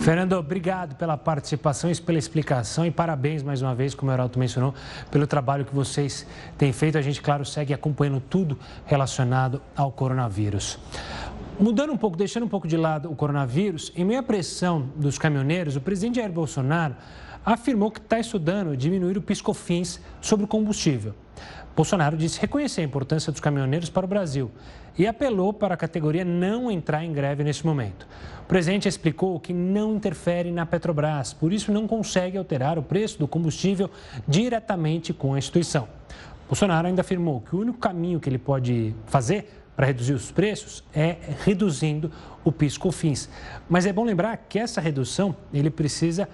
Fernando, 0.00 0.32
obrigado 0.34 0.96
pela 0.96 1.16
participação 1.16 1.90
e 1.90 2.00
pela 2.00 2.18
explicação 2.18 2.84
e 2.86 2.90
parabéns 2.90 3.42
mais 3.42 3.62
uma 3.62 3.74
vez, 3.74 3.94
como 3.94 4.10
o 4.10 4.14
Heraldo 4.14 4.38
mencionou, 4.38 4.74
pelo 5.10 5.26
trabalho 5.26 5.64
que 5.64 5.74
vocês 5.74 6.26
têm 6.58 6.72
feito. 6.72 6.98
A 6.98 7.02
gente, 7.02 7.20
claro, 7.20 7.44
segue 7.44 7.72
acompanhando 7.72 8.20
tudo 8.20 8.58
relacionado 8.84 9.60
ao 9.76 9.90
coronavírus. 9.90 10.78
Mudando 11.58 11.92
um 11.92 11.96
pouco, 11.96 12.16
deixando 12.16 12.44
um 12.44 12.48
pouco 12.48 12.68
de 12.68 12.76
lado 12.76 13.10
o 13.10 13.16
coronavírus, 13.16 13.92
em 13.96 14.04
meio 14.04 14.20
à 14.20 14.22
pressão 14.22 14.88
dos 14.96 15.18
caminhoneiros, 15.18 15.74
o 15.74 15.80
presidente 15.80 16.16
Jair 16.16 16.30
Bolsonaro 16.30 16.94
afirmou 17.44 17.90
que 17.90 17.98
está 17.98 18.18
estudando 18.18 18.76
diminuir 18.76 19.16
o 19.16 19.22
piscofins 19.22 20.00
sobre 20.20 20.44
o 20.44 20.48
combustível. 20.48 21.14
Bolsonaro 21.76 22.16
disse 22.16 22.40
reconhecer 22.40 22.80
a 22.80 22.84
importância 22.84 23.30
dos 23.30 23.38
caminhoneiros 23.38 23.90
para 23.90 24.06
o 24.06 24.08
Brasil 24.08 24.50
e 24.98 25.06
apelou 25.06 25.52
para 25.52 25.74
a 25.74 25.76
categoria 25.76 26.24
não 26.24 26.70
entrar 26.70 27.04
em 27.04 27.12
greve 27.12 27.44
nesse 27.44 27.66
momento. 27.66 28.08
O 28.42 28.46
presidente 28.46 28.88
explicou 28.88 29.38
que 29.38 29.52
não 29.52 29.94
interfere 29.94 30.50
na 30.50 30.64
Petrobras, 30.64 31.34
por 31.34 31.52
isso 31.52 31.70
não 31.70 31.86
consegue 31.86 32.38
alterar 32.38 32.78
o 32.78 32.82
preço 32.82 33.18
do 33.18 33.28
combustível 33.28 33.90
diretamente 34.26 35.12
com 35.12 35.34
a 35.34 35.38
instituição. 35.38 35.86
Bolsonaro 36.48 36.86
ainda 36.86 37.02
afirmou 37.02 37.42
que 37.42 37.54
o 37.54 37.60
único 37.60 37.78
caminho 37.78 38.18
que 38.20 38.28
ele 38.30 38.38
pode 38.38 38.94
fazer 39.04 39.62
para 39.76 39.84
reduzir 39.84 40.14
os 40.14 40.30
preços 40.32 40.82
é 40.94 41.16
reduzindo 41.44 42.10
o 42.42 42.50
PIS/COFINS. 42.50 43.28
Mas 43.68 43.84
é 43.84 43.92
bom 43.92 44.04
lembrar 44.04 44.34
que 44.48 44.58
essa 44.58 44.80
redução 44.80 45.36
ele 45.52 45.68
precisa 45.68 46.26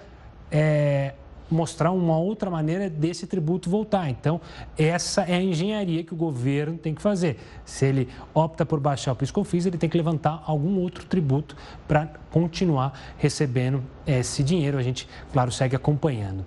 é, 0.49 1.15
mostrar 1.49 1.91
uma 1.91 2.17
outra 2.17 2.49
maneira 2.49 2.89
desse 2.89 3.27
tributo 3.27 3.69
voltar. 3.69 4.09
Então, 4.09 4.39
essa 4.77 5.21
é 5.21 5.35
a 5.35 5.41
engenharia 5.41 6.03
que 6.03 6.13
o 6.13 6.17
governo 6.17 6.77
tem 6.77 6.93
que 6.93 7.01
fazer. 7.01 7.37
Se 7.65 7.85
ele 7.85 8.09
opta 8.33 8.65
por 8.65 8.79
baixar 8.79 9.11
o 9.11 9.15
PIS/COFINS, 9.15 9.65
ele 9.65 9.77
tem 9.77 9.89
que 9.89 9.97
levantar 9.97 10.43
algum 10.45 10.79
outro 10.79 11.05
tributo 11.05 11.55
para 11.87 12.07
continuar 12.31 12.99
recebendo 13.17 13.83
esse 14.05 14.43
dinheiro. 14.43 14.77
A 14.77 14.81
gente, 14.81 15.07
claro, 15.31 15.51
segue 15.51 15.75
acompanhando. 15.75 16.45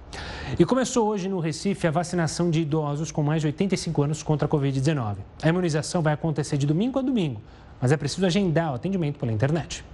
E 0.58 0.64
começou 0.64 1.06
hoje 1.08 1.28
no 1.28 1.40
Recife 1.40 1.86
a 1.86 1.90
vacinação 1.90 2.50
de 2.50 2.60
idosos 2.60 3.10
com 3.10 3.22
mais 3.22 3.40
de 3.40 3.48
85 3.48 4.02
anos 4.02 4.22
contra 4.22 4.46
a 4.46 4.50
Covid-19. 4.50 5.16
A 5.42 5.48
imunização 5.48 6.02
vai 6.02 6.14
acontecer 6.14 6.56
de 6.56 6.66
domingo 6.66 6.98
a 6.98 7.02
domingo, 7.02 7.40
mas 7.80 7.92
é 7.92 7.96
preciso 7.96 8.26
agendar 8.26 8.72
o 8.72 8.74
atendimento 8.74 9.18
pela 9.18 9.32
internet. 9.32 9.84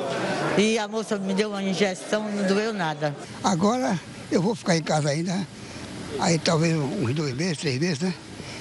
e 0.59 0.79
a 0.79 0.87
moça 0.87 1.17
me 1.17 1.33
deu 1.33 1.49
uma 1.49 1.63
injeção, 1.63 2.31
não 2.31 2.47
doeu 2.47 2.75
nada. 2.75 3.17
Agora 3.43 3.99
eu 4.31 4.43
vou 4.43 4.55
ficar 4.55 4.77
em 4.77 4.83
casa 4.83 5.09
ainda 5.09 5.47
aí 6.21 6.39
talvez 6.39 6.77
uns 6.77 7.15
dois 7.15 7.35
meses, 7.35 7.59
três 7.59 7.79
meses, 7.81 8.01
né? 8.01 8.15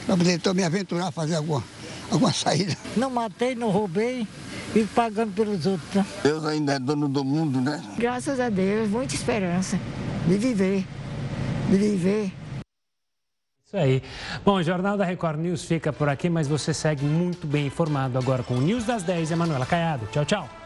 Para 0.05 0.17
poder 0.17 0.33
então 0.33 0.53
me 0.53 0.63
aventurar 0.63 1.07
a 1.07 1.11
fazer 1.11 1.35
alguma, 1.35 1.63
alguma 2.11 2.31
saída. 2.33 2.75
Não 2.95 3.09
matei, 3.09 3.55
não 3.55 3.69
roubei 3.69 4.27
e 4.75 4.83
pagando 4.85 5.33
pelos 5.33 5.65
outros. 5.65 5.93
Né? 5.93 6.05
Deus 6.23 6.45
ainda 6.45 6.73
é 6.73 6.79
dono 6.79 7.07
do 7.07 7.23
mundo, 7.23 7.61
né? 7.61 7.81
Graças 7.97 8.39
a 8.39 8.49
Deus, 8.49 8.89
muita 8.89 9.15
esperança 9.15 9.79
de 10.27 10.37
viver, 10.37 10.85
de 11.69 11.77
viver. 11.77 12.33
Isso 13.65 13.77
aí. 13.77 14.03
Bom, 14.45 14.55
o 14.57 14.63
Jornal 14.63 14.97
da 14.97 15.05
Record 15.05 15.39
News 15.39 15.63
fica 15.63 15.91
por 15.91 16.07
aqui, 16.07 16.29
mas 16.29 16.47
você 16.47 16.73
segue 16.73 17.03
muito 17.03 17.47
bem 17.47 17.67
informado 17.67 18.17
agora 18.17 18.43
com 18.43 18.55
o 18.55 18.61
News 18.61 18.83
das 18.83 19.03
10 19.03 19.31
e 19.31 19.33
a 19.33 19.37
Manuela 19.37 19.65
Caiado. 19.65 20.07
Tchau, 20.11 20.25
tchau. 20.25 20.62